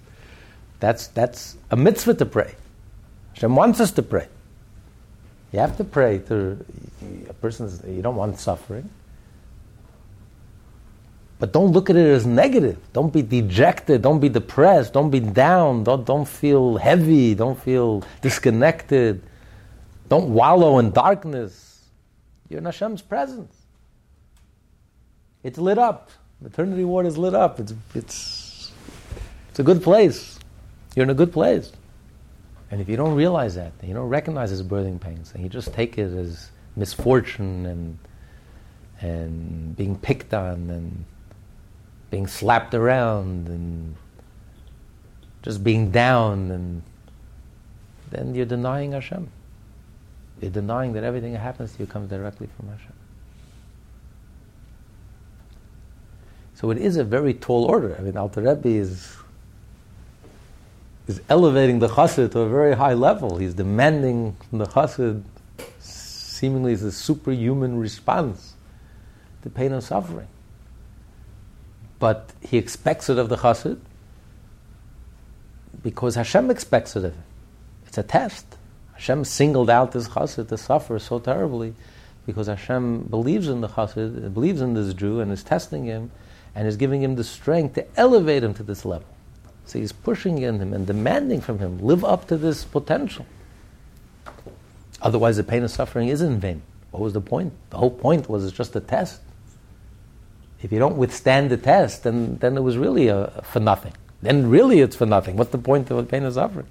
That's, 0.79 1.07
that's 1.07 1.57
a 1.71 1.75
mitzvah 1.75 2.15
to 2.15 2.25
pray. 2.25 2.55
Hashem 3.33 3.55
wants 3.55 3.79
us 3.79 3.91
to 3.91 4.01
pray. 4.01 4.27
You 5.51 5.59
have 5.59 5.77
to 5.77 5.83
pray 5.83 6.19
to 6.19 6.65
a 7.29 7.33
person's, 7.33 7.81
you 7.87 8.01
don't 8.01 8.15
want 8.15 8.39
suffering. 8.39 8.89
But 11.37 11.51
don't 11.51 11.71
look 11.71 11.89
at 11.89 11.95
it 11.95 12.07
as 12.07 12.25
negative. 12.25 12.77
Don't 12.93 13.11
be 13.11 13.21
dejected. 13.21 14.01
Don't 14.01 14.19
be 14.19 14.29
depressed. 14.29 14.93
Don't 14.93 15.09
be 15.09 15.19
down. 15.19 15.83
Don't, 15.83 16.05
don't 16.05 16.27
feel 16.27 16.77
heavy. 16.77 17.35
Don't 17.35 17.59
feel 17.59 18.03
disconnected. 18.21 19.21
Don't 20.07 20.33
wallow 20.33 20.79
in 20.79 20.91
darkness. 20.91 21.83
You're 22.49 22.59
in 22.59 22.65
Hashem's 22.65 23.01
presence. 23.01 23.53
It's 25.43 25.57
lit 25.57 25.77
up. 25.77 26.09
Maternity 26.41 26.85
ward 26.85 27.05
is 27.05 27.17
lit 27.17 27.33
up. 27.33 27.59
It's, 27.59 27.73
it's, 27.93 28.71
it's 29.49 29.59
a 29.59 29.63
good 29.63 29.83
place. 29.83 30.39
You're 30.95 31.03
in 31.03 31.09
a 31.09 31.15
good 31.15 31.33
place. 31.33 31.71
And 32.71 32.81
if 32.81 32.89
you 32.89 32.95
don't 32.95 33.15
realize 33.15 33.55
that, 33.55 33.73
you 33.83 33.93
don't 33.93 34.09
recognize 34.09 34.49
his 34.49 34.63
birthing 34.63 34.99
pains, 34.99 35.31
and 35.33 35.43
you 35.43 35.49
just 35.49 35.73
take 35.73 35.97
it 35.97 36.11
as 36.11 36.49
misfortune 36.75 37.65
and 37.65 37.97
and 39.01 39.75
being 39.75 39.97
picked 39.97 40.33
on 40.33 40.69
and 40.69 41.05
being 42.15 42.27
slapped 42.27 42.73
around 42.73 43.49
and 43.49 43.93
just 45.41 45.61
being 45.65 45.91
down, 45.91 46.49
and 46.49 46.81
then 48.09 48.33
you're 48.33 48.45
denying 48.45 48.93
Hashem. 48.93 49.27
You're 50.39 50.49
denying 50.49 50.93
that 50.93 51.03
everything 51.03 51.33
that 51.33 51.39
happens 51.39 51.73
to 51.73 51.79
you 51.79 51.87
comes 51.87 52.09
directly 52.09 52.47
from 52.55 52.69
Hashem. 52.69 52.93
So 56.53 56.71
it 56.71 56.77
is 56.77 56.95
a 56.95 57.03
very 57.03 57.33
tall 57.33 57.65
order. 57.65 57.97
I 57.99 58.01
mean, 58.01 58.15
Alter 58.15 58.43
Rebbe 58.43 58.69
is 58.69 59.17
is 61.07 61.19
elevating 61.27 61.79
the 61.79 61.89
chassid 61.89 62.31
to 62.31 62.39
a 62.39 62.47
very 62.47 62.77
high 62.77 62.93
level. 62.93 63.39
He's 63.39 63.53
demanding 63.53 64.37
from 64.49 64.59
the 64.59 64.67
chassid 64.67 65.21
seemingly 65.79 66.71
as 66.71 66.81
a 66.81 66.93
superhuman 66.93 67.77
response 67.77 68.53
to 69.41 69.49
pain 69.49 69.73
and 69.73 69.83
suffering. 69.83 70.29
But 71.99 72.31
he 72.41 72.57
expects 72.57 73.09
it 73.09 73.17
of 73.17 73.29
the 73.29 73.37
chassid 73.37 73.79
because 75.81 76.15
Hashem 76.15 76.49
expects 76.49 76.95
it 76.95 77.05
of 77.05 77.13
him. 77.13 77.23
It's 77.87 77.97
a 77.97 78.03
test. 78.03 78.57
Hashem 78.93 79.25
singled 79.25 79.69
out 79.69 79.91
this 79.91 80.09
chassid 80.09 80.49
to 80.49 80.57
suffer 80.57 80.99
so 80.99 81.19
terribly 81.19 81.73
because 82.25 82.47
Hashem 82.47 83.03
believes 83.03 83.47
in 83.47 83.61
the 83.61 83.69
chassid, 83.69 84.33
believes 84.33 84.61
in 84.61 84.73
this 84.73 84.93
Jew, 84.93 85.19
and 85.19 85.31
is 85.31 85.43
testing 85.43 85.85
him 85.85 86.11
and 86.55 86.67
is 86.67 86.77
giving 86.77 87.03
him 87.03 87.15
the 87.15 87.23
strength 87.23 87.75
to 87.75 87.85
elevate 87.97 88.43
him 88.43 88.53
to 88.55 88.63
this 88.63 88.85
level. 88.85 89.07
So 89.65 89.79
he's 89.79 89.91
pushing 89.91 90.39
in 90.41 90.59
him 90.59 90.73
and 90.73 90.87
demanding 90.87 91.41
from 91.41 91.59
him, 91.59 91.79
live 91.79 92.05
up 92.05 92.27
to 92.27 92.37
this 92.37 92.63
potential. 92.63 93.25
Otherwise, 95.01 95.37
the 95.37 95.43
pain 95.43 95.61
and 95.61 95.69
suffering 95.69 96.07
is 96.07 96.21
in 96.21 96.39
vain. 96.39 96.61
What 96.91 97.01
was 97.01 97.13
the 97.13 97.21
point? 97.21 97.53
The 97.71 97.77
whole 97.77 97.91
point 97.91 98.29
was 98.29 98.45
it's 98.45 98.55
just 98.55 98.75
a 98.75 98.79
test. 98.79 99.21
If 100.65 100.71
you 100.71 100.79
don't 100.79 100.97
withstand 100.97 101.51
the 101.51 101.57
test, 101.57 102.05
then, 102.05 102.37
then 102.37 102.57
it 102.57 102.61
was 102.61 102.75
really 102.75 103.07
a, 103.07 103.27
for 103.43 103.59
nothing. 103.59 103.93
Then 104.23 104.49
really 104.49 104.79
it's 104.79 104.95
for 104.95 105.05
nothing. 105.05 105.37
What's 105.37 105.51
the 105.51 105.59
point 105.59 105.91
of 105.91 106.07
pain 106.07 106.23
and 106.23 106.33
suffering? 106.33 106.65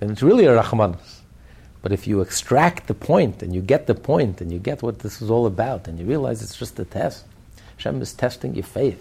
Then 0.00 0.10
it's 0.10 0.20
really 0.20 0.46
a 0.46 0.60
rachmanus. 0.60 1.20
But 1.80 1.92
if 1.92 2.08
you 2.08 2.22
extract 2.22 2.88
the 2.88 2.94
point 2.94 3.40
and 3.40 3.54
you 3.54 3.60
get 3.60 3.86
the 3.86 3.94
point 3.94 4.40
and 4.40 4.50
you 4.50 4.58
get 4.58 4.82
what 4.82 4.98
this 4.98 5.22
is 5.22 5.30
all 5.30 5.46
about 5.46 5.86
and 5.86 5.96
you 5.96 6.06
realize 6.06 6.42
it's 6.42 6.56
just 6.56 6.76
a 6.80 6.84
test, 6.84 7.24
Hashem 7.76 8.02
is 8.02 8.14
testing 8.14 8.56
your 8.56 8.64
faith, 8.64 9.00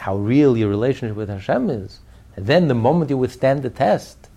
how 0.00 0.16
real 0.16 0.58
your 0.58 0.68
relationship 0.68 1.16
with 1.16 1.30
Hashem 1.30 1.70
is. 1.70 2.00
And 2.36 2.46
then 2.46 2.68
the 2.68 2.74
moment 2.74 3.08
you 3.08 3.16
withstand 3.16 3.62
the 3.62 3.70
test, 3.70 4.28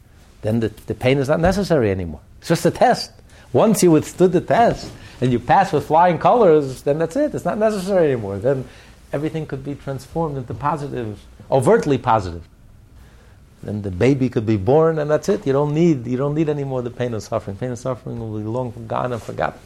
then 0.41 0.61
the, 0.61 0.69
the 0.69 0.95
pain 0.95 1.17
is 1.17 1.27
not 1.27 1.41
necessary 1.41 1.91
anymore. 1.91 2.21
It's 2.39 2.47
just 2.47 2.65
a 2.65 2.71
test. 2.71 3.11
Once 3.51 3.83
you 3.83 3.91
withstood 3.91 4.31
the 4.31 4.39
test 4.39 4.89
and 5.21 5.31
you 5.31 5.39
pass 5.39 5.71
with 5.73 5.87
flying 5.87 6.19
colors, 6.19 6.83
then 6.83 6.99
that's 6.99 7.15
it. 7.15 7.33
It's 7.33 7.45
not 7.45 7.57
necessary 7.57 8.11
anymore. 8.11 8.37
Then 8.37 8.65
everything 9.11 9.45
could 9.45 9.63
be 9.63 9.75
transformed 9.75 10.37
into 10.37 10.53
positive, 10.53 11.19
overtly 11.49 11.97
positive. 11.97 12.47
Then 13.63 13.81
the 13.81 13.91
baby 13.91 14.29
could 14.29 14.45
be 14.45 14.57
born, 14.57 14.99
and 14.99 15.09
that's 15.09 15.29
it. 15.29 15.45
You 15.47 15.53
don't 15.53 15.73
need 15.73 16.05
you 16.05 16.17
don't 16.17 16.35
need 16.35 16.47
any 16.47 16.63
more 16.63 16.81
the 16.81 16.91
pain 16.91 17.13
and 17.13 17.23
suffering. 17.23 17.57
Pain 17.57 17.69
and 17.69 17.79
suffering 17.79 18.19
will 18.19 18.37
be 18.39 18.45
long 18.45 18.71
gone 18.87 19.13
and 19.13 19.21
forgotten. 19.21 19.59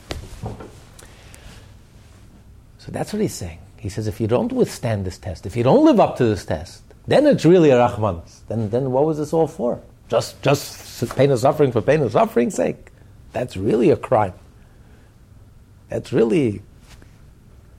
So 2.78 2.91
that's 2.91 3.14
what 3.14 3.22
he's 3.22 3.34
saying. 3.34 3.60
He 3.78 3.89
says, 3.89 4.08
if 4.08 4.20
you 4.20 4.28
don't 4.28 4.52
withstand 4.52 5.06
this 5.06 5.18
test, 5.18 5.45
if 5.45 5.56
you 5.56 5.64
don't 5.64 5.86
live 5.86 5.99
up 5.99 6.18
to 6.18 6.26
this 6.26 6.45
test, 6.45 6.84
then 7.08 7.28
it's 7.28 7.45
really 7.45 7.70
a 7.70 7.78
Rahmanis. 7.78 8.39
Then, 8.47 8.70
then 8.70 8.91
what 8.91 9.06
was 9.06 9.18
this 9.18 9.34
all 9.34 9.47
for? 9.47 9.82
Just, 10.08 10.41
just 10.41 11.16
pain 11.16 11.32
and 11.32 11.39
suffering 11.39 11.72
for 11.72 11.82
pain 11.82 12.02
and 12.02 12.12
suffering's 12.12 12.56
sake? 12.56 12.91
That's 13.34 13.56
really 13.56 13.89
a 13.89 13.95
crime. 13.95 14.34
That's 15.92 16.12
really 16.12 16.64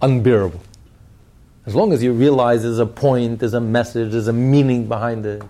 unbearable. 0.01 0.61
As 1.67 1.75
long 1.75 1.93
as 1.93 2.03
you 2.03 2.13
realize 2.13 2.63
there's 2.63 2.79
a 2.79 2.87
point, 2.87 3.41
there's 3.41 3.55
a 3.55 3.61
message, 3.61 4.13
there's 4.13 4.29
a 4.29 4.33
meaning 4.33 4.87
behind 4.87 5.27
it. 5.27 5.43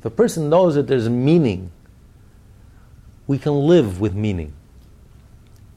If 0.00 0.04
a 0.04 0.10
person 0.10 0.50
knows 0.50 0.74
that 0.74 0.86
there's 0.86 1.06
a 1.06 1.10
meaning, 1.10 1.70
we 3.26 3.38
can 3.38 3.54
live 3.54 4.00
with 4.00 4.14
meaning 4.14 4.52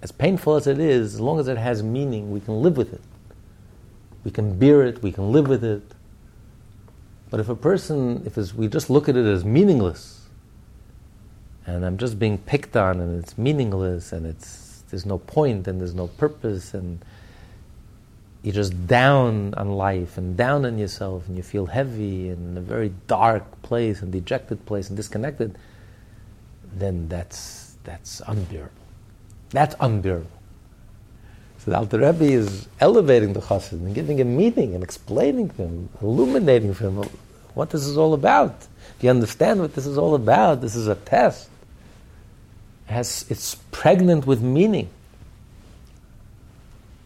as 0.04 0.12
painful 0.12 0.56
as 0.56 0.68
it 0.68 0.80
is, 0.80 1.16
as 1.16 1.22
long 1.22 1.40
as 1.40 1.48
it 1.48 1.58
has 1.58 1.82
meaning, 1.82 2.30
we 2.30 2.42
can 2.42 2.62
live 2.62 2.76
with 2.76 2.94
it. 2.94 3.02
We 4.26 4.32
can 4.32 4.60
bear 4.60 4.84
it, 4.84 5.02
we 5.02 5.14
can 5.14 5.32
live 5.32 5.48
with 5.48 5.64
it. 5.64 5.82
But 7.30 7.40
if 7.40 7.48
a 7.48 7.56
person, 7.56 8.22
if 8.26 8.36
we 8.54 8.68
just 8.68 8.90
look 8.90 9.08
at 9.08 9.16
it 9.16 9.26
as 9.26 9.46
meaningless, 9.46 10.28
and 11.66 11.86
I'm 11.86 11.98
just 11.98 12.20
being 12.20 12.38
picked 12.38 12.76
on, 12.76 13.00
and 13.00 13.24
it's 13.24 13.38
meaningless, 13.38 14.12
and 14.12 14.26
it's 14.26 14.63
there's 14.94 15.08
no 15.08 15.18
point, 15.18 15.68
and 15.68 15.82
there's 15.82 15.96
no 15.96 16.06
purpose, 16.06 16.76
and 16.76 17.04
you're 18.44 18.54
just 18.54 18.86
down 18.86 19.56
on 19.56 19.72
life 19.72 20.20
and 20.20 20.38
down 20.38 20.68
on 20.68 20.78
yourself, 20.78 21.28
and 21.28 21.36
you 21.36 21.42
feel 21.42 21.66
heavy 21.66 22.30
and 22.30 22.52
in 22.52 22.58
a 22.60 22.62
very 22.62 22.94
dark 23.08 23.64
place 23.64 24.04
and 24.04 24.12
dejected 24.12 24.64
place 24.68 24.90
and 24.90 24.96
disconnected, 24.96 25.58
then 26.76 27.10
that's 27.10 27.76
that's 27.84 28.22
unbearable. 28.28 28.86
That's 29.50 29.76
unbearable. 29.80 30.30
So 31.58 31.72
the 31.72 31.78
Alter 31.78 31.98
Rebbe 31.98 32.26
is 32.26 32.68
elevating 32.80 33.34
the 33.34 33.40
chassid 33.40 33.72
and 33.72 33.96
giving 33.96 34.20
him 34.20 34.38
meaning 34.38 34.76
and 34.76 34.84
explaining 34.84 35.50
to 35.50 35.56
him, 35.56 35.90
illuminating 36.04 36.76
for 36.76 36.84
him 36.84 37.10
what 37.56 37.72
this 37.72 37.84
is 37.84 37.98
all 37.98 38.14
about. 38.14 38.68
If 38.96 39.04
you 39.04 39.10
understand 39.10 39.60
what 39.60 39.74
this 39.74 39.88
is 39.88 39.98
all 39.98 40.14
about, 40.14 40.62
this 40.62 40.76
is 40.76 40.88
a 40.88 40.94
test. 40.94 41.50
Has, 42.94 43.26
it's 43.30 43.56
pregnant 43.72 44.26
with 44.26 44.42
meaning. 44.42 44.90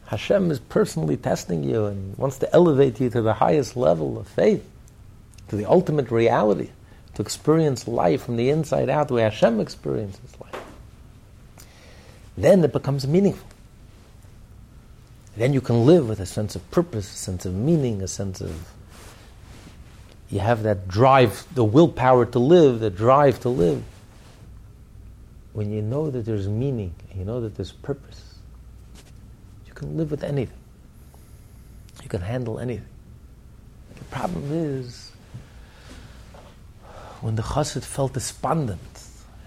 Hashem 0.07 0.51
is 0.51 0.59
personally 0.59 1.17
testing 1.17 1.63
you 1.63 1.85
and 1.85 2.17
wants 2.17 2.37
to 2.37 2.53
elevate 2.53 2.99
you 2.99 3.09
to 3.09 3.21
the 3.21 3.33
highest 3.33 3.75
level 3.75 4.17
of 4.17 4.27
faith, 4.27 4.65
to 5.49 5.55
the 5.55 5.65
ultimate 5.65 6.11
reality, 6.11 6.69
to 7.15 7.21
experience 7.21 7.87
life 7.87 8.23
from 8.23 8.37
the 8.37 8.49
inside 8.49 8.89
out 8.89 9.07
the 9.07 9.15
way 9.15 9.23
Hashem 9.23 9.59
experiences 9.59 10.39
life 10.39 10.57
then 12.37 12.63
it 12.63 12.71
becomes 12.71 13.07
meaningful. 13.07 13.47
Then 15.35 15.53
you 15.53 15.61
can 15.61 15.85
live 15.85 16.07
with 16.07 16.19
a 16.19 16.25
sense 16.25 16.55
of 16.55 16.69
purpose, 16.71 17.11
a 17.11 17.17
sense 17.17 17.45
of 17.45 17.53
meaning, 17.53 18.01
a 18.01 18.07
sense 18.07 18.41
of. 18.41 18.71
You 20.29 20.39
have 20.39 20.63
that 20.63 20.87
drive, 20.87 21.45
the 21.53 21.63
willpower 21.63 22.25
to 22.25 22.39
live, 22.39 22.79
the 22.79 22.89
drive 22.89 23.39
to 23.41 23.49
live. 23.49 23.83
When 25.53 25.71
you 25.71 25.81
know 25.81 26.11
that 26.11 26.25
there's 26.25 26.47
meaning, 26.47 26.93
and 27.09 27.19
you 27.19 27.25
know 27.25 27.41
that 27.41 27.55
there's 27.55 27.71
purpose, 27.71 28.35
you 29.65 29.73
can 29.73 29.97
live 29.97 30.11
with 30.11 30.23
anything. 30.23 30.57
You 32.03 32.09
can 32.09 32.21
handle 32.21 32.59
anything. 32.59 32.87
The 33.95 34.03
problem 34.05 34.51
is 34.51 35.11
when 37.21 37.35
the 37.35 37.41
chassid 37.41 37.83
felt 37.83 38.13
despondent 38.13 38.79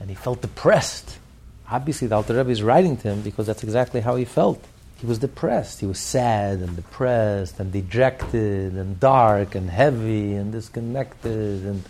and 0.01 0.09
he 0.09 0.17
felt 0.17 0.43
depressed 0.43 1.19
Obviously, 1.71 2.09
the 2.09 2.17
Alter 2.17 2.35
Rebbe 2.35 2.51
is 2.51 2.65
writing 2.65 2.97
to 2.97 3.09
him 3.09 3.21
because 3.23 3.47
that's 3.47 3.63
exactly 3.63 4.01
how 4.01 4.17
he 4.17 4.25
felt. 4.25 4.65
He 4.97 5.07
was 5.07 5.19
depressed. 5.19 5.79
He 5.79 5.87
was 5.87 6.01
sad 6.01 6.59
and 6.59 6.75
depressed 6.75 7.61
and 7.61 7.73
dejected 7.73 8.75
and 8.75 8.99
dark 8.99 9.55
and 9.55 9.71
heavy 9.71 10.35
and 10.35 10.51
disconnected. 10.51 11.65
And 11.65 11.85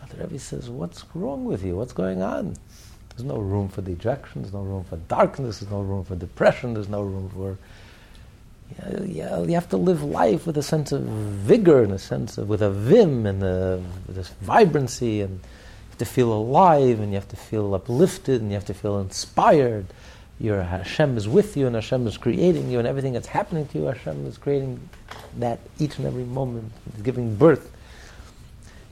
Alter 0.00 0.16
Rebbe 0.18 0.38
says, 0.38 0.70
"What's 0.70 1.04
wrong 1.14 1.44
with 1.44 1.62
you? 1.62 1.76
What's 1.76 1.92
going 1.92 2.22
on? 2.22 2.56
There's 3.16 3.28
no 3.28 3.38
room 3.38 3.68
for 3.68 3.82
dejection. 3.82 4.42
There's 4.42 4.54
no 4.54 4.62
room 4.62 4.84
for 4.84 4.96
darkness. 4.96 5.60
There's 5.60 5.70
no 5.70 5.82
room 5.82 6.04
for 6.04 6.16
depression. 6.16 6.74
There's 6.74 6.88
no 6.88 7.02
room 7.02 7.30
for 7.30 7.58
yeah, 8.78 9.02
yeah, 9.02 9.42
you 9.42 9.52
have 9.52 9.68
to 9.68 9.76
live 9.76 10.02
life 10.02 10.46
with 10.46 10.56
a 10.56 10.62
sense 10.62 10.92
of 10.92 11.02
vigor 11.02 11.82
and 11.82 11.92
a 11.92 11.98
sense 11.98 12.38
of 12.38 12.48
with 12.48 12.62
a 12.62 12.70
vim 12.70 13.26
and 13.26 13.42
a, 13.42 13.82
this 14.08 14.28
vibrancy 14.40 15.20
and." 15.20 15.40
you 15.92 15.98
have 15.98 16.08
to 16.08 16.14
feel 16.14 16.32
alive 16.32 17.00
and 17.00 17.10
you 17.10 17.16
have 17.16 17.28
to 17.28 17.36
feel 17.36 17.74
uplifted 17.74 18.40
and 18.40 18.50
you 18.50 18.54
have 18.54 18.64
to 18.64 18.72
feel 18.72 18.98
inspired. 18.98 19.84
Your 20.40 20.62
Hashem 20.62 21.18
is 21.18 21.28
with 21.28 21.54
you 21.54 21.66
and 21.66 21.74
Hashem 21.74 22.06
is 22.06 22.16
creating 22.16 22.70
you 22.70 22.78
and 22.78 22.88
everything 22.88 23.12
that's 23.12 23.26
happening 23.26 23.66
to 23.68 23.78
you, 23.78 23.84
Hashem 23.84 24.26
is 24.26 24.38
creating 24.38 24.88
that 25.38 25.60
each 25.78 25.98
and 25.98 26.06
every 26.06 26.24
moment, 26.24 26.72
giving 27.02 27.36
birth. 27.36 27.70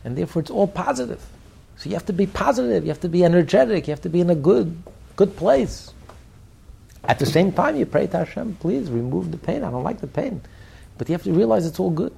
And 0.05 0.17
therefore 0.17 0.43
it's 0.43 0.51
all 0.51 0.67
positive. 0.67 1.25
So 1.81 1.89
you 1.89 1.95
have 1.95 2.05
to 2.07 2.13
be 2.13 2.27
positive, 2.27 2.85
you 2.85 2.91
have 2.91 3.01
to 3.01 3.09
be 3.09 3.25
energetic, 3.25 3.89
you 3.89 3.93
have 3.93 4.03
to 4.03 4.11
be 4.11 4.21
in 4.21 4.29
a 4.29 4.35
good, 4.35 4.83
good 5.17 5.35
place. 5.35 5.95
At 7.05 7.19
the 7.19 7.25
same 7.25 7.53
time, 7.53 7.77
you 7.77 7.87
pray 7.87 8.07
to 8.07 8.19
Hashem, 8.19 8.57
please 8.61 8.91
remove 8.91 9.31
the 9.31 9.39
pain. 9.39 9.65
I 9.65 9.71
don't 9.71 9.83
like 9.83 10.03
the 10.03 10.07
pain. 10.07 10.43
But 10.99 11.09
you 11.09 11.15
have 11.15 11.23
to 11.23 11.33
realize 11.33 11.65
it's 11.65 11.81
all 11.81 11.89
good. 11.89 12.15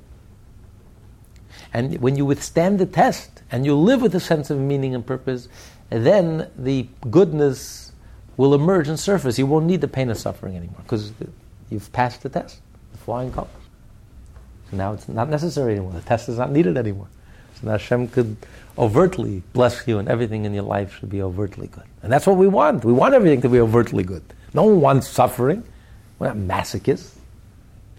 And 1.72 2.00
when 2.00 2.16
you 2.16 2.26
withstand 2.26 2.80
the 2.80 2.86
test 2.86 3.44
and 3.52 3.64
you 3.64 3.76
live 3.76 4.02
with 4.02 4.16
a 4.16 4.20
sense 4.20 4.50
of 4.50 4.58
meaning 4.58 4.96
and 4.96 5.06
purpose, 5.06 5.48
then 5.90 6.50
the 6.58 6.88
goodness 7.08 7.92
will 8.36 8.54
emerge 8.54 8.88
and 8.88 8.98
surface. 8.98 9.38
You 9.38 9.46
won't 9.46 9.66
need 9.66 9.80
the 9.80 9.86
pain 9.86 10.10
and 10.10 10.18
suffering 10.18 10.56
anymore 10.56 10.80
because 10.82 11.12
you've 11.70 11.92
passed 11.92 12.24
the 12.24 12.28
test, 12.30 12.60
the 12.90 12.98
flying 12.98 13.30
colors. 13.30 13.48
So 14.72 14.76
now 14.76 14.92
it's 14.92 15.08
not 15.08 15.28
necessary 15.28 15.76
anymore. 15.76 15.92
The 15.92 16.00
test 16.00 16.28
is 16.28 16.36
not 16.36 16.50
needed 16.50 16.76
anymore. 16.76 17.06
So 17.60 17.68
now 17.68 17.72
Hashem 17.72 18.08
could 18.08 18.36
overtly 18.78 19.42
bless 19.52 19.86
you 19.86 19.98
and 19.98 20.08
everything 20.08 20.44
in 20.44 20.54
your 20.54 20.64
life 20.64 20.98
should 20.98 21.10
be 21.10 21.22
overtly 21.22 21.66
good. 21.66 21.84
And 22.02 22.12
that's 22.12 22.26
what 22.26 22.36
we 22.36 22.46
want. 22.46 22.84
We 22.84 22.92
want 22.92 23.14
everything 23.14 23.40
to 23.42 23.48
be 23.48 23.60
overtly 23.60 24.04
good. 24.04 24.22
No 24.54 24.64
one 24.64 24.80
wants 24.80 25.08
suffering. 25.08 25.62
We're 26.18 26.32
not 26.32 26.36
masochists. 26.36 27.16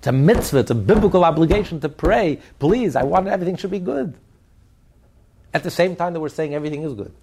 It's 0.03 0.07
a 0.07 0.11
mitzvah, 0.11 0.59
it's 0.59 0.71
a 0.71 0.76
biblical 0.76 1.24
obligation 1.24 1.80
to 1.80 1.88
pray, 1.88 2.41
please, 2.59 2.97
I 2.97 3.03
want 3.03 3.30
everything 3.30 3.55
should 3.55 3.71
be 3.71 3.80
good. 3.80 4.13
At 5.53 5.63
the 5.63 5.71
same 5.71 5.95
time 5.95 6.11
that 6.11 6.19
we're 6.19 6.28
saying 6.28 6.53
everything 6.53 6.84
is 6.84 6.93
good. 6.93 7.13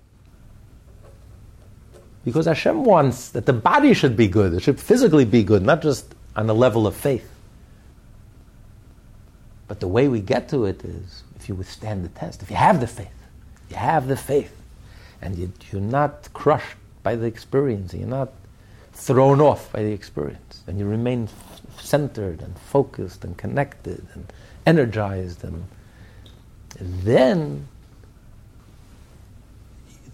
Because 2.25 2.47
Hashem 2.47 2.85
wants 2.85 3.29
that 3.33 3.45
the 3.45 3.53
body 3.53 3.93
should 3.93 4.17
be 4.17 4.29
good, 4.29 4.55
it 4.55 4.63
should 4.63 4.81
physically 4.81 5.27
be 5.27 5.45
good, 5.45 5.63
not 5.63 5.83
just 5.83 6.15
on 6.37 6.47
the 6.47 6.55
level 6.55 6.87
of 6.87 6.97
faith. 6.97 7.31
But 9.69 9.81
the 9.81 9.89
way 9.89 10.09
we 10.09 10.21
get 10.21 10.49
to 10.49 10.65
it 10.65 10.83
is 10.83 11.23
if 11.37 11.51
you 11.51 11.55
withstand 11.55 12.03
the 12.03 12.09
test, 12.09 12.43
if 12.43 12.49
you 12.49 12.57
have 12.57 12.81
the 12.81 12.87
faith, 12.87 13.20
you 13.71 13.77
have 13.77 14.09
the 14.09 14.17
faith, 14.17 14.55
and 15.23 15.37
you, 15.37 15.53
you're 15.71 15.81
not 15.81 16.29
crushed 16.33 16.77
by 17.03 17.17
the 17.17 17.27
experience, 17.27 17.95
you're 17.95 18.07
not 18.07 18.33
thrown 18.93 19.41
off 19.41 19.73
by 19.73 19.83
the 19.83 19.93
experience, 19.93 20.63
and 20.67 20.79
you 20.79 20.87
remain 20.87 21.25
f- 21.25 21.61
centered 21.81 22.43
and 22.43 22.59
focused 22.59 23.25
and 23.25 23.37
connected 23.37 24.07
and 24.15 24.33
energized, 24.67 25.45
and, 25.45 25.65
then 26.79 27.67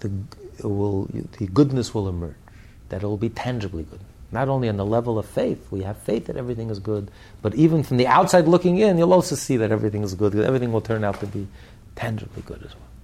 the, 0.00 0.10
will, 0.66 1.04
the 1.38 1.46
goodness 1.46 1.94
will 1.94 2.08
emerge, 2.08 2.34
that 2.88 3.02
it 3.02 3.06
will 3.06 3.16
be 3.16 3.28
tangibly 3.28 3.82
good. 3.84 4.00
Not 4.32 4.48
only 4.48 4.68
on 4.68 4.76
the 4.76 4.84
level 4.84 5.18
of 5.18 5.26
faith, 5.26 5.66
we 5.70 5.82
have 5.82 5.98
faith 5.98 6.26
that 6.26 6.36
everything 6.36 6.70
is 6.70 6.78
good, 6.78 7.10
but 7.42 7.54
even 7.54 7.82
from 7.82 7.96
the 7.96 8.06
outside 8.06 8.48
looking 8.48 8.78
in, 8.78 8.98
you'll 8.98 9.12
also 9.12 9.36
see 9.36 9.56
that 9.58 9.70
everything 9.70 10.02
is 10.02 10.14
good, 10.14 10.34
everything 10.34 10.72
will 10.72 10.80
turn 10.80 11.04
out 11.04 11.20
to 11.20 11.26
be 11.26 11.46
tangibly 11.94 12.42
good 12.42 12.62
as 12.64 12.74
well. 12.74 12.95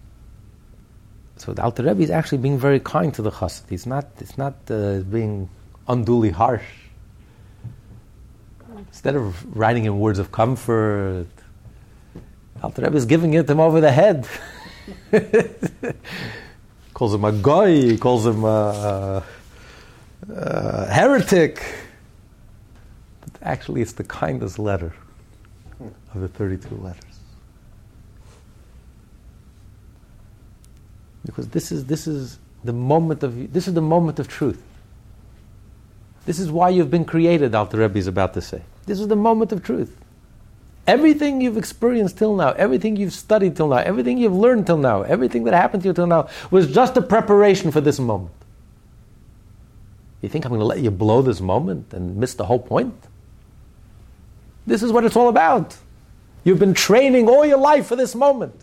So 1.43 1.53
the 1.53 1.65
Alter 1.65 1.83
Rebbe 1.83 2.01
is 2.01 2.11
actually 2.11 2.39
being 2.39 2.57
very 2.57 2.79
kind 2.79 3.13
to 3.15 3.21
the 3.21 3.33
chassid. 3.33 3.69
He's 3.69 3.85
not, 3.85 4.07
it's 4.21 4.39
not 4.39 4.55
uh, 4.71 5.01
being 5.01 5.51
unduly 5.89 6.31
harsh. 6.31 6.63
Instead 8.79 9.17
of 9.17 9.57
writing 9.57 9.85
in 9.85 9.99
words 9.99 10.21
of 10.21 10.31
comfort, 10.31 11.27
Alter 12.63 12.83
Rebbe 12.83 12.97
is 12.97 13.07
giving 13.07 13.35
it 13.35 13.51
him 13.51 13.59
over 13.59 13.81
the 13.81 13.91
head. 13.91 14.29
calls 16.95 17.13
him 17.13 17.25
a 17.25 17.33
goy, 17.33 17.97
calls 17.99 18.25
him 18.25 18.45
a, 18.45 19.25
a 20.29 20.87
heretic. 20.93 21.61
But 23.21 23.31
actually, 23.43 23.83
it's 23.83 23.95
the 23.95 24.05
kindest 24.05 24.61
letter 24.61 24.95
of 26.15 26.21
the 26.21 26.29
32 26.29 26.77
letters. 26.77 27.12
Because 31.25 31.49
this 31.49 31.71
is, 31.71 31.87
this 31.87 32.07
is 32.07 32.39
the 32.65 32.73
moment 32.73 33.23
of 33.23 33.53
this 33.53 33.69
is 33.69 33.75
the 33.75 33.83
moment 33.83 34.19
of 34.19 34.29
truth. 34.29 34.63
This 36.25 36.39
is 36.39 36.51
why 36.51 36.69
you've 36.69 36.91
been 36.91 37.05
created, 37.05 37.55
Alter 37.55 37.79
Rebbe 37.79 37.99
is 37.99 38.07
about 38.07 38.35
to 38.35 38.41
say. 38.41 38.63
This 38.87 39.01
is 39.01 39.09
the 39.09 39.17
moment 39.17 39.53
of 39.53 39.63
truth. 39.63 39.97
Everything 40.87 41.41
you've 41.41 41.57
experienced 41.57 42.19
till 42.19 42.35
now, 42.35 42.53
everything 42.53 42.97
you've 42.97 43.13
studied 43.13 43.57
till 43.57 43.69
now, 43.69 43.79
everything 43.79 44.19
you've 44.19 44.35
learned 44.35 44.67
till 44.67 44.77
now, 44.77 45.03
everything 45.03 45.45
that 45.45 45.55
happened 45.55 45.83
to 45.83 45.89
you 45.89 45.93
till 45.93 46.07
now 46.07 46.29
was 46.51 46.73
just 46.73 46.97
a 46.97 47.03
preparation 47.03 47.71
for 47.71 47.81
this 47.81 47.99
moment. 47.99 48.35
You 50.21 50.29
think 50.29 50.45
I'm 50.45 50.51
going 50.51 50.61
to 50.61 50.67
let 50.67 50.81
you 50.81 50.91
blow 50.91 51.23
this 51.23 51.41
moment 51.41 51.93
and 51.93 52.17
miss 52.17 52.35
the 52.35 52.47
whole 52.47 52.59
point? 52.59 52.95
This 54.67 54.83
is 54.83 54.93
what 54.93 55.05
it's 55.05 55.17
all 55.17 55.29
about. 55.29 55.77
You've 56.45 56.61
been 56.61 56.75
training 56.75 57.29
all 57.29 57.45
your 57.45 57.59
life 57.59 57.87
for 57.87 57.97
this 57.97 58.15
moment. 58.15 58.55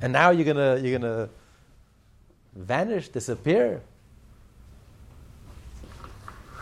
And 0.00 0.12
now 0.12 0.30
you're 0.30 0.44
going 0.44 0.56
to 0.56 0.80
you're 0.84 0.98
going 0.98 1.02
to 1.02 1.28
vanish, 2.54 3.08
disappear. 3.08 3.80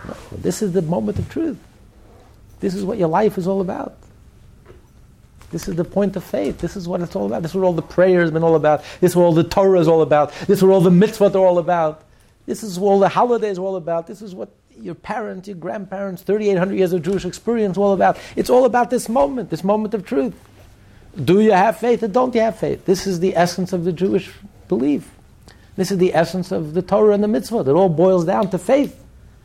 No, 0.06 0.14
this 0.32 0.62
is 0.62 0.72
the 0.72 0.82
moment 0.82 1.18
of 1.18 1.28
truth. 1.30 1.58
This 2.60 2.74
is 2.74 2.84
what 2.84 2.98
your 2.98 3.08
life 3.08 3.38
is 3.38 3.46
all 3.46 3.60
about. 3.60 3.96
This 5.50 5.68
is 5.68 5.76
the 5.76 5.84
point 5.84 6.16
of 6.16 6.24
faith. 6.24 6.58
This 6.58 6.76
is 6.76 6.88
what 6.88 7.02
it's 7.02 7.14
all 7.14 7.26
about. 7.26 7.42
This 7.42 7.50
is 7.50 7.56
what 7.56 7.66
all 7.66 7.74
the 7.74 7.82
prayers 7.82 8.26
have 8.26 8.32
been 8.32 8.42
all 8.42 8.56
about. 8.56 8.82
This 9.00 9.12
is 9.12 9.16
what 9.16 9.24
all 9.24 9.34
the 9.34 9.44
Torah 9.44 9.80
is 9.80 9.86
all 9.86 10.00
about. 10.00 10.32
This 10.32 10.58
is 10.58 10.64
what 10.64 10.72
all 10.72 10.80
the 10.80 10.90
mitzvot 10.90 11.34
are 11.34 11.46
all 11.46 11.58
about. 11.58 12.04
This 12.46 12.62
is 12.62 12.78
what 12.78 12.90
all 12.90 12.98
the 12.98 13.10
holidays 13.10 13.58
are 13.58 13.62
all 13.62 13.76
about. 13.76 14.06
This 14.06 14.22
is 14.22 14.34
what 14.34 14.48
your 14.78 14.94
parents, 14.94 15.48
your 15.48 15.56
grandparents, 15.56 16.22
3,800 16.22 16.74
years 16.74 16.92
of 16.92 17.02
Jewish 17.02 17.24
experience 17.24 17.76
all 17.76 17.92
about. 17.92 18.18
It's 18.34 18.48
all 18.48 18.64
about 18.64 18.90
this 18.90 19.08
moment, 19.08 19.50
this 19.50 19.62
moment 19.62 19.92
of 19.92 20.06
truth. 20.06 20.34
Do 21.22 21.40
you 21.40 21.52
have 21.52 21.76
faith 21.76 22.02
or 22.02 22.08
don't 22.08 22.34
you 22.34 22.40
have 22.40 22.58
faith? 22.58 22.86
This 22.86 23.06
is 23.06 23.20
the 23.20 23.36
essence 23.36 23.74
of 23.74 23.84
the 23.84 23.92
Jewish 23.92 24.30
belief. 24.68 25.10
This 25.76 25.90
is 25.90 25.98
the 25.98 26.14
essence 26.14 26.52
of 26.52 26.74
the 26.74 26.82
Torah 26.82 27.14
and 27.14 27.24
the 27.24 27.28
mitzvot. 27.28 27.66
It 27.66 27.70
all 27.70 27.88
boils 27.88 28.24
down 28.24 28.50
to 28.50 28.58
faith. 28.58 28.98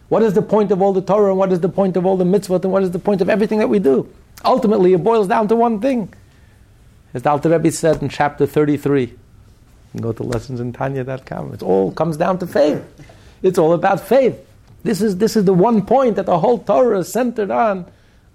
What 0.09 0.23
is 0.23 0.33
the 0.33 0.41
point 0.41 0.71
of 0.71 0.81
all 0.81 0.93
the 0.93 1.01
Torah 1.01 1.29
and 1.29 1.37
what 1.37 1.51
is 1.51 1.59
the 1.59 1.69
point 1.69 1.97
of 1.97 2.05
all 2.05 2.17
the 2.17 2.25
mitzvot 2.25 2.63
and 2.63 2.71
what 2.71 2.83
is 2.83 2.91
the 2.91 2.99
point 2.99 3.21
of 3.21 3.29
everything 3.29 3.59
that 3.59 3.69
we 3.69 3.79
do? 3.79 4.11
Ultimately, 4.45 4.93
it 4.93 5.03
boils 5.03 5.27
down 5.27 5.47
to 5.49 5.55
one 5.55 5.79
thing. 5.81 6.13
As 7.13 7.23
the 7.23 7.29
Alter 7.29 7.49
Rebbe 7.49 7.71
said 7.71 8.01
in 8.01 8.09
chapter 8.09 8.45
33, 8.45 9.01
you 9.01 9.17
can 9.91 10.01
go 10.01 10.11
to 10.11 10.23
lessonsintanya.com. 10.23 11.53
It 11.53 11.63
all 11.63 11.91
comes 11.91 12.17
down 12.17 12.39
to 12.39 12.47
faith. 12.47 12.83
It's 13.41 13.57
all 13.57 13.73
about 13.73 14.01
faith. 14.01 14.37
This 14.83 15.01
is, 15.01 15.17
this 15.17 15.35
is 15.35 15.45
the 15.45 15.53
one 15.53 15.85
point 15.85 16.15
that 16.15 16.25
the 16.25 16.39
whole 16.39 16.59
Torah 16.59 16.99
is 16.99 17.11
centered 17.11 17.51
on. 17.51 17.85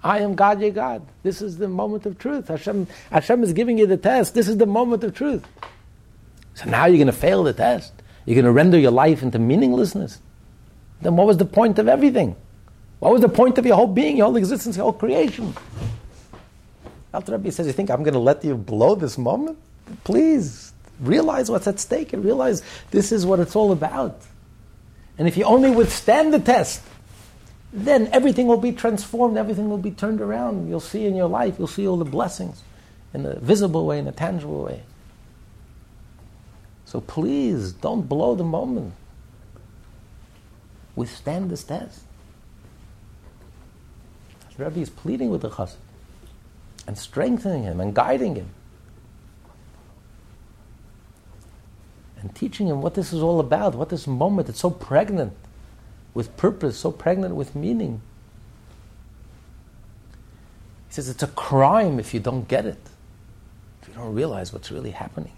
I 0.05 0.19
am 0.19 0.35
God, 0.35 0.61
your 0.61 0.71
God. 0.71 1.07
This 1.23 1.41
is 1.41 1.59
the 1.59 1.69
moment 1.69 2.07
of 2.07 2.19
truth. 2.19 2.49
Hashem, 2.49 2.89
Hashem 3.11 3.43
is 3.45 3.53
giving 3.53 3.79
you 3.79 3.87
the 3.87 3.97
test. 3.97 4.35
This 4.35 4.49
is 4.49 4.57
the 4.57 4.67
moment 4.67 5.05
of 5.05 5.15
truth. 5.15 5.47
So 6.55 6.69
now 6.69 6.87
you're 6.87 6.99
going 6.99 7.07
to 7.07 7.13
fail 7.13 7.43
the 7.43 7.53
test. 7.53 7.93
You're 8.25 8.35
going 8.35 8.45
to 8.45 8.53
render 8.53 8.79
your 8.79 8.91
life 8.91 9.23
into 9.23 9.39
meaninglessness. 9.39 10.21
Then 11.01 11.17
what 11.17 11.27
was 11.27 11.37
the 11.37 11.45
point 11.45 11.79
of 11.79 11.89
everything? 11.89 12.37
What 13.01 13.13
was 13.13 13.21
the 13.21 13.29
point 13.29 13.59
of 13.59 13.67
your 13.67 13.77
whole 13.77 13.89
being, 13.89 14.17
your 14.17 14.27
whole 14.27 14.37
existence, 14.37 14.77
your 14.77 14.85
whole 14.85 14.93
creation? 14.93 15.55
Alter 17.13 17.33
Rebbe 17.33 17.51
says, 17.51 17.67
You 17.67 17.73
think 17.73 17.91
I'm 17.91 18.03
going 18.03 18.15
to 18.15 18.21
let 18.21 18.45
you 18.45 18.57
blow 18.57 18.95
this 18.95 19.19
moment? 19.19 19.59
Please 20.05 20.73
realize 21.01 21.51
what's 21.51 21.67
at 21.67 21.81
stake 21.81 22.13
and 22.13 22.25
realize 22.25 22.63
this 22.91 23.11
is 23.11 23.27
what 23.27 23.41
it's 23.41 23.57
all 23.57 23.73
about. 23.73 24.21
And 25.19 25.27
if 25.27 25.37
you 25.37 25.45
only 25.45 25.71
withstand 25.71 26.33
the 26.33 26.39
test, 26.39 26.83
then 27.73 28.09
everything 28.13 28.47
will 28.47 28.59
be 28.59 28.73
transformed, 28.73 29.37
everything 29.37 29.69
will 29.69 29.79
be 29.79 29.91
turned 29.91 30.21
around. 30.21 30.69
You'll 30.69 30.81
see 30.81 31.07
in 31.07 31.15
your 31.17 31.29
life, 31.29 31.57
you'll 31.59 31.67
see 31.67 31.87
all 31.87 31.97
the 31.97 32.05
blessings 32.05 32.63
in 33.15 33.27
a 33.27 33.35
visible 33.37 33.87
way, 33.87 33.99
in 33.99 34.07
a 34.07 34.13
tangible 34.13 34.63
way. 34.63 34.83
So 36.93 37.01
please 37.01 37.73
don't 37.73 38.07
blow 38.07 38.35
the 38.35 38.45
moment. 38.45 38.93
Withstand 40.95 41.51
this 41.51 41.65
test. 41.65 42.03
The 44.55 44.65
Rebbe 44.67 44.81
is 44.81 44.91
pleading 44.91 45.31
with 45.31 45.41
the 45.41 45.49
chassid 45.49 45.77
and 46.87 46.99
strengthening 46.99 47.63
him 47.63 47.81
and 47.81 47.95
guiding 47.95 48.35
him 48.35 48.51
and 52.21 52.35
teaching 52.35 52.69
him 52.69 52.83
what 52.83 52.93
this 52.93 53.11
is 53.11 53.23
all 53.23 53.41
about, 53.41 53.75
what 53.75 53.89
this 53.89 54.07
moment 54.07 54.51
is 54.51 54.59
so 54.59 54.69
pregnant 54.69 55.33
with 56.13 56.37
purpose, 56.37 56.77
so 56.77 56.93
pregnant 56.93 57.37
with 57.37 57.55
meaning. 57.55 58.03
He 60.89 60.93
says 60.97 61.09
it's 61.09 61.23
a 61.23 61.29
crime 61.29 61.99
if 61.99 62.13
you 62.13 62.21
don't 62.21 62.47
get 62.49 62.67
it, 62.67 62.91
if 63.81 63.89
you 63.89 63.95
don't 63.95 64.15
realize 64.15 64.53
what's 64.53 64.71
really 64.71 64.91
happening. 64.91 65.33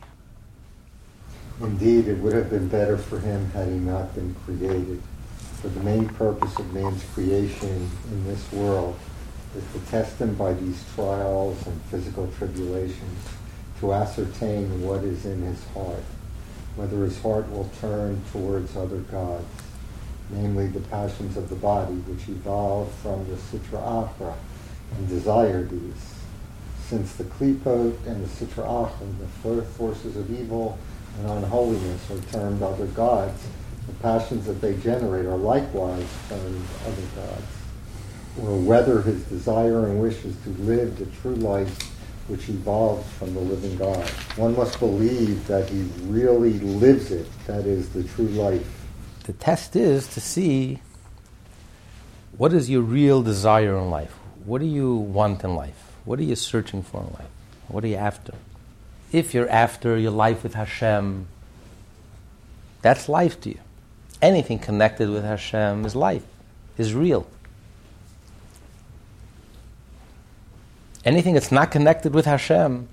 Indeed, 1.60 2.08
it 2.08 2.18
would 2.18 2.32
have 2.32 2.50
been 2.50 2.68
better 2.68 2.98
for 2.98 3.20
him 3.20 3.50
had 3.50 3.68
he 3.68 3.74
not 3.74 4.14
been 4.14 4.34
created. 4.44 5.00
For 5.60 5.68
the 5.68 5.80
main 5.80 6.08
purpose 6.08 6.58
of 6.58 6.74
man's 6.74 7.04
creation 7.14 7.88
in 8.10 8.26
this 8.26 8.50
world 8.52 8.98
is 9.56 9.64
to 9.72 9.90
test 9.90 10.18
him 10.18 10.34
by 10.34 10.52
these 10.54 10.84
trials 10.96 11.64
and 11.66 11.80
physical 11.82 12.28
tribulations, 12.36 13.28
to 13.80 13.92
ascertain 13.92 14.82
what 14.82 15.04
is 15.04 15.24
in 15.24 15.42
his 15.42 15.64
heart, 15.68 16.02
whether 16.74 17.04
his 17.04 17.20
heart 17.22 17.48
will 17.50 17.70
turn 17.80 18.20
towards 18.32 18.76
other 18.76 18.98
gods, 18.98 19.46
namely 20.30 20.66
the 20.66 20.80
passions 20.80 21.36
of 21.36 21.48
the 21.48 21.56
body, 21.56 21.94
which 21.94 22.28
evolve 22.28 22.92
from 22.94 23.24
the 23.28 23.36
Sitra 23.36 23.80
Achra, 23.80 24.34
and 24.96 25.08
desire 25.08 25.62
these. 25.62 26.14
Since 26.88 27.14
the 27.14 27.24
Klipot 27.24 28.04
and 28.06 28.24
the 28.24 28.28
Sitra 28.28 28.66
Achra, 28.66 29.18
the 29.18 29.62
forces 29.62 30.16
of 30.16 30.30
evil 30.30 30.78
and 31.18 31.30
unholiness, 31.30 32.10
are 32.10 32.20
termed 32.32 32.62
other 32.62 32.86
gods, 32.86 33.46
the 33.86 33.92
passions 33.94 34.46
that 34.46 34.60
they 34.60 34.74
generate 34.78 35.26
are 35.26 35.36
likewise 35.36 36.06
termed 36.28 36.64
other 36.86 37.02
gods 37.16 37.46
or 38.42 38.56
whether 38.58 39.00
his 39.02 39.22
desire 39.24 39.86
and 39.86 40.00
wish 40.00 40.24
is 40.24 40.36
to 40.42 40.50
live 40.62 40.98
the 40.98 41.06
true 41.20 41.36
life 41.36 41.76
which 42.28 42.48
evolves 42.48 43.08
from 43.12 43.34
the 43.34 43.40
living 43.40 43.76
God. 43.76 44.08
One 44.36 44.56
must 44.56 44.78
believe 44.78 45.46
that 45.46 45.68
he 45.68 45.82
really 46.04 46.58
lives 46.58 47.10
it, 47.10 47.26
that 47.46 47.66
is 47.66 47.90
the 47.90 48.02
true 48.02 48.28
life. 48.28 48.66
The 49.24 49.34
test 49.34 49.76
is 49.76 50.08
to 50.08 50.20
see 50.20 50.80
what 52.36 52.52
is 52.52 52.68
your 52.68 52.82
real 52.82 53.22
desire 53.22 53.76
in 53.76 53.90
life? 53.90 54.12
What 54.44 54.60
do 54.60 54.66
you 54.66 54.96
want 54.96 55.44
in 55.44 55.54
life? 55.54 55.92
What 56.04 56.18
are 56.18 56.24
you 56.24 56.34
searching 56.34 56.82
for 56.82 57.02
in 57.02 57.12
life? 57.12 57.30
What 57.68 57.84
are 57.84 57.88
you 57.88 57.96
after? 57.96 58.34
If 59.12 59.34
you're 59.34 59.48
after 59.48 59.96
your 59.96 60.10
life 60.10 60.42
with 60.42 60.54
Hashem, 60.54 61.26
that's 62.82 63.08
life 63.08 63.40
to 63.42 63.50
you. 63.50 63.58
Anything 64.20 64.58
connected 64.58 65.08
with 65.10 65.24
Hashem 65.24 65.84
is 65.84 65.94
life, 65.94 66.24
is 66.76 66.94
real. 66.94 67.26
Anything 71.04 71.34
that's 71.34 71.52
not 71.52 71.70
connected 71.70 72.14
with 72.14 72.24
Hashem 72.24 72.88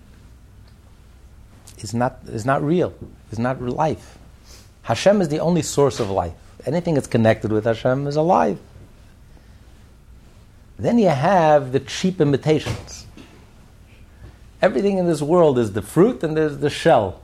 is 1.79 1.93
not, 1.93 2.19
is 2.27 2.45
not 2.45 2.61
real, 2.61 2.93
is 3.31 3.39
not 3.39 3.61
life. 3.61 4.17
Hashem 4.83 5.21
is 5.21 5.29
the 5.29 5.39
only 5.39 5.61
source 5.61 5.99
of 5.99 6.09
life. 6.09 6.33
Anything 6.65 6.95
that's 6.95 7.07
connected 7.07 7.51
with 7.51 7.65
Hashem 7.65 8.07
is 8.07 8.15
alive. 8.15 8.59
Then 10.77 10.97
you 10.97 11.09
have 11.09 11.71
the 11.71 11.79
cheap 11.79 12.19
imitations. 12.19 13.05
Everything 14.61 14.97
in 14.97 15.07
this 15.07 15.21
world 15.21 15.57
is 15.57 15.73
the 15.73 15.81
fruit 15.81 16.23
and 16.23 16.37
there's 16.37 16.57
the 16.59 16.69
shell. 16.69 17.21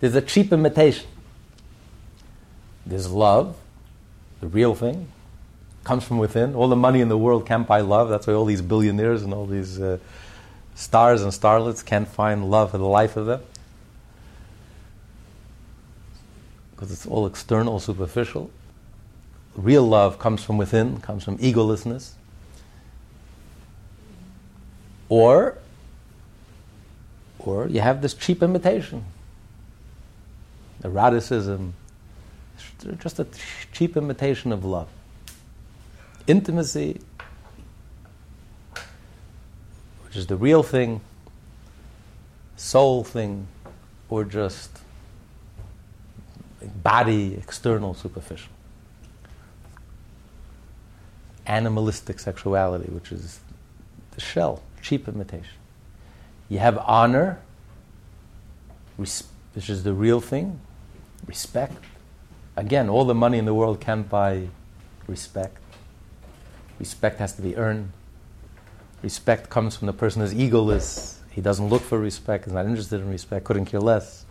There's 0.00 0.14
a 0.14 0.22
cheap 0.22 0.52
imitation. 0.52 1.06
There's 2.84 3.10
love, 3.10 3.56
the 4.40 4.48
real 4.48 4.74
thing, 4.74 5.08
comes 5.84 6.04
from 6.04 6.18
within. 6.18 6.54
All 6.54 6.68
the 6.68 6.76
money 6.76 7.00
in 7.00 7.08
the 7.08 7.18
world 7.18 7.46
can't 7.46 7.66
buy 7.66 7.80
love. 7.80 8.08
That's 8.08 8.26
why 8.26 8.32
all 8.32 8.44
these 8.44 8.62
billionaires 8.62 9.22
and 9.22 9.32
all 9.32 9.46
these 9.46 9.80
uh, 9.80 9.98
stars 10.74 11.22
and 11.22 11.30
starlets 11.30 11.84
can't 11.84 12.08
find 12.08 12.50
love 12.50 12.72
for 12.72 12.78
the 12.78 12.86
life 12.86 13.16
of 13.16 13.26
them. 13.26 13.42
Because 16.72 16.90
it's 16.90 17.06
all 17.06 17.26
external, 17.26 17.78
superficial. 17.78 18.50
Real 19.54 19.86
love 19.86 20.18
comes 20.18 20.42
from 20.42 20.56
within, 20.56 21.00
comes 21.00 21.22
from 21.22 21.36
egolessness. 21.38 22.12
Or, 25.08 25.58
or 27.44 27.68
you 27.68 27.80
have 27.80 28.02
this 28.02 28.14
cheap 28.14 28.42
imitation. 28.42 29.04
Eroticism, 30.82 31.74
just 32.98 33.18
a 33.18 33.26
cheap 33.72 33.96
imitation 33.96 34.52
of 34.52 34.64
love. 34.64 34.88
Intimacy, 36.26 37.00
which 40.04 40.16
is 40.16 40.26
the 40.26 40.36
real 40.36 40.62
thing, 40.62 41.00
soul 42.56 43.04
thing, 43.04 43.46
or 44.08 44.24
just 44.24 44.70
body, 46.82 47.34
external, 47.34 47.94
superficial. 47.94 48.52
Animalistic 51.46 52.18
sexuality, 52.20 52.90
which 52.90 53.12
is 53.12 53.40
the 54.12 54.20
shell, 54.20 54.62
cheap 54.82 55.08
imitation. 55.08 55.59
You 56.50 56.58
have 56.58 56.76
honor, 56.78 57.38
which 58.96 59.22
is 59.54 59.84
the 59.84 59.94
real 59.94 60.20
thing, 60.20 60.60
respect. 61.26 61.76
Again, 62.56 62.88
all 62.88 63.04
the 63.04 63.14
money 63.14 63.38
in 63.38 63.44
the 63.44 63.54
world 63.54 63.80
can't 63.80 64.08
buy 64.08 64.48
respect. 65.06 65.58
Respect 66.80 67.20
has 67.20 67.34
to 67.34 67.42
be 67.42 67.56
earned. 67.56 67.92
Respect 69.00 69.48
comes 69.48 69.76
from 69.76 69.86
the 69.86 69.92
person 69.92 70.22
who's 70.22 70.34
egoless. 70.34 71.18
He 71.30 71.40
doesn't 71.40 71.68
look 71.68 71.82
for 71.82 72.00
respect, 72.00 72.46
he's 72.46 72.52
not 72.52 72.66
interested 72.66 73.00
in 73.00 73.08
respect, 73.08 73.44
couldn't 73.44 73.66
care 73.66 73.80
less. 73.80 74.24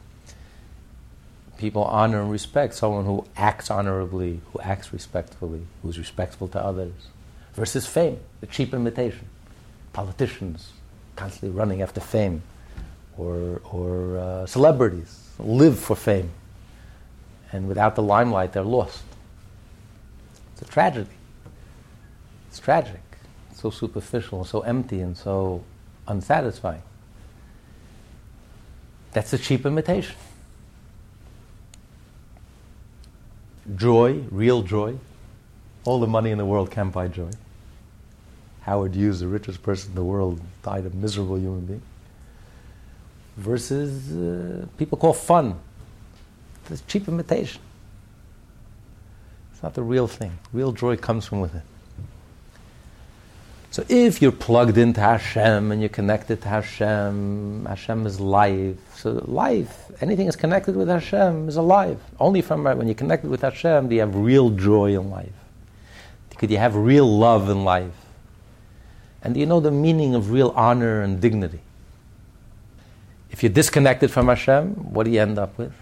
People 1.58 1.86
honor 1.86 2.22
and 2.22 2.30
respect 2.30 2.74
someone 2.74 3.06
who 3.06 3.26
acts 3.38 3.72
honorably, 3.72 4.42
who 4.52 4.60
acts 4.60 4.92
respectfully, 4.92 5.62
who's 5.82 5.98
respectful 5.98 6.50
to 6.50 6.62
others. 6.62 7.08
Versus 7.54 7.88
fame, 7.88 8.20
the 8.42 8.48
cheap 8.48 8.74
imitation. 8.74 9.30
Politicians 9.94 10.74
constantly 11.20 11.50
running 11.50 11.82
after 11.82 12.00
fame, 12.00 12.42
or, 13.18 13.62
or 13.72 14.18
uh, 14.18 14.46
celebrities 14.46 15.30
live 15.38 15.78
for 15.78 15.96
fame 15.96 16.32
and 17.52 17.68
without 17.68 17.96
the 17.96 18.04
limelight, 18.04 18.54
they're 18.54 18.64
lost. 18.64 19.04
It's 20.54 20.62
a 20.62 20.66
tragedy. 20.66 21.10
It's 22.48 22.60
tragic. 22.60 23.02
It's 23.52 23.62
so 23.62 23.70
superficial, 23.70 24.46
so 24.46 24.62
empty, 24.62 25.02
and 25.02 25.18
so 25.18 25.64
unsatisfying. 26.08 26.84
That's 29.12 29.34
a 29.34 29.38
cheap 29.38 29.66
imitation. 29.66 30.16
Joy, 33.76 34.24
real 34.32 34.62
joy. 34.62 34.98
All 35.86 36.00
the 36.00 36.08
money 36.08 36.32
in 36.32 36.38
the 36.38 36.46
world 36.46 36.72
can't 36.72 36.92
buy 36.92 37.08
joy. 37.08 37.32
Howard 38.70 38.94
Hughes, 38.94 39.20
the 39.20 39.28
richest 39.28 39.64
person 39.64 39.90
in 39.90 39.96
the 39.96 40.04
world, 40.04 40.40
died 40.62 40.86
a 40.86 40.92
miserable 40.92 41.40
human 41.40 41.66
being. 41.66 41.82
Versus 43.36 44.16
uh, 44.16 44.68
people 44.78 44.98
call 44.98 45.14
fun 45.14 45.60
it's 46.72 46.82
cheap 46.82 47.08
imitation. 47.08 47.62
It's 49.52 49.64
not 49.64 49.74
the 49.74 49.82
real 49.82 50.08
thing. 50.08 50.38
Real 50.54 50.72
joy 50.72 50.98
comes 50.98 51.26
from 51.26 51.42
within. 51.42 51.64
So 53.72 53.84
if 53.90 54.22
you're 54.22 54.32
plugged 54.32 54.78
into 54.78 55.02
Hashem 55.02 55.72
and 55.72 55.82
you're 55.82 55.90
connected 55.90 56.42
to 56.44 56.48
Hashem, 56.48 57.66
Hashem 57.68 58.06
is 58.06 58.20
life. 58.20 58.78
So 58.96 59.24
life, 59.26 59.92
anything 60.02 60.26
that's 60.26 60.36
connected 60.36 60.76
with 60.76 60.88
Hashem 60.88 61.50
is 61.50 61.56
alive. 61.56 62.00
Only 62.20 62.42
from 62.42 62.64
when 62.64 62.88
you're 62.88 62.96
connected 62.96 63.32
with 63.32 63.42
Hashem 63.42 63.90
do 63.90 63.96
you 63.96 64.02
have 64.02 64.16
real 64.16 64.52
joy 64.52 64.96
in 64.96 65.10
life. 65.10 65.34
Could 66.38 66.52
you 66.52 66.58
have 66.58 66.76
real 66.76 67.06
love 67.18 67.50
in 67.50 67.64
life? 67.64 68.09
And 69.22 69.36
you 69.36 69.46
know 69.46 69.60
the 69.60 69.72
meaning 69.72 70.16
of 70.16 70.32
real 70.32 70.54
honor 70.56 71.02
and 71.02 71.20
dignity? 71.20 71.60
If 73.32 73.44
you're 73.44 73.52
disconnected 73.52 74.12
from 74.12 74.28
Hashem, 74.28 74.76
what 74.94 75.04
do 75.04 75.12
you 75.12 75.22
end 75.22 75.38
up 75.38 75.58
with? 75.58 75.74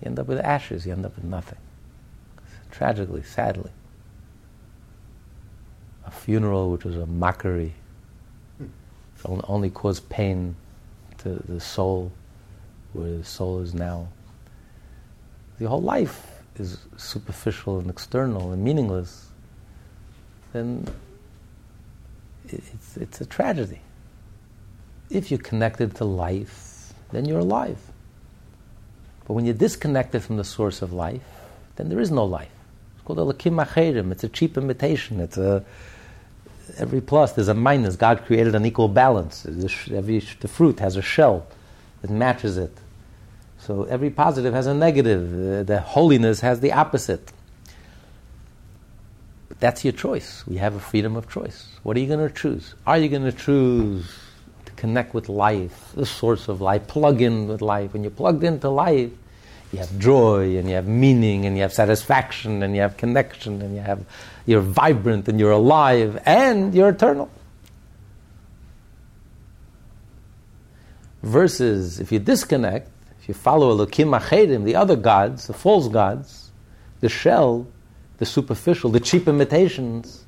You 0.00 0.06
end 0.06 0.18
up 0.18 0.26
with 0.26 0.38
ashes, 0.38 0.86
you 0.86 0.92
end 0.92 1.06
up 1.06 1.14
with 1.16 1.24
nothing. 1.24 1.58
Tragically, 2.70 3.22
sadly. 3.22 3.70
A 6.06 6.10
funeral 6.10 6.70
which 6.70 6.84
was 6.84 6.96
a 6.96 7.06
mockery, 7.06 7.74
only 9.24 9.70
caused 9.70 10.08
pain 10.08 10.56
to 11.18 11.42
the 11.48 11.60
soul, 11.60 12.12
where 12.92 13.18
the 13.18 13.24
soul 13.24 13.60
is 13.60 13.72
now. 13.72 14.08
The 15.58 15.68
whole 15.68 15.80
life 15.80 16.42
is 16.56 16.78
superficial 16.96 17.78
and 17.78 17.88
external 17.88 18.52
and 18.52 18.62
meaningless, 18.62 19.28
then 20.54 20.86
it's, 22.48 22.96
it's 22.96 23.20
a 23.20 23.26
tragedy. 23.26 23.80
If 25.10 25.30
you're 25.30 25.40
connected 25.40 25.96
to 25.96 26.04
life, 26.04 26.94
then 27.10 27.24
you're 27.26 27.40
alive. 27.40 27.78
But 29.26 29.34
when 29.34 29.44
you're 29.44 29.54
disconnected 29.54 30.22
from 30.22 30.36
the 30.36 30.44
source 30.44 30.80
of 30.80 30.92
life, 30.92 31.22
then 31.76 31.88
there 31.88 32.00
is 32.00 32.10
no 32.10 32.24
life. 32.24 32.50
It's 32.94 33.04
called 33.04 33.18
Elokim 33.18 33.64
acherim. 33.64 34.12
It's 34.12 34.22
a 34.24 34.28
cheap 34.28 34.56
imitation. 34.56 35.20
It's 35.20 35.36
a 35.36 35.64
every 36.78 37.00
plus. 37.00 37.32
There's 37.32 37.48
a 37.48 37.54
minus. 37.54 37.96
God 37.96 38.24
created 38.24 38.54
an 38.54 38.64
equal 38.64 38.88
balance. 38.88 39.44
Every 39.90 40.20
the 40.20 40.48
fruit 40.48 40.78
has 40.78 40.96
a 40.96 41.02
shell 41.02 41.46
that 42.02 42.10
matches 42.10 42.56
it. 42.58 42.76
So 43.58 43.84
every 43.84 44.10
positive 44.10 44.54
has 44.54 44.66
a 44.66 44.74
negative. 44.74 45.32
Uh, 45.32 45.62
the 45.64 45.80
holiness 45.80 46.40
has 46.40 46.60
the 46.60 46.72
opposite. 46.72 47.32
That's 49.60 49.84
your 49.84 49.92
choice. 49.92 50.46
We 50.46 50.56
have 50.56 50.74
a 50.74 50.80
freedom 50.80 51.16
of 51.16 51.28
choice. 51.28 51.68
What 51.82 51.96
are 51.96 52.00
you 52.00 52.06
going 52.06 52.26
to 52.28 52.34
choose? 52.34 52.74
Are 52.86 52.98
you 52.98 53.08
going 53.08 53.24
to 53.24 53.32
choose 53.32 54.10
to 54.64 54.72
connect 54.72 55.14
with 55.14 55.28
life, 55.28 55.92
the 55.94 56.06
source 56.06 56.48
of 56.48 56.60
life, 56.60 56.86
plug 56.86 57.20
in 57.20 57.48
with 57.48 57.62
life. 57.62 57.92
When 57.92 58.02
you're 58.02 58.10
plugged 58.10 58.44
into 58.44 58.68
life, 58.68 59.10
you 59.72 59.78
have 59.78 59.98
joy 59.98 60.56
and 60.56 60.68
you 60.68 60.74
have 60.76 60.86
meaning 60.86 61.46
and 61.46 61.56
you 61.56 61.62
have 61.62 61.72
satisfaction 61.72 62.62
and 62.62 62.74
you 62.74 62.82
have 62.82 62.96
connection 62.96 63.60
and 63.60 63.74
you 63.74 63.80
have 63.80 64.04
you're 64.46 64.60
vibrant 64.60 65.28
and 65.28 65.40
you're 65.40 65.50
alive 65.50 66.22
and 66.26 66.74
you're 66.74 66.90
eternal. 66.90 67.30
Versus 71.22 71.98
if 71.98 72.12
you 72.12 72.18
disconnect, 72.18 72.88
if 73.20 73.28
you 73.28 73.34
follow 73.34 73.76
Elokim 73.76 74.18
Acherim, 74.18 74.64
the 74.64 74.76
other 74.76 74.96
gods, 74.96 75.46
the 75.46 75.54
false 75.54 75.88
gods, 75.88 76.50
the 77.00 77.08
shell, 77.08 77.66
the 78.24 78.30
superficial, 78.30 78.90
the 78.90 79.00
cheap 79.00 79.28
imitations, 79.28 80.24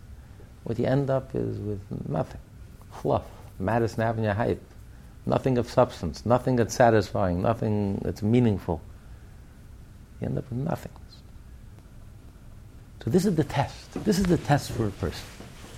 what 0.65 0.79
you 0.79 0.85
end 0.85 1.09
up 1.09 1.35
is 1.35 1.59
with 1.59 1.81
nothing. 2.07 2.41
Fluff. 2.93 3.25
Madison 3.59 4.03
Avenue 4.03 4.33
hype. 4.33 4.63
Nothing 5.25 5.57
of 5.57 5.69
substance, 5.69 6.27
nothing 6.27 6.57
that's 6.57 6.75
satisfying, 6.75 7.41
nothing 7.41 7.99
that's 8.05 8.23
meaningful. 8.23 8.83
You 10.21 10.27
end 10.27 10.39
up 10.39 10.45
with 10.51 10.59
nothing. 10.59 10.93
So 13.03 13.11
this 13.11 13.25
is 13.25 13.35
the 13.35 13.45
test. 13.45 14.05
This 14.05 14.19
is 14.19 14.27
the 14.27 14.37
test 14.37 14.73
for 14.73 14.87
a 14.87 14.91
person. 14.91 15.27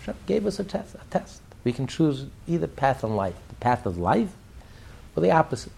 Hashem 0.01 0.16
gave 0.27 0.45
us 0.45 0.59
a 0.59 0.64
test. 0.64 0.97
A 0.97 1.05
test. 1.11 1.41
We 1.62 1.73
can 1.73 1.87
choose 1.87 2.27
either 2.49 2.66
path 2.66 3.05
in 3.05 3.14
life, 3.14 3.37
the 3.49 3.55
path 3.55 3.87
of 3.87 3.97
life, 3.97 4.33
or 5.14 5.23
the 5.23 5.31
opposite. 5.31 5.73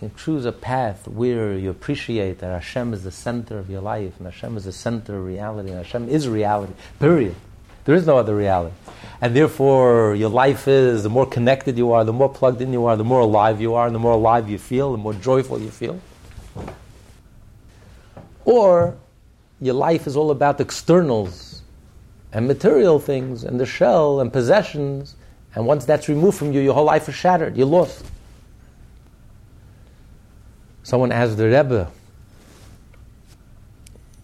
You 0.00 0.10
choose 0.16 0.46
a 0.46 0.52
path 0.52 1.06
where 1.06 1.52
you 1.52 1.68
appreciate 1.68 2.38
that 2.38 2.50
Hashem 2.52 2.94
is 2.94 3.04
the 3.04 3.10
center 3.10 3.58
of 3.58 3.68
your 3.68 3.82
life, 3.82 4.14
and 4.18 4.26
Hashem 4.26 4.56
is 4.56 4.64
the 4.64 4.72
center 4.72 5.18
of 5.18 5.26
reality, 5.26 5.68
and 5.68 5.78
Hashem 5.78 6.08
is 6.08 6.26
reality. 6.26 6.72
Period. 6.98 7.34
There 7.84 7.94
is 7.94 8.06
no 8.06 8.16
other 8.16 8.34
reality. 8.34 8.74
And 9.20 9.36
therefore, 9.36 10.14
your 10.14 10.30
life 10.30 10.68
is 10.68 11.02
the 11.02 11.10
more 11.10 11.26
connected 11.26 11.76
you 11.76 11.92
are, 11.92 12.04
the 12.04 12.14
more 12.14 12.30
plugged 12.30 12.62
in 12.62 12.72
you 12.72 12.86
are, 12.86 12.96
the 12.96 13.04
more 13.04 13.20
alive 13.20 13.60
you 13.60 13.74
are, 13.74 13.86
and 13.86 13.94
the 13.94 13.98
more 13.98 14.12
alive 14.12 14.48
you 14.48 14.58
feel, 14.58 14.92
the 14.92 14.98
more 14.98 15.12
joyful 15.12 15.60
you 15.60 15.70
feel. 15.70 16.00
Or 18.46 18.96
your 19.60 19.74
life 19.74 20.06
is 20.06 20.16
all 20.16 20.30
about 20.30 20.60
externals 20.60 21.60
and 22.32 22.46
material 22.48 22.98
things 22.98 23.44
and 23.44 23.60
the 23.60 23.66
shell 23.66 24.20
and 24.20 24.32
possessions, 24.32 25.16
and 25.54 25.66
once 25.66 25.84
that's 25.84 26.08
removed 26.08 26.38
from 26.38 26.52
you, 26.52 26.60
your 26.60 26.72
whole 26.72 26.84
life 26.84 27.08
is 27.08 27.14
shattered. 27.14 27.56
You're 27.56 27.66
lost. 27.66 28.04
Someone 30.90 31.12
asked 31.12 31.36
the 31.36 31.44
Rebbe, 31.44 31.88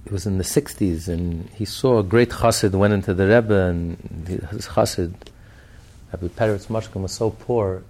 it 0.05 0.11
was 0.11 0.27
in 0.27 0.37
the 0.37 0.43
60s, 0.43 1.07
and 1.07 1.49
he 1.51 1.65
saw 1.65 2.01
a 2.01 2.03
great 2.03 2.31
chassid 2.31 2.73
went 2.73 2.93
into 2.93 3.15
the 3.15 3.29
Rebbe, 3.29 3.55
and 3.55 4.27
his 4.27 4.67
chassid, 4.67 5.15
Rabbi 6.13 6.27
Peretz 6.27 6.67
Mochkin, 6.67 7.03
was 7.03 7.13
so 7.13 7.31
poor. 7.31 7.85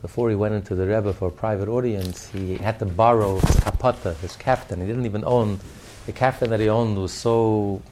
Before 0.00 0.30
he 0.30 0.36
went 0.36 0.54
into 0.54 0.76
the 0.76 0.86
Rebbe 0.86 1.12
for 1.12 1.26
a 1.26 1.32
private 1.32 1.68
audience, 1.68 2.28
he 2.28 2.54
had 2.54 2.78
to 2.78 2.86
borrow 2.86 3.40
his 3.40 3.56
kapata, 3.56 4.14
his 4.18 4.36
kaftan. 4.36 4.78
He 4.78 4.86
didn't 4.86 5.06
even 5.06 5.24
own 5.24 5.58
the 6.06 6.12
kaftan 6.12 6.50
that 6.50 6.60
he 6.60 6.68
owned 6.68 6.96
was 6.98 7.12
so 7.12 7.82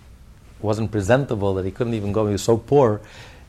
wasn't 0.61 0.93
presentable 0.93 1.55
that 1.55 1.65
he 1.65 1.73
couldn't 1.73 1.95
even 1.95 2.13
go. 2.13 2.27
He 2.27 2.33
was 2.33 2.45
so 2.45 2.59
poor 2.59 3.01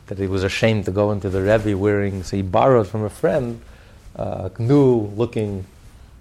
that 0.07 0.17
he 0.17 0.25
was 0.25 0.43
ashamed 0.43 0.85
to 0.85 0.91
go 0.91 1.11
into 1.11 1.29
the 1.29 1.43
Rebbe 1.43 1.77
wearing. 1.77 2.23
So 2.23 2.35
he 2.35 2.41
borrowed 2.41 2.87
from 2.87 3.03
a 3.03 3.11
friend 3.11 3.61
uh, 4.15 4.49
new 4.57 5.01
looking 5.15 5.67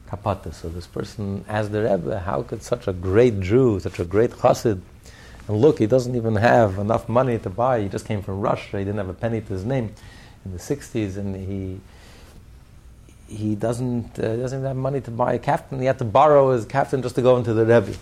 kapata. 0.06 0.52
So 0.54 0.68
this 0.68 0.86
person 0.86 1.44
asked 1.48 1.72
the 1.72 1.82
Rebbe, 1.82 2.20
how 2.20 2.42
could 2.42 2.62
such 2.62 2.88
a 2.88 2.92
great 2.92 3.40
Jew, 3.40 3.80
such 3.80 3.98
a 3.98 4.04
great 4.04 4.30
chassid, 4.30 4.80
and 5.48 5.60
look, 5.60 5.78
he 5.78 5.86
doesn't 5.86 6.14
even 6.16 6.36
have 6.36 6.78
enough 6.78 7.08
money 7.08 7.38
to 7.38 7.50
buy. 7.50 7.82
He 7.82 7.88
just 7.88 8.06
came 8.06 8.22
from 8.22 8.40
Russia. 8.40 8.78
He 8.78 8.84
didn't 8.84 8.98
have 8.98 9.08
a 9.08 9.14
penny 9.14 9.40
to 9.40 9.52
his 9.52 9.64
name 9.64 9.94
in 10.44 10.52
the 10.52 10.58
60s, 10.58 11.16
and 11.16 11.36
he 11.36 11.80
he 13.28 13.56
doesn't 13.56 14.18
uh, 14.18 14.36
doesn't 14.36 14.62
have 14.62 14.76
money 14.76 15.00
to 15.00 15.10
buy 15.10 15.34
a 15.34 15.38
kaftan. 15.38 15.80
He 15.80 15.86
had 15.86 15.98
to 15.98 16.04
borrow 16.04 16.52
his 16.52 16.66
kaftan 16.66 17.02
just 17.02 17.14
to 17.16 17.22
go 17.22 17.36
into 17.36 17.54
the 17.54 17.64
Rebbe. 17.64 17.92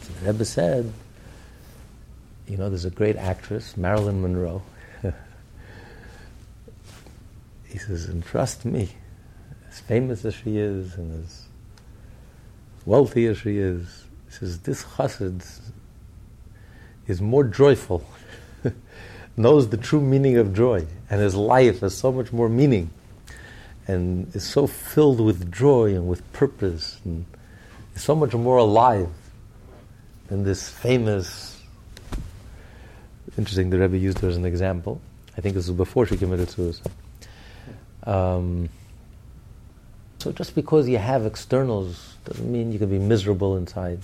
So 0.00 0.12
the 0.20 0.32
Rebbe 0.32 0.44
said, 0.44 0.92
you 2.46 2.56
know, 2.56 2.68
there's 2.68 2.86
a 2.86 2.90
great 2.90 3.16
actress, 3.16 3.76
Marilyn 3.76 4.22
Monroe. 4.22 4.62
he 7.68 7.78
says, 7.78 8.06
and 8.06 8.24
trust 8.24 8.64
me, 8.64 8.90
as 9.78 9.86
famous 9.86 10.24
as 10.24 10.34
she 10.34 10.58
is 10.58 10.94
and 10.96 11.24
as 11.24 11.44
wealthy 12.84 13.26
as 13.26 13.38
she 13.38 13.58
is, 13.58 14.04
says, 14.28 14.58
this 14.60 14.84
chassid 14.84 15.44
is 17.06 17.20
more 17.20 17.44
joyful, 17.44 18.04
knows 19.36 19.68
the 19.68 19.76
true 19.76 20.00
meaning 20.00 20.36
of 20.36 20.54
joy, 20.54 20.84
and 21.10 21.20
his 21.20 21.34
life 21.34 21.80
has 21.80 21.96
so 21.96 22.10
much 22.10 22.32
more 22.32 22.48
meaning, 22.48 22.90
and 23.86 24.34
is 24.34 24.44
so 24.44 24.66
filled 24.66 25.20
with 25.20 25.52
joy 25.52 25.94
and 25.94 26.08
with 26.08 26.32
purpose, 26.32 26.98
and 27.04 27.24
is 27.94 28.02
so 28.02 28.14
much 28.14 28.34
more 28.34 28.58
alive 28.58 29.08
than 30.28 30.44
this 30.44 30.68
famous 30.68 31.58
Interesting, 33.36 33.70
the 33.70 33.78
Rebbe 33.78 33.96
used 33.96 34.18
her 34.18 34.28
as 34.28 34.36
an 34.36 34.44
example. 34.44 35.00
I 35.36 35.40
think 35.40 35.54
this 35.54 35.68
was 35.68 35.76
before 35.76 36.06
she 36.06 36.16
committed 36.16 36.50
suicide. 36.50 36.90
Um, 38.02 38.68
so 40.18 40.32
just 40.32 40.54
because 40.54 40.88
you 40.88 40.98
have 40.98 41.24
externals 41.26 42.14
doesn't 42.24 42.50
mean 42.50 42.72
you 42.72 42.78
can 42.78 42.90
be 42.90 42.98
miserable 42.98 43.56
inside. 43.56 44.00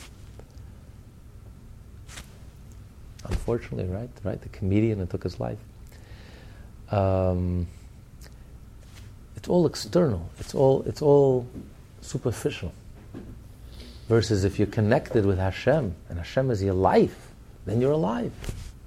Unfortunately, 3.25 3.93
right? 3.93 4.11
Right? 4.23 4.41
The 4.41 4.49
comedian 4.51 4.99
that 5.01 5.11
took 5.11 5.25
his 5.25 5.41
life. 5.41 5.59
Um, 6.91 7.67
it's 9.37 9.49
all 9.49 9.67
external. 9.67 10.31
It's 10.39 10.55
all 10.55 10.83
it's 10.83 11.03
all 11.03 11.47
superficial. 12.01 12.73
Versus 14.09 14.45
if 14.45 14.59
you're 14.59 14.69
connected 14.69 15.27
with 15.27 15.39
Hashem 15.39 15.95
and 16.09 16.19
Hashem 16.19 16.51
is 16.51 16.63
your 16.63 16.75
life, 16.75 17.31
then 17.67 17.81
you're 17.81 17.93
alive. 17.93 18.33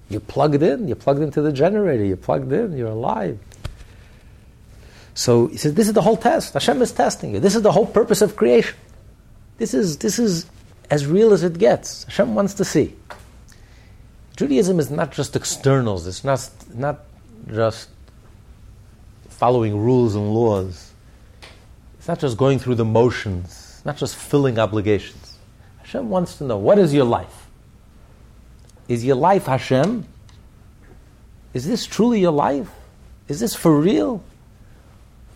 You're 0.09 0.21
plugged 0.21 0.61
in, 0.61 0.87
you're 0.87 0.95
plugged 0.95 1.21
into 1.21 1.41
the 1.41 1.51
generator, 1.51 2.05
you're 2.05 2.15
plugged 2.15 2.51
in, 2.53 2.77
you're 2.77 2.91
alive. 2.91 3.39
So 5.17 5.47
he 5.47 5.57
says, 5.57 5.73
this 5.73 5.87
is 5.87 5.93
the 5.93 6.01
whole 6.03 6.15
test. 6.15 6.53
Hashem 6.53 6.79
is 6.79 6.91
testing 6.91 7.33
you. 7.33 7.39
This 7.39 7.55
is 7.55 7.63
the 7.63 7.71
whole 7.71 7.87
purpose 7.87 8.21
of 8.21 8.35
creation. 8.35 8.77
This 9.57 9.73
is, 9.73 9.97
this 9.97 10.19
is 10.19 10.45
as 10.91 11.07
real 11.07 11.33
as 11.33 11.43
it 11.43 11.57
gets. 11.57 12.03
Hashem 12.03 12.35
wants 12.35 12.53
to 12.53 12.63
see. 12.63 12.95
Judaism 14.35 14.79
is 14.79 14.91
not 14.91 15.11
just 15.11 15.35
externals, 15.35 16.05
it's 16.05 16.23
not, 16.23 16.47
not 16.71 16.99
just 17.51 17.89
following 19.27 19.75
rules 19.75 20.13
and 20.13 20.31
laws. 20.31 20.91
It's 21.97 22.07
not 22.07 22.19
just 22.19 22.37
going 22.37 22.59
through 22.59 22.75
the 22.75 22.85
motions, 22.85 23.45
it's 23.47 23.85
not 23.85 23.97
just 23.97 24.15
filling 24.15 24.59
obligations. 24.59 25.39
Hashem 25.79 26.11
wants 26.11 26.37
to 26.37 26.43
know 26.43 26.57
what 26.57 26.77
is 26.77 26.93
your 26.93 27.05
life? 27.05 27.47
Is 28.87 29.03
your 29.03 29.15
life 29.15 29.47
Hashem? 29.47 30.05
Is 31.55 31.67
this 31.67 31.87
truly 31.87 32.21
your 32.21 32.31
life? 32.31 32.69
Is 33.27 33.39
this 33.39 33.55
for 33.55 33.79
real? 33.79 34.21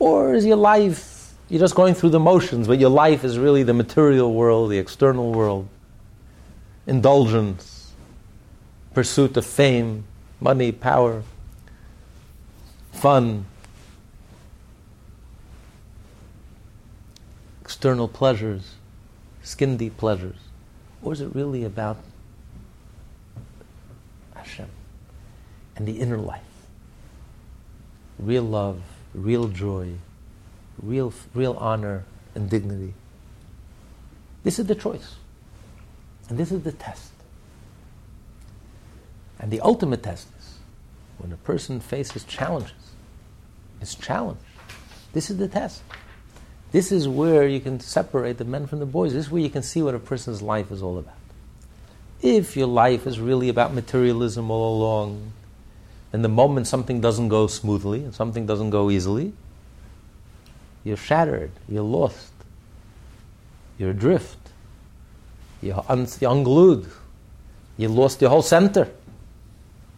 Or 0.02 0.34
is 0.34 0.48
your 0.48 0.58
life, 0.58 1.32
you're 1.48 1.60
just 1.60 1.76
going 1.76 1.94
through 1.94 2.10
the 2.10 2.20
motions, 2.20 2.66
but 2.66 2.80
your 2.80 2.90
life 2.90 3.24
is 3.24 3.38
really 3.38 3.62
the 3.62 3.76
material 3.76 4.34
world, 4.34 4.72
the 4.72 4.80
external 4.80 5.32
world? 5.32 5.68
Indulgence, 6.88 7.94
pursuit 8.96 9.38
of 9.38 9.46
fame, 9.46 10.06
money, 10.40 10.72
power, 10.72 11.22
fun, 12.92 13.46
external 17.62 18.08
pleasures, 18.08 18.74
skin 19.44 19.78
deep 19.78 19.98
pleasures? 19.98 20.38
Or 21.04 21.14
is 21.14 21.22
it 21.22 21.36
really 21.36 21.64
about 21.64 21.98
Hashem 24.34 24.70
and 25.76 25.88
the 25.88 26.00
inner 26.00 26.18
life. 26.18 26.42
Real 28.18 28.42
love, 28.42 28.82
real 29.14 29.48
joy, 29.48 29.94
real, 30.82 31.14
real 31.34 31.54
honor 31.54 32.06
and 32.36 32.50
dignity. 32.50 32.94
This 34.44 34.60
is 34.60 34.66
the 34.66 34.76
choice. 34.76 35.16
And 36.30 36.38
this 36.38 36.52
is 36.52 36.64
the 36.64 36.72
test. 36.72 37.12
And 39.40 39.52
the 39.52 39.60
ultimate 39.62 40.04
test 40.04 40.28
is 40.40 40.60
when 41.18 41.32
a 41.32 41.38
person 41.38 41.80
faces 41.80 42.24
challenges, 42.24 42.72
is 43.82 43.96
challenged. 43.96 44.42
This 45.14 45.30
is 45.30 45.38
the 45.38 45.48
test. 45.48 45.82
This 46.72 46.92
is 46.92 47.08
where 47.08 47.48
you 47.48 47.60
can 47.60 47.80
separate 47.80 48.38
the 48.38 48.46
men 48.46 48.66
from 48.66 48.80
the 48.80 48.86
boys. 48.86 49.14
This 49.14 49.26
is 49.26 49.32
where 49.32 49.42
you 49.42 49.50
can 49.50 49.62
see 49.62 49.82
what 49.82 49.94
a 49.94 50.00
person's 50.00 50.42
life 50.42 50.72
is 50.72 50.82
all 50.82 50.98
about. 50.98 51.16
If 52.22 52.56
your 52.56 52.68
life 52.68 53.06
is 53.08 53.20
really 53.20 53.50
about 53.50 53.74
materialism 53.74 54.50
all 54.50 54.78
along, 54.78 55.34
and 56.14 56.24
the 56.24 56.30
moment 56.30 56.68
something 56.68 57.00
doesn't 57.00 57.30
go 57.30 57.48
smoothly 57.48 58.04
and 58.04 58.14
something 58.14 58.46
doesn't 58.46 58.70
go 58.70 58.90
easily, 58.90 59.34
you're 60.84 60.98
shattered, 60.98 61.52
you're 61.70 61.84
lost, 61.84 62.32
you're 63.78 63.92
adrift, 63.92 64.38
you're, 65.62 65.84
un- 65.88 66.08
you're 66.20 66.32
unglued, 66.32 66.90
you 67.78 67.88
lost 67.88 68.22
your 68.22 68.30
whole 68.30 68.42
center 68.42 68.90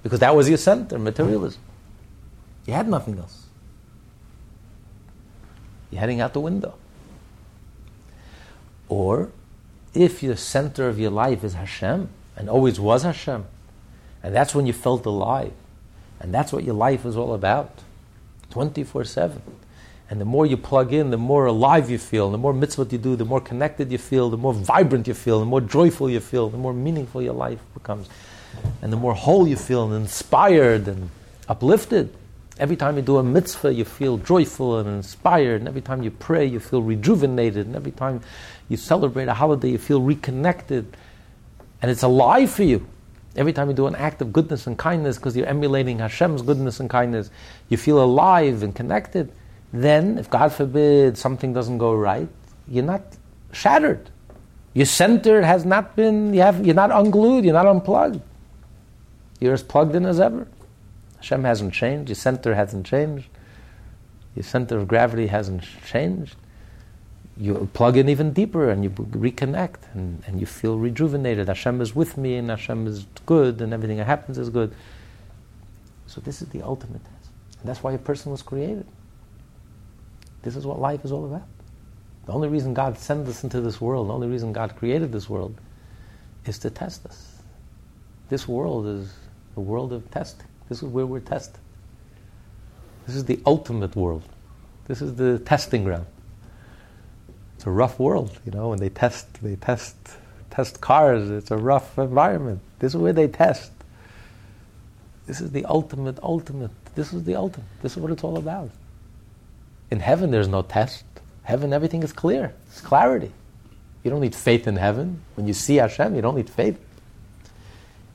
because 0.04 0.20
that 0.20 0.36
was 0.36 0.50
your 0.50 0.58
center, 0.58 1.00
materialism. 1.00 1.62
You 2.66 2.74
had 2.74 2.88
nothing 2.88 3.18
else. 3.18 3.46
You're 5.90 6.02
heading 6.02 6.22
out 6.22 6.34
the 6.34 6.40
window. 6.40 6.76
Or 8.90 9.32
if 9.94 10.22
your 10.22 10.36
center 10.36 10.88
of 10.88 11.00
your 11.00 11.12
life 11.12 11.44
is 11.44 11.54
Hashem 11.54 12.10
and 12.36 12.50
always 12.50 12.80
was 12.80 13.04
Hashem, 13.04 13.46
and 14.22 14.36
that's 14.36 14.54
when 14.54 14.66
you 14.66 14.74
felt 14.74 15.06
alive, 15.06 15.54
and 16.24 16.34
that's 16.34 16.52
what 16.52 16.64
your 16.64 16.74
life 16.74 17.06
is 17.06 17.16
all 17.16 17.34
about 17.36 17.80
24 18.50 19.04
7. 19.04 19.42
And 20.10 20.22
the 20.22 20.26
more 20.26 20.46
you 20.46 20.58
plug 20.58 20.94
in, 20.94 21.12
the 21.12 21.18
more 21.18 21.48
alive 21.48 21.90
you 21.90 21.98
feel, 21.98 22.30
the 22.32 22.38
more 22.38 22.54
mitzvot 22.54 22.92
you 22.92 22.98
do, 22.98 23.16
the 23.16 23.26
more 23.26 23.42
connected 23.42 23.92
you 23.92 23.98
feel, 23.98 24.30
the 24.30 24.38
more 24.38 24.54
vibrant 24.54 25.08
you 25.08 25.14
feel, 25.14 25.40
the 25.40 25.46
more 25.46 25.62
joyful 25.62 26.10
you 26.10 26.20
feel, 26.20 26.50
the 26.50 26.58
more 26.58 26.74
meaningful 26.74 27.22
your 27.22 27.34
life 27.34 27.60
becomes. 27.74 28.10
And 28.82 28.94
the 28.94 28.98
more 28.98 29.14
whole 29.16 29.48
you 29.48 29.56
feel 29.56 29.86
and 29.86 29.94
inspired 29.96 30.88
and 30.88 31.10
uplifted. 31.50 32.14
Every 32.60 32.76
time 32.76 32.96
you 32.98 33.02
do 33.02 33.18
a 33.18 33.24
mitzvah, 33.24 33.74
you 33.74 33.84
feel 33.84 34.18
joyful 34.18 34.78
and 34.78 34.88
inspired. 34.88 35.62
And 35.62 35.68
every 35.68 35.82
time 35.82 36.04
you 36.04 36.12
pray, 36.12 36.46
you 36.46 36.60
feel 36.60 36.84
rejuvenated. 36.84 37.66
And 37.66 37.76
every 37.76 37.92
time 37.92 38.22
you 38.70 38.78
celebrate 38.78 39.28
a 39.28 39.34
holiday, 39.34 39.72
you 39.72 39.80
feel 39.80 40.02
reconnected. 40.02 40.96
And 41.82 41.90
it's 41.90 42.04
alive 42.04 42.52
for 42.52 42.64
you. 42.64 42.86
Every 43.36 43.54
time 43.54 43.70
you 43.70 43.76
do 43.76 43.88
an 43.88 43.96
act 43.96 44.22
of 44.22 44.32
goodness 44.32 44.68
and 44.68 44.78
kindness 44.78 45.18
because 45.18 45.36
you're 45.36 45.48
emulating 45.48 46.00
Hashem's 46.00 46.42
goodness 46.42 46.80
and 46.80 46.90
kindness, 46.90 47.32
you 47.70 47.78
feel 47.78 48.04
alive 48.04 48.62
and 48.62 48.76
connected. 48.76 49.32
Then, 49.72 50.20
if 50.20 50.30
God 50.30 50.54
forbid 50.54 51.18
something 51.18 51.52
doesn't 51.52 51.80
go 51.80 51.96
right, 51.96 52.30
you're 52.68 52.84
not 52.84 53.02
shattered. 53.52 54.12
Your 54.74 54.86
center 54.86 55.42
has 55.42 55.66
not 55.66 55.96
been, 55.96 56.34
you 56.34 56.42
have, 56.42 56.66
you're 56.66 56.76
not 56.76 56.92
unglued, 56.92 57.44
you're 57.44 57.54
not 57.54 57.68
unplugged. 57.68 58.22
You're 59.40 59.54
as 59.54 59.64
plugged 59.64 59.96
in 59.96 60.06
as 60.06 60.20
ever. 60.20 60.48
Hashem 61.18 61.44
hasn't 61.44 61.74
changed, 61.74 62.10
your 62.10 62.16
center 62.16 62.54
hasn't 62.54 62.86
changed, 62.86 63.30
your 64.36 64.44
center 64.44 64.78
of 64.78 64.88
gravity 64.88 65.28
hasn't 65.28 65.64
changed. 65.86 66.36
You 67.38 67.70
plug 67.74 67.98
in 67.98 68.10
even 68.10 68.32
deeper 68.32 68.70
and 68.70 68.84
you 68.84 68.90
reconnect 68.92 69.78
and, 69.94 70.22
and 70.28 70.40
you 70.40 70.46
feel 70.46 70.78
rejuvenated. 70.78 71.48
Hashem 71.48 71.82
is 71.82 71.96
with 71.96 72.18
me 72.18 72.36
and 72.36 72.50
Hashem 72.50 72.86
is 72.86 73.06
good 73.26 73.62
and 73.62 73.74
everything 73.74 73.98
that 73.98 74.06
happens 74.06 74.38
is 74.38 74.50
good. 74.50 74.74
So 76.06 76.22
this 76.22 76.42
is 76.42 76.50
the 76.50 76.62
ultimate 76.62 77.04
test. 77.04 77.32
And 77.60 77.70
that's 77.70 77.82
why 77.82 77.94
a 77.94 77.98
person 77.98 78.32
was 78.32 78.44
created. 78.44 78.86
This 80.44 80.56
is 80.56 80.66
what 80.66 80.80
life 80.80 81.04
is 81.04 81.12
all 81.12 81.26
about. 81.26 81.48
The 82.26 82.34
only 82.34 82.50
reason 82.50 82.74
God 82.74 82.98
sent 82.98 83.28
us 83.28 83.44
into 83.44 83.62
this 83.62 83.82
world, 83.82 84.10
the 84.10 84.14
only 84.14 84.28
reason 84.28 84.54
God 84.54 84.76
created 84.76 85.12
this 85.12 85.30
world, 85.30 85.56
is 86.46 86.60
to 86.60 86.70
test 86.70 87.06
us. 87.06 87.42
This 88.30 88.48
world 88.48 88.86
is 88.88 89.14
the 89.56 89.62
world 89.62 89.92
of 89.92 90.10
testing. 90.12 90.48
This 90.70 90.84
is 90.84 90.90
where 90.90 91.06
we're 91.06 91.20
tested. 91.20 91.60
This 93.06 93.16
is 93.16 93.26
the 93.26 93.40
ultimate 93.46 93.96
world. 93.96 94.24
This 94.86 95.02
is 95.02 95.16
the 95.16 95.40
testing 95.40 95.84
ground. 95.84 96.06
It's 97.64 97.68
a 97.70 97.72
rough 97.72 97.98
world, 97.98 98.38
you 98.46 98.52
know, 98.52 98.72
when 98.72 98.80
they 98.80 98.90
test 98.90 99.42
they 99.42 99.56
test 99.56 99.96
test 100.50 100.82
cars, 100.82 101.30
it's 101.30 101.50
a 101.50 101.56
rough 101.56 101.98
environment. 101.98 102.60
This 102.80 102.94
is 102.94 102.98
where 103.00 103.14
they 103.14 103.30
test. 103.30 103.72
This 105.28 105.40
is 105.40 105.52
the 105.52 105.64
ultimate, 105.64 106.20
ultimate. 106.22 106.72
This 106.94 107.14
is 107.14 107.24
the 107.24 107.36
ultimate. 107.36 107.66
This 107.82 107.94
is 107.94 108.00
what 108.00 108.12
it's 108.12 108.22
all 108.22 108.38
about. 108.38 108.70
In 109.92 110.02
heaven 110.02 110.30
there's 110.30 110.50
no 110.50 110.62
test. 110.62 111.06
Heaven 111.44 111.72
everything 111.72 112.04
is 112.04 112.12
clear. 112.12 112.54
It's 112.68 112.82
clarity. 112.82 113.32
You 114.04 114.12
don't 114.12 114.20
need 114.20 114.36
faith 114.36 114.68
in 114.68 114.76
heaven. 114.76 115.22
When 115.36 115.48
you 115.48 115.54
see 115.54 115.78
Hashem, 115.78 116.16
you 116.16 116.22
don't 116.22 116.36
need 116.36 116.50
faith. 116.50 116.78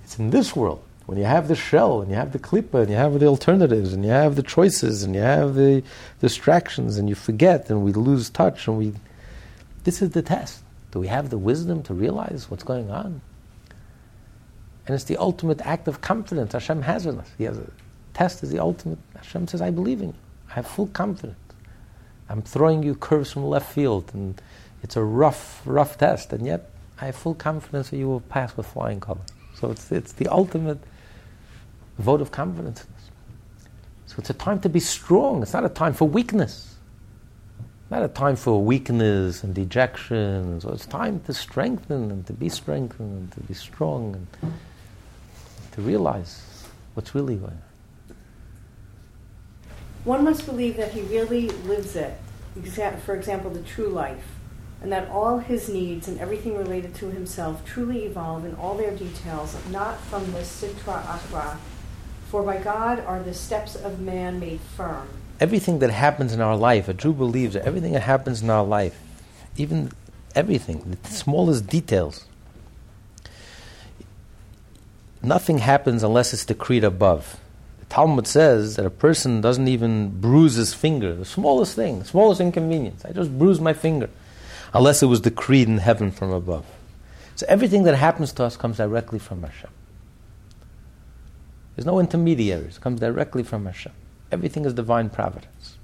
It's 0.04 0.18
in 0.18 0.28
this 0.28 0.54
world. 0.54 0.82
When 1.06 1.16
you 1.16 1.24
have 1.24 1.48
the 1.48 1.56
shell 1.56 2.02
and 2.02 2.10
you 2.10 2.18
have 2.18 2.32
the 2.32 2.38
klipa 2.38 2.82
and 2.82 2.90
you 2.90 2.96
have 2.96 3.18
the 3.18 3.24
alternatives 3.24 3.94
and 3.94 4.04
you 4.04 4.10
have 4.10 4.36
the 4.36 4.42
choices 4.42 5.04
and 5.04 5.14
you 5.14 5.22
have 5.22 5.54
the 5.54 5.82
distractions 6.20 6.98
and 6.98 7.08
you 7.08 7.14
forget 7.14 7.70
and 7.70 7.82
we 7.82 7.94
lose 7.94 8.28
touch 8.28 8.68
and 8.68 8.76
we. 8.76 8.92
This 9.88 10.02
is 10.02 10.10
the 10.10 10.20
test. 10.20 10.64
Do 10.90 10.98
we 10.98 11.06
have 11.06 11.30
the 11.30 11.38
wisdom 11.38 11.82
to 11.84 11.94
realize 11.94 12.50
what's 12.50 12.62
going 12.62 12.90
on? 12.90 13.22
And 14.84 14.94
it's 14.94 15.04
the 15.04 15.16
ultimate 15.16 15.62
act 15.62 15.88
of 15.88 16.02
confidence 16.02 16.52
Hashem 16.52 16.82
has 16.82 17.06
in 17.06 17.18
us. 17.18 17.30
He 17.38 17.44
has 17.44 17.56
a 17.56 17.70
test 18.12 18.42
is 18.42 18.50
the 18.50 18.58
ultimate. 18.58 18.98
Hashem 19.16 19.48
says, 19.48 19.62
I 19.62 19.70
believe 19.70 20.02
in 20.02 20.08
you. 20.08 20.14
I 20.50 20.56
have 20.56 20.66
full 20.66 20.88
confidence. 20.88 21.38
I'm 22.28 22.42
throwing 22.42 22.82
you 22.82 22.96
curves 22.96 23.32
from 23.32 23.46
left 23.46 23.72
field 23.72 24.10
and 24.12 24.38
it's 24.82 24.96
a 24.96 25.02
rough, 25.02 25.62
rough 25.64 25.96
test, 25.96 26.34
and 26.34 26.44
yet 26.44 26.68
I 27.00 27.06
have 27.06 27.16
full 27.16 27.34
confidence 27.34 27.88
that 27.88 27.96
you 27.96 28.08
will 28.08 28.20
pass 28.20 28.54
with 28.58 28.66
flying 28.66 29.00
colors. 29.00 29.24
So 29.54 29.70
it's, 29.70 29.90
it's 29.90 30.12
the 30.12 30.26
ultimate 30.26 30.80
vote 31.96 32.20
of 32.20 32.30
confidence. 32.30 32.86
So 34.04 34.16
it's 34.18 34.28
a 34.28 34.34
time 34.34 34.60
to 34.60 34.68
be 34.68 34.80
strong. 34.80 35.40
It's 35.40 35.54
not 35.54 35.64
a 35.64 35.70
time 35.70 35.94
for 35.94 36.06
weakness. 36.06 36.74
Not 37.90 38.02
a 38.02 38.08
time 38.08 38.36
for 38.36 38.62
weakness 38.62 39.42
and 39.42 39.54
dejection. 39.54 40.60
So 40.60 40.70
it's 40.70 40.84
time 40.84 41.20
to 41.20 41.32
strengthen 41.32 42.10
and 42.10 42.26
to 42.26 42.32
be 42.32 42.48
strengthened 42.48 43.18
and 43.18 43.32
to 43.32 43.40
be 43.40 43.54
strong 43.54 44.14
and 44.14 44.52
to 45.72 45.80
realize 45.80 46.66
what's 46.94 47.14
really 47.14 47.36
going 47.36 47.52
on. 47.52 48.16
One 50.04 50.24
must 50.24 50.44
believe 50.44 50.76
that 50.76 50.92
he 50.92 51.02
really 51.02 51.48
lives 51.48 51.96
it. 51.96 52.18
For 53.04 53.14
example, 53.14 53.50
the 53.50 53.62
true 53.62 53.88
life 53.88 54.24
and 54.80 54.92
that 54.92 55.08
all 55.08 55.38
his 55.38 55.68
needs 55.68 56.08
and 56.08 56.20
everything 56.20 56.56
related 56.56 56.94
to 56.96 57.10
himself 57.10 57.64
truly 57.64 58.04
evolve 58.04 58.44
in 58.44 58.54
all 58.54 58.76
their 58.76 58.94
details, 58.94 59.56
not 59.70 59.98
from 60.00 60.30
the 60.32 60.40
Sitra 60.40 61.02
Achra, 61.04 61.56
for 62.30 62.42
by 62.42 62.58
God 62.58 63.00
are 63.00 63.22
the 63.22 63.34
steps 63.34 63.74
of 63.74 63.98
man 63.98 64.38
made 64.38 64.60
firm. 64.60 65.08
Everything 65.40 65.78
that 65.78 65.90
happens 65.90 66.32
in 66.32 66.40
our 66.40 66.56
life, 66.56 66.88
a 66.88 66.94
Jew 66.94 67.12
believes 67.12 67.54
that 67.54 67.64
everything 67.64 67.92
that 67.92 68.02
happens 68.02 68.42
in 68.42 68.50
our 68.50 68.64
life, 68.64 69.00
even 69.56 69.92
everything, 70.34 70.96
the 71.02 71.10
smallest 71.10 71.66
details, 71.68 72.24
nothing 75.22 75.58
happens 75.58 76.02
unless 76.02 76.32
it's 76.32 76.44
decreed 76.44 76.84
above. 76.84 77.38
The 77.80 77.86
Talmud 77.86 78.26
says 78.26 78.76
that 78.76 78.86
a 78.86 78.90
person 78.90 79.40
doesn't 79.40 79.68
even 79.68 80.20
bruise 80.20 80.54
his 80.54 80.74
finger, 80.74 81.14
the 81.14 81.24
smallest 81.24 81.76
thing, 81.76 82.00
the 82.00 82.04
smallest 82.04 82.40
inconvenience. 82.40 83.04
I 83.04 83.12
just 83.12 83.36
bruise 83.38 83.60
my 83.60 83.72
finger 83.72 84.10
unless 84.74 85.02
it 85.02 85.06
was 85.06 85.20
decreed 85.20 85.68
in 85.68 85.78
heaven 85.78 86.10
from 86.10 86.32
above. 86.32 86.66
So 87.36 87.46
everything 87.48 87.84
that 87.84 87.94
happens 87.94 88.32
to 88.34 88.44
us 88.44 88.56
comes 88.56 88.78
directly 88.78 89.20
from 89.20 89.42
Hashem. 89.42 89.70
There's 91.76 91.86
no 91.86 92.00
intermediaries, 92.00 92.76
it 92.76 92.80
comes 92.80 92.98
directly 92.98 93.44
from 93.44 93.66
Hashem. 93.66 93.92
Everything 94.30 94.64
is 94.64 94.74
divine 94.74 95.10
providence. 95.10 95.78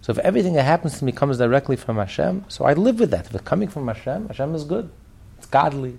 So 0.00 0.12
if 0.12 0.18
everything 0.18 0.52
that 0.54 0.64
happens 0.64 0.98
to 0.98 1.04
me 1.04 1.12
comes 1.12 1.38
directly 1.38 1.76
from 1.76 1.96
Hashem, 1.96 2.44
so 2.48 2.64
I 2.66 2.74
live 2.74 3.00
with 3.00 3.10
that. 3.10 3.26
If 3.26 3.34
it's 3.34 3.44
coming 3.44 3.68
from 3.68 3.88
Hashem, 3.88 4.28
Hashem 4.28 4.54
is 4.54 4.64
good. 4.64 4.90
It's 5.38 5.46
godly, 5.46 5.98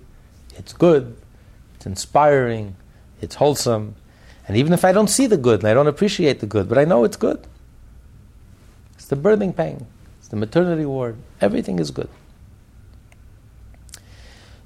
it's 0.56 0.72
good, 0.72 1.16
it's 1.74 1.86
inspiring, 1.86 2.76
it's 3.20 3.34
wholesome. 3.34 3.96
And 4.48 4.56
even 4.56 4.72
if 4.72 4.84
I 4.84 4.92
don't 4.92 5.08
see 5.08 5.26
the 5.26 5.36
good 5.36 5.60
and 5.60 5.68
I 5.68 5.74
don't 5.74 5.88
appreciate 5.88 6.40
the 6.40 6.46
good, 6.46 6.68
but 6.68 6.78
I 6.78 6.84
know 6.84 7.04
it's 7.04 7.16
good. 7.16 7.44
It's 8.94 9.06
the 9.06 9.16
birthing 9.16 9.56
pain. 9.56 9.86
It's 10.18 10.28
the 10.28 10.36
maternity 10.36 10.84
ward. 10.84 11.16
Everything 11.40 11.78
is 11.78 11.90
good. 11.90 12.08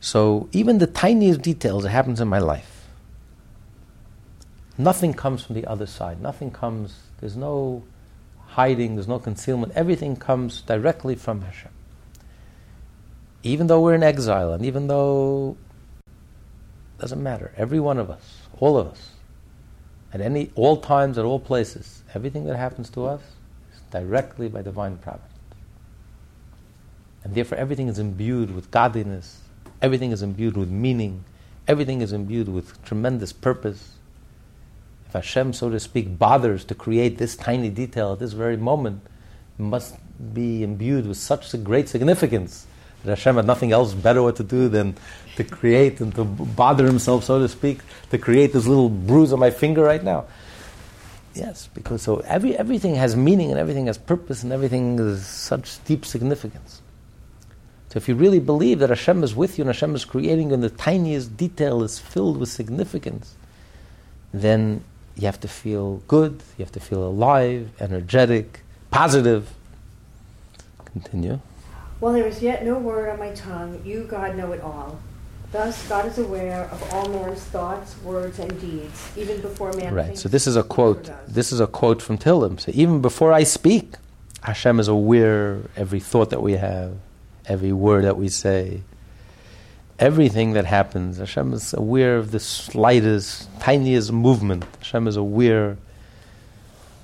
So 0.01 0.49
even 0.53 0.79
the 0.79 0.87
tiniest 0.87 1.43
details 1.43 1.83
that 1.83 1.91
happens 1.91 2.21
in 2.21 2.29
my 2.29 2.39
life, 2.39 2.80
nothing 4.85 5.15
comes 5.15 5.43
from 5.43 5.55
the 5.55 5.67
other 5.67 5.87
side. 5.87 6.21
Nothing 6.21 6.51
comes. 6.51 6.97
There's 7.21 7.37
no 7.37 7.83
hiding. 8.49 8.97
There's 8.97 9.09
no 9.09 9.19
concealment. 9.19 9.73
Everything 9.75 10.17
comes 10.17 10.61
directly 10.63 11.15
from 11.15 11.43
Hashem. 11.43 11.71
Even 13.43 13.69
though 13.69 13.81
we're 13.81 13.95
in 13.95 14.03
exile, 14.03 14.53
and 14.53 14.65
even 14.65 14.87
though 14.87 15.57
it 17.01 17.01
doesn't 17.01 17.23
matter. 17.23 17.53
Every 17.57 17.81
one 17.81 17.99
of 17.99 18.11
us, 18.11 18.43
all 18.59 18.77
of 18.77 18.89
us, 18.89 19.11
at 20.13 20.21
any 20.21 20.51
all 20.55 20.77
times, 20.77 21.17
at 21.19 21.25
all 21.25 21.41
places, 21.41 22.03
everything 22.15 22.45
that 22.45 22.57
happens 22.57 22.91
to 22.91 23.07
us 23.07 23.23
is 23.73 23.81
directly 23.91 24.49
by 24.49 24.63
divine 24.63 24.99
providence. 24.99 25.27
And 27.23 27.35
therefore, 27.35 27.59
everything 27.59 27.89
is 27.89 27.99
imbued 27.99 28.55
with 28.55 28.71
godliness, 28.71 29.41
everything 29.81 30.11
is 30.11 30.23
imbued 30.23 30.57
with 30.57 30.69
meaning, 30.69 31.25
everything 31.69 32.01
is 32.01 32.13
imbued 32.13 32.49
with 32.49 32.83
tremendous 32.85 33.33
purpose. 33.33 33.93
If 35.11 35.15
Hashem, 35.15 35.55
so 35.55 35.69
to 35.71 35.81
speak, 35.81 36.21
bothers 36.21 36.65
to 36.67 36.75
create 36.77 37.19
this 37.19 37.35
tiny 37.35 37.69
detail 37.69 38.13
at 38.13 38.21
this 38.21 38.33
very 38.33 38.57
moment, 38.57 39.03
must 39.59 39.97
be 40.33 40.63
imbued 40.63 41.05
with 41.05 41.17
such 41.17 41.53
a 41.53 41.59
great 41.59 41.89
significance 41.89 42.65
that 43.03 43.19
Hashem 43.19 43.35
had 43.35 43.45
nothing 43.45 43.73
else 43.73 43.93
better 43.93 44.23
what 44.23 44.37
to 44.37 44.45
do 44.45 44.69
than 44.69 44.97
to 45.35 45.43
create 45.43 46.01
and 46.01 46.15
to 46.15 46.23
bother 46.23 46.87
himself, 46.87 47.25
so 47.25 47.41
to 47.41 47.49
speak, 47.49 47.81
to 48.11 48.19
create 48.19 48.53
this 48.53 48.69
little 48.69 48.89
bruise 48.89 49.33
on 49.33 49.41
my 49.41 49.51
finger 49.51 49.83
right 49.83 50.05
now. 50.05 50.27
Yes, 51.35 51.69
because 51.75 52.03
so 52.03 52.19
every, 52.19 52.57
everything 52.57 52.95
has 52.95 53.17
meaning 53.17 53.51
and 53.51 53.59
everything 53.59 53.87
has 53.87 53.99
purpose 53.99 54.45
and 54.45 54.53
everything 54.53 54.97
is 55.01 55.27
such 55.27 55.85
deep 55.87 56.05
significance. 56.05 56.83
So 57.89 57.97
if 57.97 58.09
you 58.09 58.15
really 58.15 58.39
believe 58.39 58.79
that 58.79 58.91
Hashem 58.91 59.25
is 59.25 59.35
with 59.35 59.59
you 59.59 59.63
and 59.63 59.71
Hashem 59.71 59.93
is 59.97 60.05
creating 60.05 60.53
and 60.53 60.63
the 60.63 60.71
tiniest 60.71 61.37
detail 61.37 61.83
is 61.83 61.99
filled 61.99 62.39
with 62.39 62.49
significance, 62.49 63.35
then 64.33 64.85
you 65.17 65.27
have 65.27 65.41
to 65.41 65.49
feel 65.49 66.03
good, 66.09 66.43
you 66.57 66.65
have 66.65 66.73
to 66.73 66.81
feel 66.81 67.03
alive, 67.03 67.71
energetic, 67.81 68.63
positive. 68.91 69.51
Continue. 70.87 71.41
While 72.01 72.15
there 72.15 72.27
is 72.27 72.43
yet 72.43 72.65
no 72.65 72.79
word 72.79 73.11
on 73.11 73.19
my 73.19 73.31
tongue, 73.33 73.83
you, 73.85 74.05
God, 74.05 74.37
know 74.37 74.53
it 74.53 74.61
all. 74.63 74.99
Thus, 75.53 75.87
God 75.89 76.07
is 76.07 76.19
aware 76.19 76.69
of 76.71 76.95
all 76.95 77.09
man's 77.09 77.43
thoughts, 77.43 77.97
words, 78.03 78.39
and 78.39 78.61
deeds, 78.61 79.11
even 79.17 79.41
before 79.41 79.73
man. 79.73 79.93
Right. 79.93 80.17
So 80.17 80.29
this 80.29 80.47
is 80.47 80.57
a 80.57 80.63
quote. 80.63 81.11
This 81.27 81.51
is 81.51 81.61
a 81.61 81.67
quote 81.67 82.01
from 82.01 82.19
Tehillim. 82.19 82.61
So 82.61 82.71
even 82.73 83.01
before 83.01 83.33
I 83.33 83.43
speak, 83.43 83.95
Hashem 84.43 84.79
is 84.79 84.89
aware 84.89 85.59
every 85.77 86.01
thought 86.01 86.31
that 86.31 86.41
we 86.41 86.53
have, 86.53 86.95
every 87.47 87.73
word 87.73 88.05
that 88.05 88.17
we 88.17 88.29
say, 88.29 88.83
everything 90.01 90.55
that 90.55 90.65
happens. 90.65 91.19
Hashem 91.19 91.53
is 91.53 91.75
aware 91.75 92.17
of 92.17 92.31
the 92.31 92.41
slightest, 92.41 93.49
tiniest 93.61 94.11
movement. 94.11 94.65
Hashem 94.79 95.07
is 95.07 95.17
aware, 95.17 95.77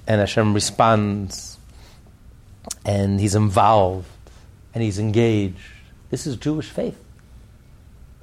and 0.08 0.20
Hashem 0.20 0.54
responds, 0.54 1.58
and 2.84 3.20
He's 3.20 3.34
involved, 3.34 4.08
and 4.74 4.82
He's 4.82 4.98
engaged. 4.98 5.60
This 6.10 6.26
is 6.26 6.36
Jewish 6.36 6.70
faith. 6.70 6.98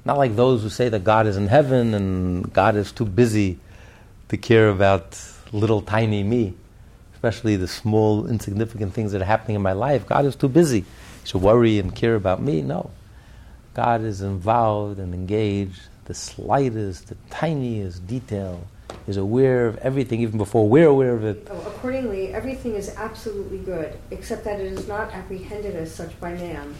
Not 0.05 0.17
like 0.17 0.35
those 0.35 0.63
who 0.63 0.69
say 0.69 0.89
that 0.89 1.03
God 1.03 1.27
is 1.27 1.37
in 1.37 1.47
heaven 1.47 1.93
and 1.93 2.51
God 2.51 2.75
is 2.75 2.91
too 2.91 3.05
busy 3.05 3.57
to 4.27 4.35
care 4.35 4.67
about 4.67 5.17
little 5.53 5.81
tiny 5.81 6.23
me, 6.23 6.55
especially 7.13 7.55
the 7.55 7.69
small, 7.69 8.27
insignificant 8.27 8.93
things 8.93 9.13
that 9.13 9.21
are 9.21 9.25
happening 9.25 9.55
in 9.55 9.61
my 9.61 9.71
life. 9.71 10.05
God 10.05 10.25
is 10.25 10.35
too 10.35 10.49
busy 10.49 10.83
to 11.25 11.37
worry 11.37 11.79
and 11.79 11.95
care 11.95 12.15
about 12.15 12.41
me. 12.41 12.61
No. 12.61 12.91
God 13.73 14.03
is 14.03 14.21
involved 14.21 14.99
and 14.99 15.13
engaged. 15.13 15.81
The 16.05 16.13
slightest, 16.13 17.07
the 17.07 17.15
tiniest 17.29 18.05
detail 18.05 18.67
is 19.07 19.17
aware 19.17 19.65
of 19.65 19.77
everything 19.77 20.21
even 20.21 20.37
before 20.37 20.69
we're 20.69 20.87
aware 20.87 21.13
of 21.13 21.23
it. 21.23 21.47
Oh, 21.49 21.61
accordingly, 21.61 22.33
everything 22.33 22.75
is 22.75 22.93
absolutely 22.95 23.57
good, 23.57 23.97
except 24.11 24.43
that 24.43 24.59
it 24.59 24.71
is 24.71 24.87
not 24.87 25.11
apprehended 25.13 25.75
as 25.75 25.93
such 25.93 26.17
by 26.19 26.33
man. 26.33 26.75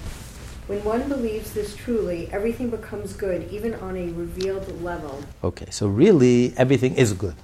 When 0.68 0.84
one 0.84 1.10
believes 1.10 1.52
this 1.54 1.76
truly, 1.76 2.30
everything 2.32 2.70
becomes 2.70 3.14
good, 3.14 3.52
even 3.52 3.74
on 3.76 3.98
a 3.98 4.12
revealed 4.12 4.82
level. 4.82 5.24
Okay, 5.44 5.68
so 5.72 5.88
really 5.88 6.54
everything 6.58 6.96
is 6.96 7.14
good. 7.14 7.36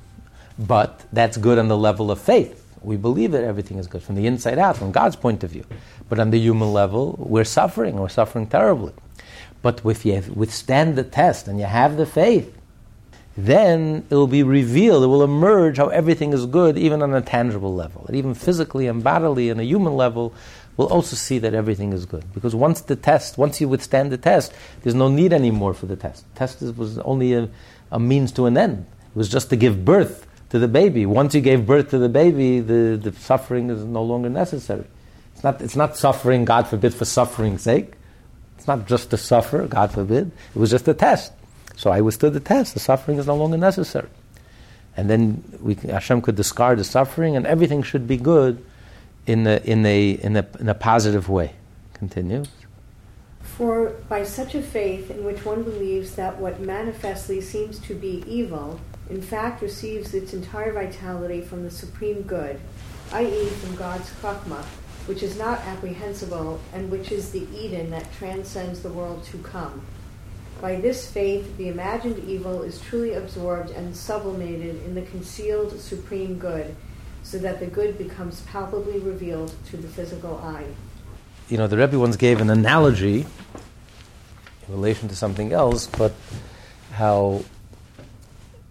But 0.57 1.05
that's 1.11 1.37
good 1.37 1.57
on 1.57 1.69
the 1.69 1.77
level 1.77 2.11
of 2.11 2.19
faith. 2.21 2.65
We 2.81 2.97
believe 2.97 3.31
that 3.31 3.43
everything 3.43 3.77
is 3.77 3.87
good 3.87 4.03
from 4.03 4.15
the 4.15 4.25
inside 4.27 4.57
out, 4.57 4.77
from 4.77 4.91
God's 4.91 5.15
point 5.15 5.43
of 5.43 5.51
view. 5.51 5.65
But 6.07 6.19
on 6.19 6.29
the 6.29 6.39
human 6.39 6.71
level, 6.71 7.15
we're 7.17 7.43
suffering. 7.43 7.95
We're 7.95 8.09
suffering 8.09 8.47
terribly. 8.47 8.93
But 9.61 9.81
if 9.85 10.05
you 10.05 10.23
withstand 10.33 10.95
the 10.95 11.03
test 11.03 11.47
and 11.47 11.59
you 11.59 11.65
have 11.65 11.97
the 11.97 12.05
faith, 12.05 12.55
then 13.45 14.05
it 14.09 14.15
will 14.15 14.27
be 14.27 14.43
revealed, 14.43 15.03
it 15.03 15.07
will 15.07 15.23
emerge 15.23 15.77
how 15.77 15.87
everything 15.87 16.33
is 16.33 16.45
good, 16.45 16.77
even 16.77 17.01
on 17.01 17.13
a 17.13 17.21
tangible 17.21 17.73
level. 17.73 18.05
And 18.07 18.15
even 18.17 18.33
physically 18.33 18.87
and 18.87 19.03
bodily, 19.03 19.49
on 19.49 19.59
a 19.59 19.63
human 19.63 19.95
level, 19.95 20.33
we'll 20.75 20.87
also 20.87 21.15
see 21.15 21.39
that 21.39 21.53
everything 21.53 21.93
is 21.93 22.05
good. 22.05 22.25
Because 22.33 22.53
once 22.53 22.81
the 22.81 22.95
test, 22.95 23.37
once 23.37 23.61
you 23.61 23.69
withstand 23.69 24.11
the 24.11 24.17
test, 24.17 24.53
there's 24.81 24.95
no 24.95 25.07
need 25.07 25.31
anymore 25.31 25.73
for 25.73 25.85
the 25.85 25.95
test. 25.95 26.25
The 26.33 26.39
test 26.39 26.61
was 26.75 26.97
only 26.99 27.33
a, 27.33 27.49
a 27.91 27.99
means 27.99 28.31
to 28.33 28.45
an 28.45 28.57
end. 28.57 28.85
It 29.11 29.15
was 29.15 29.29
just 29.29 29.49
to 29.51 29.55
give 29.55 29.85
birth 29.85 30.27
to 30.49 30.59
the 30.59 30.67
baby. 30.67 31.05
Once 31.05 31.33
you 31.33 31.41
gave 31.41 31.65
birth 31.65 31.89
to 31.91 31.97
the 31.97 32.09
baby, 32.09 32.59
the, 32.59 32.99
the 33.01 33.13
suffering 33.13 33.69
is 33.69 33.83
no 33.83 34.03
longer 34.03 34.29
necessary. 34.29 34.85
It's 35.33 35.43
not, 35.43 35.61
it's 35.61 35.75
not 35.75 35.95
suffering, 35.95 36.43
God 36.43 36.67
forbid, 36.67 36.93
for 36.93 37.05
suffering's 37.05 37.61
sake. 37.61 37.93
It's 38.59 38.67
not 38.67 38.85
just 38.87 39.09
to 39.11 39.17
suffer, 39.17 39.65
God 39.67 39.93
forbid. 39.93 40.33
It 40.53 40.59
was 40.59 40.69
just 40.69 40.85
a 40.89 40.93
test. 40.93 41.31
So 41.77 41.91
I 41.91 42.01
withstood 42.01 42.33
the 42.33 42.41
test. 42.41 42.73
The 42.73 42.81
suffering 42.81 43.17
is 43.17 43.25
no 43.25 43.37
longer 43.37 43.55
necessary. 43.55 44.09
And 44.97 45.09
then 45.09 45.41
we, 45.61 45.75
Hashem 45.75 46.21
could 46.21 46.35
discard 46.35 46.77
the 46.77 46.83
suffering, 46.83 47.37
and 47.37 47.47
everything 47.47 47.83
should 47.83 48.05
be 48.05 48.17
good 48.17 48.61
in 49.25 49.47
a, 49.47 49.61
in 49.63 49.85
a, 49.85 50.11
in 50.11 50.35
a, 50.35 50.45
in 50.59 50.67
a 50.67 50.73
positive 50.73 51.29
way. 51.29 51.53
Continue. 51.93 52.43
For 53.39 53.91
by 54.09 54.25
such 54.25 54.55
a 54.55 54.61
faith 54.61 55.09
in 55.09 55.23
which 55.23 55.45
one 55.45 55.63
believes 55.63 56.15
that 56.15 56.37
what 56.37 56.59
manifestly 56.59 57.39
seems 57.39 57.79
to 57.79 57.95
be 57.95 58.25
evil, 58.27 58.81
in 59.09 59.21
fact 59.21 59.61
receives 59.61 60.13
its 60.13 60.33
entire 60.33 60.73
vitality 60.73 61.39
from 61.39 61.63
the 61.63 61.71
supreme 61.71 62.23
good, 62.23 62.59
i.e., 63.13 63.45
from 63.45 63.77
God's 63.77 64.09
chokmah, 64.21 64.65
which 65.09 65.23
is 65.23 65.39
not 65.39 65.57
apprehensible 65.61 66.59
and 66.71 66.91
which 66.91 67.11
is 67.11 67.31
the 67.31 67.47
Eden 67.57 67.89
that 67.89 68.13
transcends 68.13 68.81
the 68.81 68.89
world 68.89 69.23
to 69.23 69.39
come. 69.39 69.81
By 70.61 70.75
this 70.75 71.09
faith, 71.09 71.57
the 71.57 71.67
imagined 71.67 72.23
evil 72.29 72.61
is 72.61 72.79
truly 72.79 73.13
absorbed 73.13 73.71
and 73.71 73.97
sublimated 73.97 74.85
in 74.85 74.93
the 74.93 75.01
concealed 75.01 75.79
supreme 75.79 76.37
good 76.37 76.75
so 77.23 77.39
that 77.39 77.59
the 77.59 77.65
good 77.65 77.97
becomes 77.97 78.41
palpably 78.41 78.99
revealed 78.99 79.51
to 79.71 79.77
the 79.77 79.87
physical 79.87 80.37
eye. 80.43 80.67
You 81.49 81.57
know, 81.57 81.65
the 81.65 81.77
Rebbe 81.77 81.97
once 81.97 82.15
gave 82.15 82.39
an 82.39 82.51
analogy 82.51 83.25
in 84.67 84.73
relation 84.73 85.09
to 85.09 85.15
something 85.15 85.51
else, 85.51 85.87
but 85.87 86.13
how, 86.91 87.43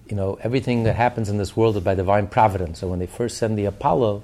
you 0.09 0.15
know, 0.15 0.39
everything 0.41 0.85
that 0.85 0.95
happens 0.95 1.29
in 1.29 1.37
this 1.37 1.57
world 1.57 1.77
is 1.77 1.83
by 1.83 1.97
divine 1.97 2.29
providence. 2.29 2.79
So 2.79 2.87
when 2.87 3.01
they 3.01 3.07
first 3.07 3.39
send 3.39 3.59
the 3.59 3.65
Apollo, 3.65 4.23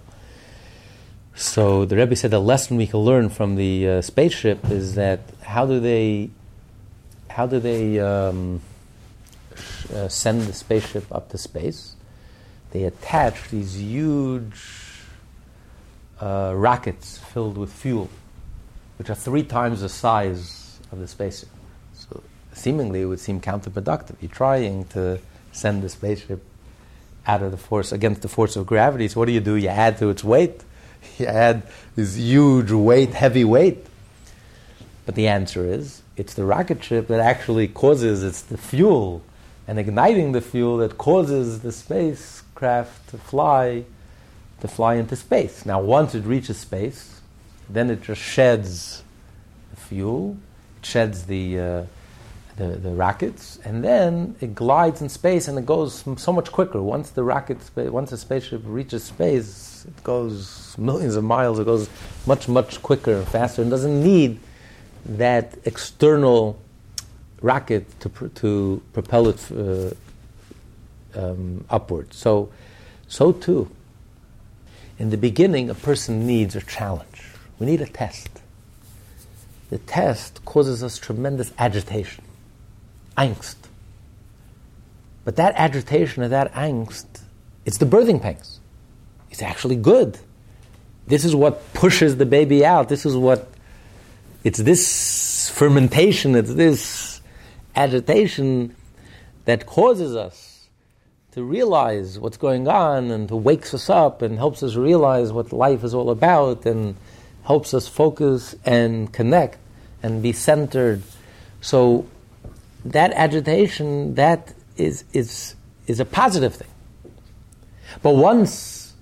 so 1.35 1.85
the 1.85 1.97
Rebbe 1.97 2.17
said 2.17 2.31
the 2.31 2.41
lesson 2.41 2.77
we 2.77 2.87
can 2.87 3.01
learn 3.01 3.29
from 3.29 3.57
the 3.57 3.89
uh, 3.89 4.03
spaceship 4.03 4.71
is 4.71 4.95
that 4.95 5.21
how 5.43 5.67
do 5.67 5.81
they, 5.81 6.31
how 7.29 7.47
do 7.47 7.61
they 7.61 8.01
um, 8.01 8.61
sh- 9.57 9.91
uh, 9.91 10.09
send 10.09 10.43
the 10.43 10.53
spaceship 10.53 11.05
up 11.13 11.29
to 11.31 11.39
space? 11.39 11.95
they 12.75 12.83
attach 12.83 13.51
these 13.51 13.81
huge 13.81 14.61
uh, 16.21 16.53
rockets 16.57 17.19
filled 17.19 17.57
with 17.57 17.73
fuel, 17.73 18.11
which 18.99 19.09
are 19.09 19.15
three 19.15 19.45
times 19.45 19.81
the 19.81 19.89
size 19.89 20.81
of 20.91 20.99
the 20.99 21.07
spaceship. 21.07 21.49
So 21.95 22.21
seemingly 22.53 23.03
it 23.03 23.05
would 23.05 23.21
seem 23.21 23.41
counterproductive. 23.41 24.17
You're 24.21 24.33
trying 24.33 24.87
to 24.87 25.21
send 25.53 25.85
the 25.85 25.89
spaceship 25.89 26.45
out 27.29 27.43
of 27.43 27.53
the 27.53 27.57
force 27.57 27.93
against 27.93 28.23
the 28.23 28.29
force 28.29 28.57
of 28.57 28.67
gravity. 28.67 29.07
So 29.07 29.21
what 29.21 29.27
do 29.27 29.33
you 29.33 29.41
do? 29.41 29.55
You 29.55 29.69
add 29.69 29.97
to 29.99 30.11
its 30.11 30.25
weight. 30.25 30.65
You 31.19 31.27
had 31.27 31.63
this 31.97 32.17
huge 32.17 32.71
weight, 32.71 33.15
heavy 33.15 33.45
weight. 33.45 33.87
But 35.07 35.15
the 35.15 35.29
answer 35.29 35.65
is 35.65 36.03
it's 36.17 36.35
the 36.35 36.45
rocket 36.45 36.83
ship 36.83 37.09
that 37.09 37.21
actually 37.21 37.69
causes 37.69 38.23
it's 38.23 38.41
the 38.43 38.57
fuel 38.57 39.23
and 39.67 39.79
igniting 39.79 40.33
the 40.33 40.41
fuel 40.41 40.79
that 40.79 40.99
causes 40.99 41.61
the 41.61 41.73
spacecraft 41.73 43.09
to 43.11 43.19
fly, 43.19 43.85
to 44.61 44.69
fly 44.69 44.95
into 44.95 45.17
space. 45.17 45.65
Now, 45.65 45.81
once 45.81 46.15
it 46.15 46.25
reaches 46.25 46.59
space, 46.59 47.21
then 47.69 47.91
it 47.91 48.03
just 48.03 48.21
sheds 48.21 49.03
the 49.71 49.81
fuel, 49.81 50.37
it 50.81 50.87
sheds 50.87 51.25
the, 51.25 51.59
uh, 51.59 51.83
the, 52.57 52.67
the 52.67 52.91
rockets, 52.91 53.59
and 53.65 53.83
then 53.83 54.37
it 54.41 54.55
glides 54.55 55.03
in 55.03 55.09
space 55.09 55.49
and 55.49 55.59
it 55.59 55.67
goes 55.67 56.05
so 56.17 56.33
much 56.33 56.53
quicker. 56.53 56.81
Once 56.83 57.11
the 57.11 57.25
rocket, 57.25 57.59
once 57.77 58.11
the 58.11 58.17
spaceship 58.17 58.63
reaches 58.65 59.05
space, 59.05 59.85
it 59.87 60.05
goes 60.05 60.77
millions 60.79 61.17
of 61.17 61.25
miles. 61.25 61.59
It 61.59 61.65
goes 61.65 61.89
much, 62.27 62.49
much 62.49 62.81
quicker 62.83 63.23
faster, 63.23 63.63
and 63.63 63.71
doesn't 63.71 64.03
need 64.03 64.39
that 65.07 65.59
external 65.65 66.59
rocket 67.43 67.85
to, 68.01 68.09
to 68.37 68.83
propel 68.93 69.29
it 69.29 69.51
uh, 69.53 69.91
um, 71.15 71.65
upward. 71.69 72.15
So, 72.15 72.51
so 73.07 73.33
too, 73.33 73.71
in 74.99 75.11
the 75.11 75.17
beginning, 75.17 75.71
a 75.71 75.75
person 75.75 76.27
needs 76.27 76.57
a 76.57 76.63
challenge. 76.63 77.23
We 77.59 77.67
need 77.67 77.81
a 77.81 77.87
test. 77.87 78.29
The 79.71 79.79
test 79.79 80.45
causes 80.45 80.83
us 80.83 80.99
tremendous 80.99 81.53
agitation, 81.59 82.24
angst. 83.17 83.57
But 85.25 85.37
that 85.37 85.55
agitation 85.57 86.23
or 86.23 86.29
that 86.29 86.53
angst, 86.53 87.07
it's 87.65 87.79
the 87.79 87.87
birthing 87.87 88.21
pangs. 88.21 88.61
It's 89.31 89.43
actually 89.43 89.77
good. 89.77 90.19
This 91.07 91.25
is 91.25 91.35
what 91.35 91.73
pushes 91.75 92.17
the 92.17 92.27
baby 92.27 92.65
out. 92.65 92.89
This 92.89 93.05
is 93.05 93.17
what, 93.17 93.49
it's 94.43 94.59
this 94.59 95.51
fermentation, 95.51 96.35
it's 96.35 96.55
this 96.55 97.21
agitation 97.77 98.75
that 99.45 99.67
causes 99.67 100.15
us 100.17 100.69
to 101.33 101.43
realize 101.43 102.19
what's 102.19 102.37
going 102.37 102.69
on 102.69 103.11
and 103.11 103.29
to 103.29 103.37
wakes 103.37 103.75
us 103.75 103.91
up 103.91 104.23
and 104.23 104.39
helps 104.39 104.63
us 104.63 104.77
realize 104.77 105.33
what 105.33 105.53
life 105.53 105.83
is 105.83 105.93
all 105.93 106.11
about 106.11 106.65
and 106.65 106.95
helps 107.45 107.75
us 107.75 107.89
focus 107.89 108.55
and 108.65 109.13
connect 109.13 109.59
and 110.03 110.23
be 110.23 110.33
centered. 110.33 111.03
So 111.61 112.07
that 112.85 113.13
agitation, 113.13 114.15
that 114.15 114.53
is, 114.77 115.05
is, 115.13 115.55
is 115.87 116.01
a 116.01 116.05
positive 116.05 116.55
thing. 116.55 116.69
But 118.03 118.17
once 118.17 118.95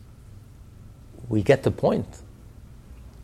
we 1.29 1.43
get 1.43 1.63
the 1.63 1.71
point, 1.71 2.07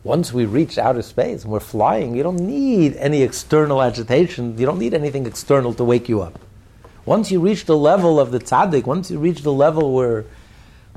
once 0.03 0.33
we 0.33 0.45
reach 0.45 0.77
outer 0.77 1.01
space 1.01 1.43
and 1.43 1.51
we're 1.51 1.59
flying, 1.59 2.15
you 2.15 2.23
don't 2.23 2.39
need 2.39 2.95
any 2.95 3.21
external 3.21 3.81
agitation. 3.81 4.57
You 4.57 4.65
don't 4.65 4.79
need 4.79 4.93
anything 4.93 5.25
external 5.25 5.73
to 5.75 5.83
wake 5.83 6.09
you 6.09 6.21
up. 6.21 6.39
Once 7.05 7.31
you 7.31 7.39
reach 7.39 7.65
the 7.65 7.77
level 7.77 8.19
of 8.19 8.31
the 8.31 8.39
tzaddik, 8.39 8.85
once 8.85 9.11
you 9.11 9.19
reach 9.19 9.41
the 9.41 9.53
level 9.53 9.93
where 9.93 10.25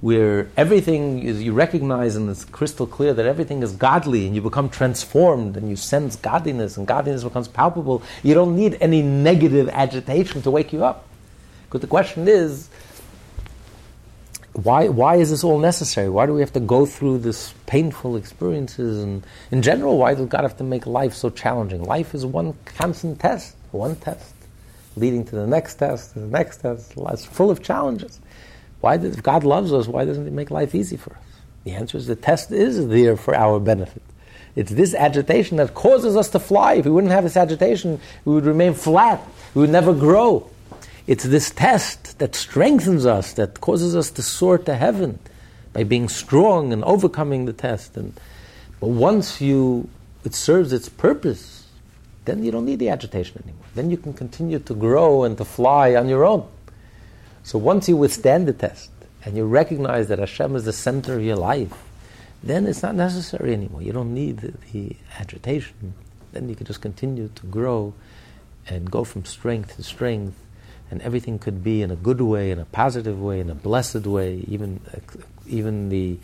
where 0.02 0.50
everything 0.56 1.22
is 1.22 1.40
you 1.40 1.52
recognize 1.52 2.16
and 2.16 2.28
it's 2.28 2.44
crystal 2.44 2.88
clear 2.88 3.14
that 3.14 3.24
everything 3.24 3.62
is 3.62 3.70
godly 3.72 4.26
and 4.26 4.34
you 4.34 4.42
become 4.42 4.68
transformed 4.68 5.56
and 5.56 5.70
you 5.70 5.76
sense 5.76 6.16
godliness 6.16 6.76
and 6.76 6.88
godliness 6.88 7.22
becomes 7.22 7.46
palpable, 7.46 8.02
you 8.24 8.34
don't 8.34 8.56
need 8.56 8.76
any 8.80 9.00
negative 9.00 9.68
agitation 9.68 10.42
to 10.42 10.50
wake 10.50 10.72
you 10.72 10.84
up. 10.84 11.06
Because 11.66 11.82
the 11.82 11.86
question 11.86 12.26
is, 12.26 12.68
why, 14.54 14.88
why 14.88 15.16
is 15.16 15.30
this 15.30 15.44
all 15.44 15.60
necessary? 15.60 16.08
Why 16.08 16.26
do 16.26 16.34
we 16.34 16.40
have 16.40 16.52
to 16.54 16.60
go 16.60 16.84
through 16.84 17.18
this 17.18 17.54
painful 17.66 18.16
experiences? 18.16 19.04
And 19.04 19.24
in 19.52 19.62
general, 19.62 19.98
why 19.98 20.14
does 20.14 20.26
God 20.26 20.42
have 20.42 20.56
to 20.56 20.64
make 20.64 20.84
life 20.84 21.14
so 21.14 21.30
challenging? 21.30 21.84
Life 21.84 22.12
is 22.12 22.26
one 22.26 22.54
constant 22.64 23.20
test, 23.20 23.54
one 23.70 23.94
test 23.94 24.34
leading 24.96 25.24
to 25.24 25.36
the 25.36 25.46
next 25.46 25.76
test, 25.76 26.14
the 26.14 26.20
next 26.20 26.58
test. 26.58 26.92
It's 26.96 27.24
full 27.24 27.50
of 27.50 27.62
challenges. 27.62 28.20
Why 28.82 28.96
did, 28.96 29.14
if 29.14 29.22
God 29.22 29.44
loves 29.44 29.72
us, 29.72 29.86
why 29.86 30.04
doesn't 30.04 30.24
He 30.24 30.30
make 30.30 30.50
life 30.50 30.74
easy 30.74 30.96
for 30.96 31.12
us? 31.12 31.22
The 31.64 31.70
answer 31.70 31.96
is 31.96 32.08
the 32.08 32.16
test 32.16 32.50
is 32.50 32.88
there 32.88 33.16
for 33.16 33.34
our 33.34 33.60
benefit. 33.60 34.02
It's 34.56 34.72
this 34.72 34.92
agitation 34.92 35.56
that 35.58 35.72
causes 35.72 36.16
us 36.16 36.28
to 36.30 36.40
fly. 36.40 36.74
If 36.74 36.84
we 36.84 36.90
wouldn't 36.90 37.12
have 37.12 37.22
this 37.22 37.36
agitation, 37.36 38.00
we 38.24 38.34
would 38.34 38.44
remain 38.44 38.74
flat. 38.74 39.22
We 39.54 39.60
would 39.60 39.70
never 39.70 39.94
grow. 39.94 40.50
It's 41.06 41.22
this 41.22 41.50
test 41.50 42.18
that 42.18 42.34
strengthens 42.34 43.06
us, 43.06 43.34
that 43.34 43.60
causes 43.60 43.94
us 43.94 44.10
to 44.10 44.22
soar 44.22 44.58
to 44.58 44.74
heaven 44.74 45.20
by 45.72 45.84
being 45.84 46.08
strong 46.08 46.72
and 46.72 46.82
overcoming 46.82 47.44
the 47.44 47.52
test. 47.52 47.96
And, 47.96 48.18
but 48.80 48.88
once 48.88 49.40
you, 49.40 49.88
it 50.24 50.34
serves 50.34 50.72
its 50.72 50.88
purpose, 50.88 51.68
then 52.24 52.42
you 52.42 52.50
don't 52.50 52.66
need 52.66 52.80
the 52.80 52.88
agitation 52.88 53.40
anymore. 53.44 53.66
Then 53.76 53.90
you 53.90 53.96
can 53.96 54.12
continue 54.12 54.58
to 54.58 54.74
grow 54.74 55.22
and 55.22 55.38
to 55.38 55.44
fly 55.44 55.94
on 55.94 56.08
your 56.08 56.24
own. 56.24 56.48
So 57.44 57.58
once 57.58 57.88
you 57.88 57.96
withstand 57.96 58.46
the 58.46 58.52
test 58.52 58.90
and 59.24 59.36
you 59.36 59.44
recognize 59.44 60.08
that 60.08 60.18
Hashem 60.18 60.56
is 60.56 60.64
the 60.64 60.72
center 60.72 61.16
of 61.16 61.24
your 61.24 61.36
life, 61.36 61.72
then 62.42 62.66
it's 62.66 62.82
not 62.82 62.94
necessary 62.94 63.52
anymore. 63.52 63.82
You 63.82 63.92
don't 63.92 64.14
need 64.14 64.38
the, 64.38 64.52
the 64.72 64.96
agitation. 65.18 65.94
Then 66.32 66.48
you 66.48 66.54
can 66.54 66.66
just 66.66 66.80
continue 66.80 67.30
to 67.34 67.46
grow 67.46 67.94
and 68.68 68.90
go 68.90 69.04
from 69.04 69.24
strength 69.24 69.76
to 69.76 69.82
strength, 69.82 70.38
and 70.90 71.02
everything 71.02 71.38
could 71.38 71.64
be 71.64 71.82
in 71.82 71.90
a 71.90 71.96
good 71.96 72.20
way, 72.20 72.50
in 72.50 72.58
a 72.58 72.64
positive 72.64 73.20
way, 73.20 73.40
in 73.40 73.50
a 73.50 73.54
blessed 73.54 74.06
way. 74.06 74.44
Even, 74.48 74.80
even 75.46 75.88
the 75.88 76.18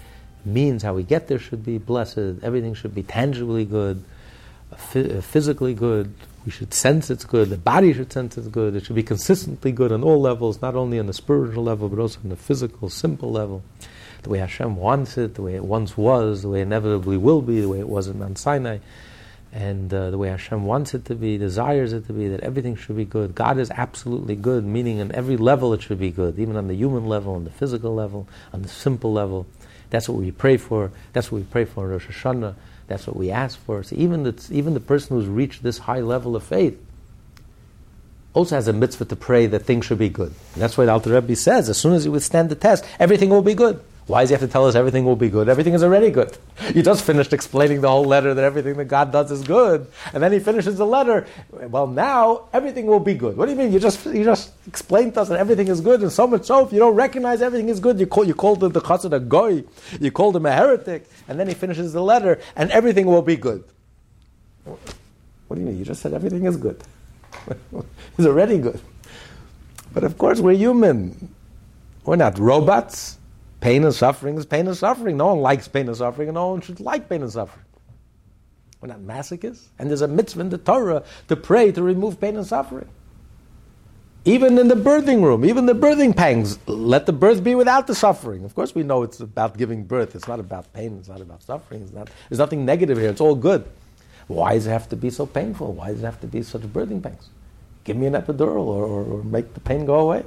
means 0.45 0.83
how 0.83 0.95
we 0.95 1.03
get 1.03 1.29
there 1.29 1.39
should 1.39 1.65
be 1.65 1.79
blessed. 1.79 2.43
Everything 2.43 2.75
should 2.75 2.95
be 2.95 3.03
tangibly 3.03 3.65
good, 3.65 4.05
physically 4.77 5.75
good, 5.75 6.15
we 6.45 6.51
should 6.51 6.73
sense 6.73 7.11
it's 7.11 7.25
good. 7.25 7.51
The 7.51 7.59
body 7.59 7.93
should 7.93 8.13
sense 8.13 8.37
it's 8.39 8.49
good. 8.49 8.75
It 8.75 8.87
should 8.87 8.97
be 8.97 9.03
consistently 9.03 9.73
good 9.73 9.93
on 9.93 10.03
all 10.03 10.21
levels, 10.21 10.63
not 10.63 10.75
only 10.75 10.99
on 10.99 11.07
the 11.07 11.13
spiritual 11.13 11.65
level, 11.65 11.89
but 11.89 11.99
also 11.99 12.21
on 12.23 12.31
the 12.31 12.37
physical, 12.37 12.89
simple 12.89 13.31
level. 13.31 13.63
The 14.23 14.31
way 14.31 14.39
Hashem 14.39 14.77
wants 14.77 15.17
it, 15.17 15.35
the 15.35 15.43
way 15.43 15.55
it 15.55 15.65
once 15.65 15.97
was, 15.97 16.43
the 16.43 16.49
way 16.49 16.61
it 16.61 16.63
inevitably 16.63 17.17
will 17.17 17.43
be, 17.43 17.61
the 17.61 17.69
way 17.69 17.81
it 17.81 17.89
was 17.89 18.09
in 18.09 18.19
Mount 18.19 18.39
Sinai, 18.39 18.79
and 19.53 19.93
uh, 19.95 20.11
the 20.11 20.19
way 20.19 20.29
Hashem 20.29 20.65
wants 20.65 20.95
it 20.95 21.05
to 21.07 21.15
be, 21.15 21.39
desires 21.39 21.93
it 21.93 22.07
to 22.09 22.13
be, 22.13 22.29
that 22.29 22.41
everything 22.41 22.77
should 22.77 22.97
be 22.97 23.05
good. 23.05 23.35
God 23.35 23.59
is 23.59 23.71
absolutely 23.71 24.35
good, 24.35 24.65
meaning 24.65 25.01
on 25.01 25.13
every 25.13 25.37
level 25.37 25.73
it 25.73 25.83
should 25.83 25.99
be 25.99 26.11
good, 26.11 26.39
even 26.39 26.57
on 26.57 26.69
the 26.69 26.75
human 26.75 27.07
level, 27.07 27.35
on 27.35 27.45
the 27.45 27.51
physical 27.51 27.95
level, 27.95 28.29
on 28.53 28.63
the 28.63 28.69
simple 28.69 29.13
level. 29.13 29.47
That's 29.91 30.09
what 30.09 30.19
we 30.19 30.31
pray 30.31 30.57
for. 30.57 30.91
That's 31.13 31.33
what 31.33 31.39
we 31.39 31.45
pray 31.45 31.65
for 31.65 31.85
in 31.85 31.91
Rosh 31.93 32.07
Hashanah. 32.09 32.55
That's 32.89 33.07
what 33.07 33.17
we 33.17 33.31
ask 33.31 33.59
for. 33.61 33.83
So 33.83 33.95
even 33.97 34.25
the, 34.25 34.49
even 34.51 34.75
the 34.75 34.81
person 34.81 35.17
who's 35.17 35.29
reached 35.29 35.63
this 35.63 35.79
high 35.79 36.01
level 36.01 36.35
of 36.35 36.43
faith 36.43 36.83
also 38.35 38.55
has 38.55 38.67
a 38.67 38.73
mitzvah 38.73 39.05
to 39.07 39.17
pray 39.17 39.47
that 39.47 39.61
things 39.61 39.85
should 39.85 39.99
be 39.99 40.09
good. 40.09 40.33
And 40.55 40.63
that's 40.63 40.77
why 40.77 40.87
the 40.87 40.93
Alter 40.93 41.13
Rebbe 41.13 41.37
says, 41.37 41.69
as 41.69 41.79
soon 41.79 41.93
as 41.93 42.05
you 42.05 42.13
withstand 42.13 42.49
the 42.49 42.55
test, 42.55 42.85
everything 42.99 43.31
will 43.31 43.43
be 43.43 43.55
good. 43.55 43.83
Why 44.09 44.23
does 44.23 44.31
he 44.31 44.33
have 44.33 44.41
to 44.41 44.49
tell 44.49 44.67
us 44.67 44.75
everything 44.75 45.05
will 45.05 45.17
be 45.17 45.29
good? 45.29 45.51
Everything 45.51 45.75
is 45.75 45.83
already 45.83 46.11
good. 46.11 46.37
You 46.75 46.83
just 46.83 47.05
finished 47.05 47.33
explaining 47.33 47.81
the 47.81 47.89
whole 47.89 48.05
letter 48.05 48.35
that 48.35 48.45
everything 48.45 48.77
that 48.77 48.87
God 48.87 49.11
does 49.11 49.31
is 49.31 49.43
good, 49.43 49.87
and 50.13 50.23
then 50.23 50.33
he 50.33 50.39
finishes 50.39 50.77
the 50.77 50.85
letter. 50.85 51.27
Well, 51.51 51.87
now 51.87 52.49
everything 52.53 52.87
will 52.87 53.01
be 53.01 53.15
good. 53.15 53.37
What 53.37 53.47
do 53.47 53.53
you 53.53 53.57
mean? 53.57 53.73
You 53.73 53.81
just 53.81 54.05
you 54.07 54.25
just 54.25 54.53
explained 54.67 55.15
to 55.15 55.23
us 55.23 55.29
that 55.29 55.39
everything 55.39 55.69
is 55.69 55.81
good, 55.81 56.03
and 56.03 56.13
so 56.13 56.27
much 56.27 56.45
so 56.45 56.67
if 56.67 56.73
you 56.73 56.79
don't 56.79 56.95
recognize 56.95 57.41
everything 57.43 57.69
is 57.69 57.81
good, 57.81 57.99
you 58.01 58.07
call 58.07 58.25
you 58.25 58.35
called 58.35 58.61
the, 58.61 58.69
the 58.69 58.81
chassid 58.81 59.13
a 59.13 59.21
goy, 59.21 59.65
you 60.01 60.11
called 60.11 60.37
him 60.37 60.47
a 60.47 60.53
heretic, 60.53 61.09
and 61.29 61.39
then 61.39 61.49
he 61.49 61.55
finishes 61.55 61.93
the 61.93 62.03
letter, 62.03 62.41
and 62.57 62.71
everything 62.71 63.07
will 63.07 63.23
be 63.23 63.37
good. 63.37 63.65
What 64.65 65.57
do 65.57 65.61
you 65.61 65.67
mean? 65.67 65.79
You 65.79 65.85
just 65.85 66.03
said 66.03 66.13
everything 66.13 66.45
is 66.45 66.57
good. 66.57 66.83
it's 68.19 68.27
already 68.27 68.59
good. 68.59 68.81
But 69.93 70.05
of 70.05 70.19
course, 70.19 70.41
we're 70.41 70.53
human. 70.53 71.35
We're 72.05 72.17
not 72.17 72.39
robots. 72.39 73.18
Pain 73.61 73.85
and 73.85 73.95
suffering 73.95 74.37
is 74.37 74.47
pain 74.47 74.67
and 74.69 74.77
suffering. 74.77 75.17
No 75.17 75.29
one 75.29 75.41
likes 75.41 75.67
pain 75.67 75.89
and 75.89 75.97
suffering, 75.97 76.29
and 76.29 76.35
no 76.35 76.49
one 76.49 76.61
should 76.61 76.81
like 76.81 77.09
pain 77.09 77.23
and 77.23 77.33
suffering. 77.33 77.65
We're 78.81 78.89
not 78.89 79.01
masochists. 79.01 79.69
And 79.79 79.89
there's 79.89 80.03
a 80.03 80.09
mitzvah 80.09 80.41
in 80.43 80.51
the 80.51 80.59
Torah 80.59 81.03
to 81.27 81.37
pray 81.37 81.73
to 81.73 81.83
remove 81.83 82.21
pain 82.21 82.37
and 82.37 82.47
suffering. 82.47 82.89
Even 84.25 84.59
in 84.59 84.69
the 84.69 84.75
birthing 84.75 85.23
room, 85.23 85.45
even 85.45 85.67
the 85.67 85.75
birthing 85.75 86.15
pangs, 86.15 86.59
let 86.67 87.07
the 87.07 87.13
birth 87.13 87.43
be 87.43 87.55
without 87.55 87.87
the 87.87 87.95
suffering. 87.95 88.45
Of 88.45 88.55
course, 88.55 88.75
we 88.75 88.83
know 88.83 89.03
it's 89.03 89.21
about 89.21 89.57
giving 89.57 89.85
birth. 89.85 90.15
It's 90.15 90.29
not 90.29 90.39
about 90.39 90.73
pain. 90.73 90.99
It's 90.99 91.09
not 91.09 91.21
about 91.21 91.43
suffering. 91.43 91.83
It's 91.83 91.93
not, 91.93 92.11
there's 92.29 92.39
nothing 92.39 92.65
negative 92.65 92.99
here. 92.99 93.11
It's 93.11 93.21
all 93.21 93.35
good. 93.35 93.65
Why 94.27 94.55
does 94.55 94.67
it 94.67 94.71
have 94.71 94.89
to 94.91 94.97
be 94.97 95.11
so 95.11 95.25
painful? 95.25 95.73
Why 95.73 95.89
does 95.89 96.03
it 96.03 96.05
have 96.05 96.21
to 96.21 96.27
be 96.27 96.43
such 96.43 96.61
birthing 96.63 97.03
pangs? 97.03 97.31
Give 97.85 97.97
me 97.97 98.07
an 98.07 98.13
epidural 98.13 98.67
or, 98.67 98.85
or, 98.85 99.05
or 99.05 99.25
make 99.25 99.55
the 99.55 99.61
pain 99.61 99.87
go 99.87 100.01
away. 100.01 100.25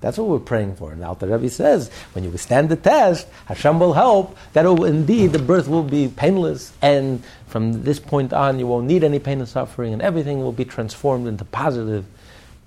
That's 0.00 0.18
what 0.18 0.28
we're 0.28 0.38
praying 0.38 0.76
for. 0.76 0.92
And 0.92 1.02
Alter 1.02 1.26
Rebbe 1.26 1.48
says, 1.48 1.90
when 2.12 2.22
you 2.22 2.30
withstand 2.30 2.68
the 2.68 2.76
test, 2.76 3.26
Hashem 3.46 3.80
will 3.80 3.94
help, 3.94 4.36
that 4.52 4.64
will, 4.64 4.84
indeed 4.84 5.32
the 5.32 5.38
birth 5.38 5.68
will 5.68 5.82
be 5.82 6.08
painless, 6.08 6.72
and 6.82 7.24
from 7.46 7.82
this 7.82 7.98
point 7.98 8.32
on 8.32 8.58
you 8.58 8.66
won't 8.66 8.86
need 8.86 9.04
any 9.04 9.18
pain 9.18 9.38
and 9.38 9.48
suffering, 9.48 9.92
and 9.92 10.02
everything 10.02 10.40
will 10.40 10.52
be 10.52 10.64
transformed 10.64 11.26
into 11.26 11.44
positive, 11.46 12.04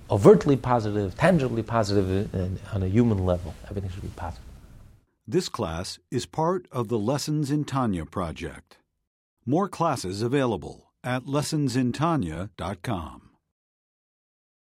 overtly 0.10 0.58
positive, 0.58 1.16
tangibly 1.18 1.62
positive 1.62 2.34
uh, 2.34 2.76
on 2.76 2.84
a 2.84 2.88
human 2.88 3.26
level. 3.26 3.54
Everything 3.70 3.92
should 3.92 4.02
be 4.02 4.10
positive. 4.16 4.44
This 5.28 5.50
class 5.50 6.00
is 6.10 6.26
part 6.26 6.68
of 6.72 6.88
the 6.88 6.98
Lessons 6.98 7.52
in 7.52 7.64
Tanya 7.64 8.06
project. 8.06 8.78
More 9.46 9.70
classes 9.70 10.24
available 10.24 10.92
at 11.04 11.26
lessonsintanya.com. 11.26 13.29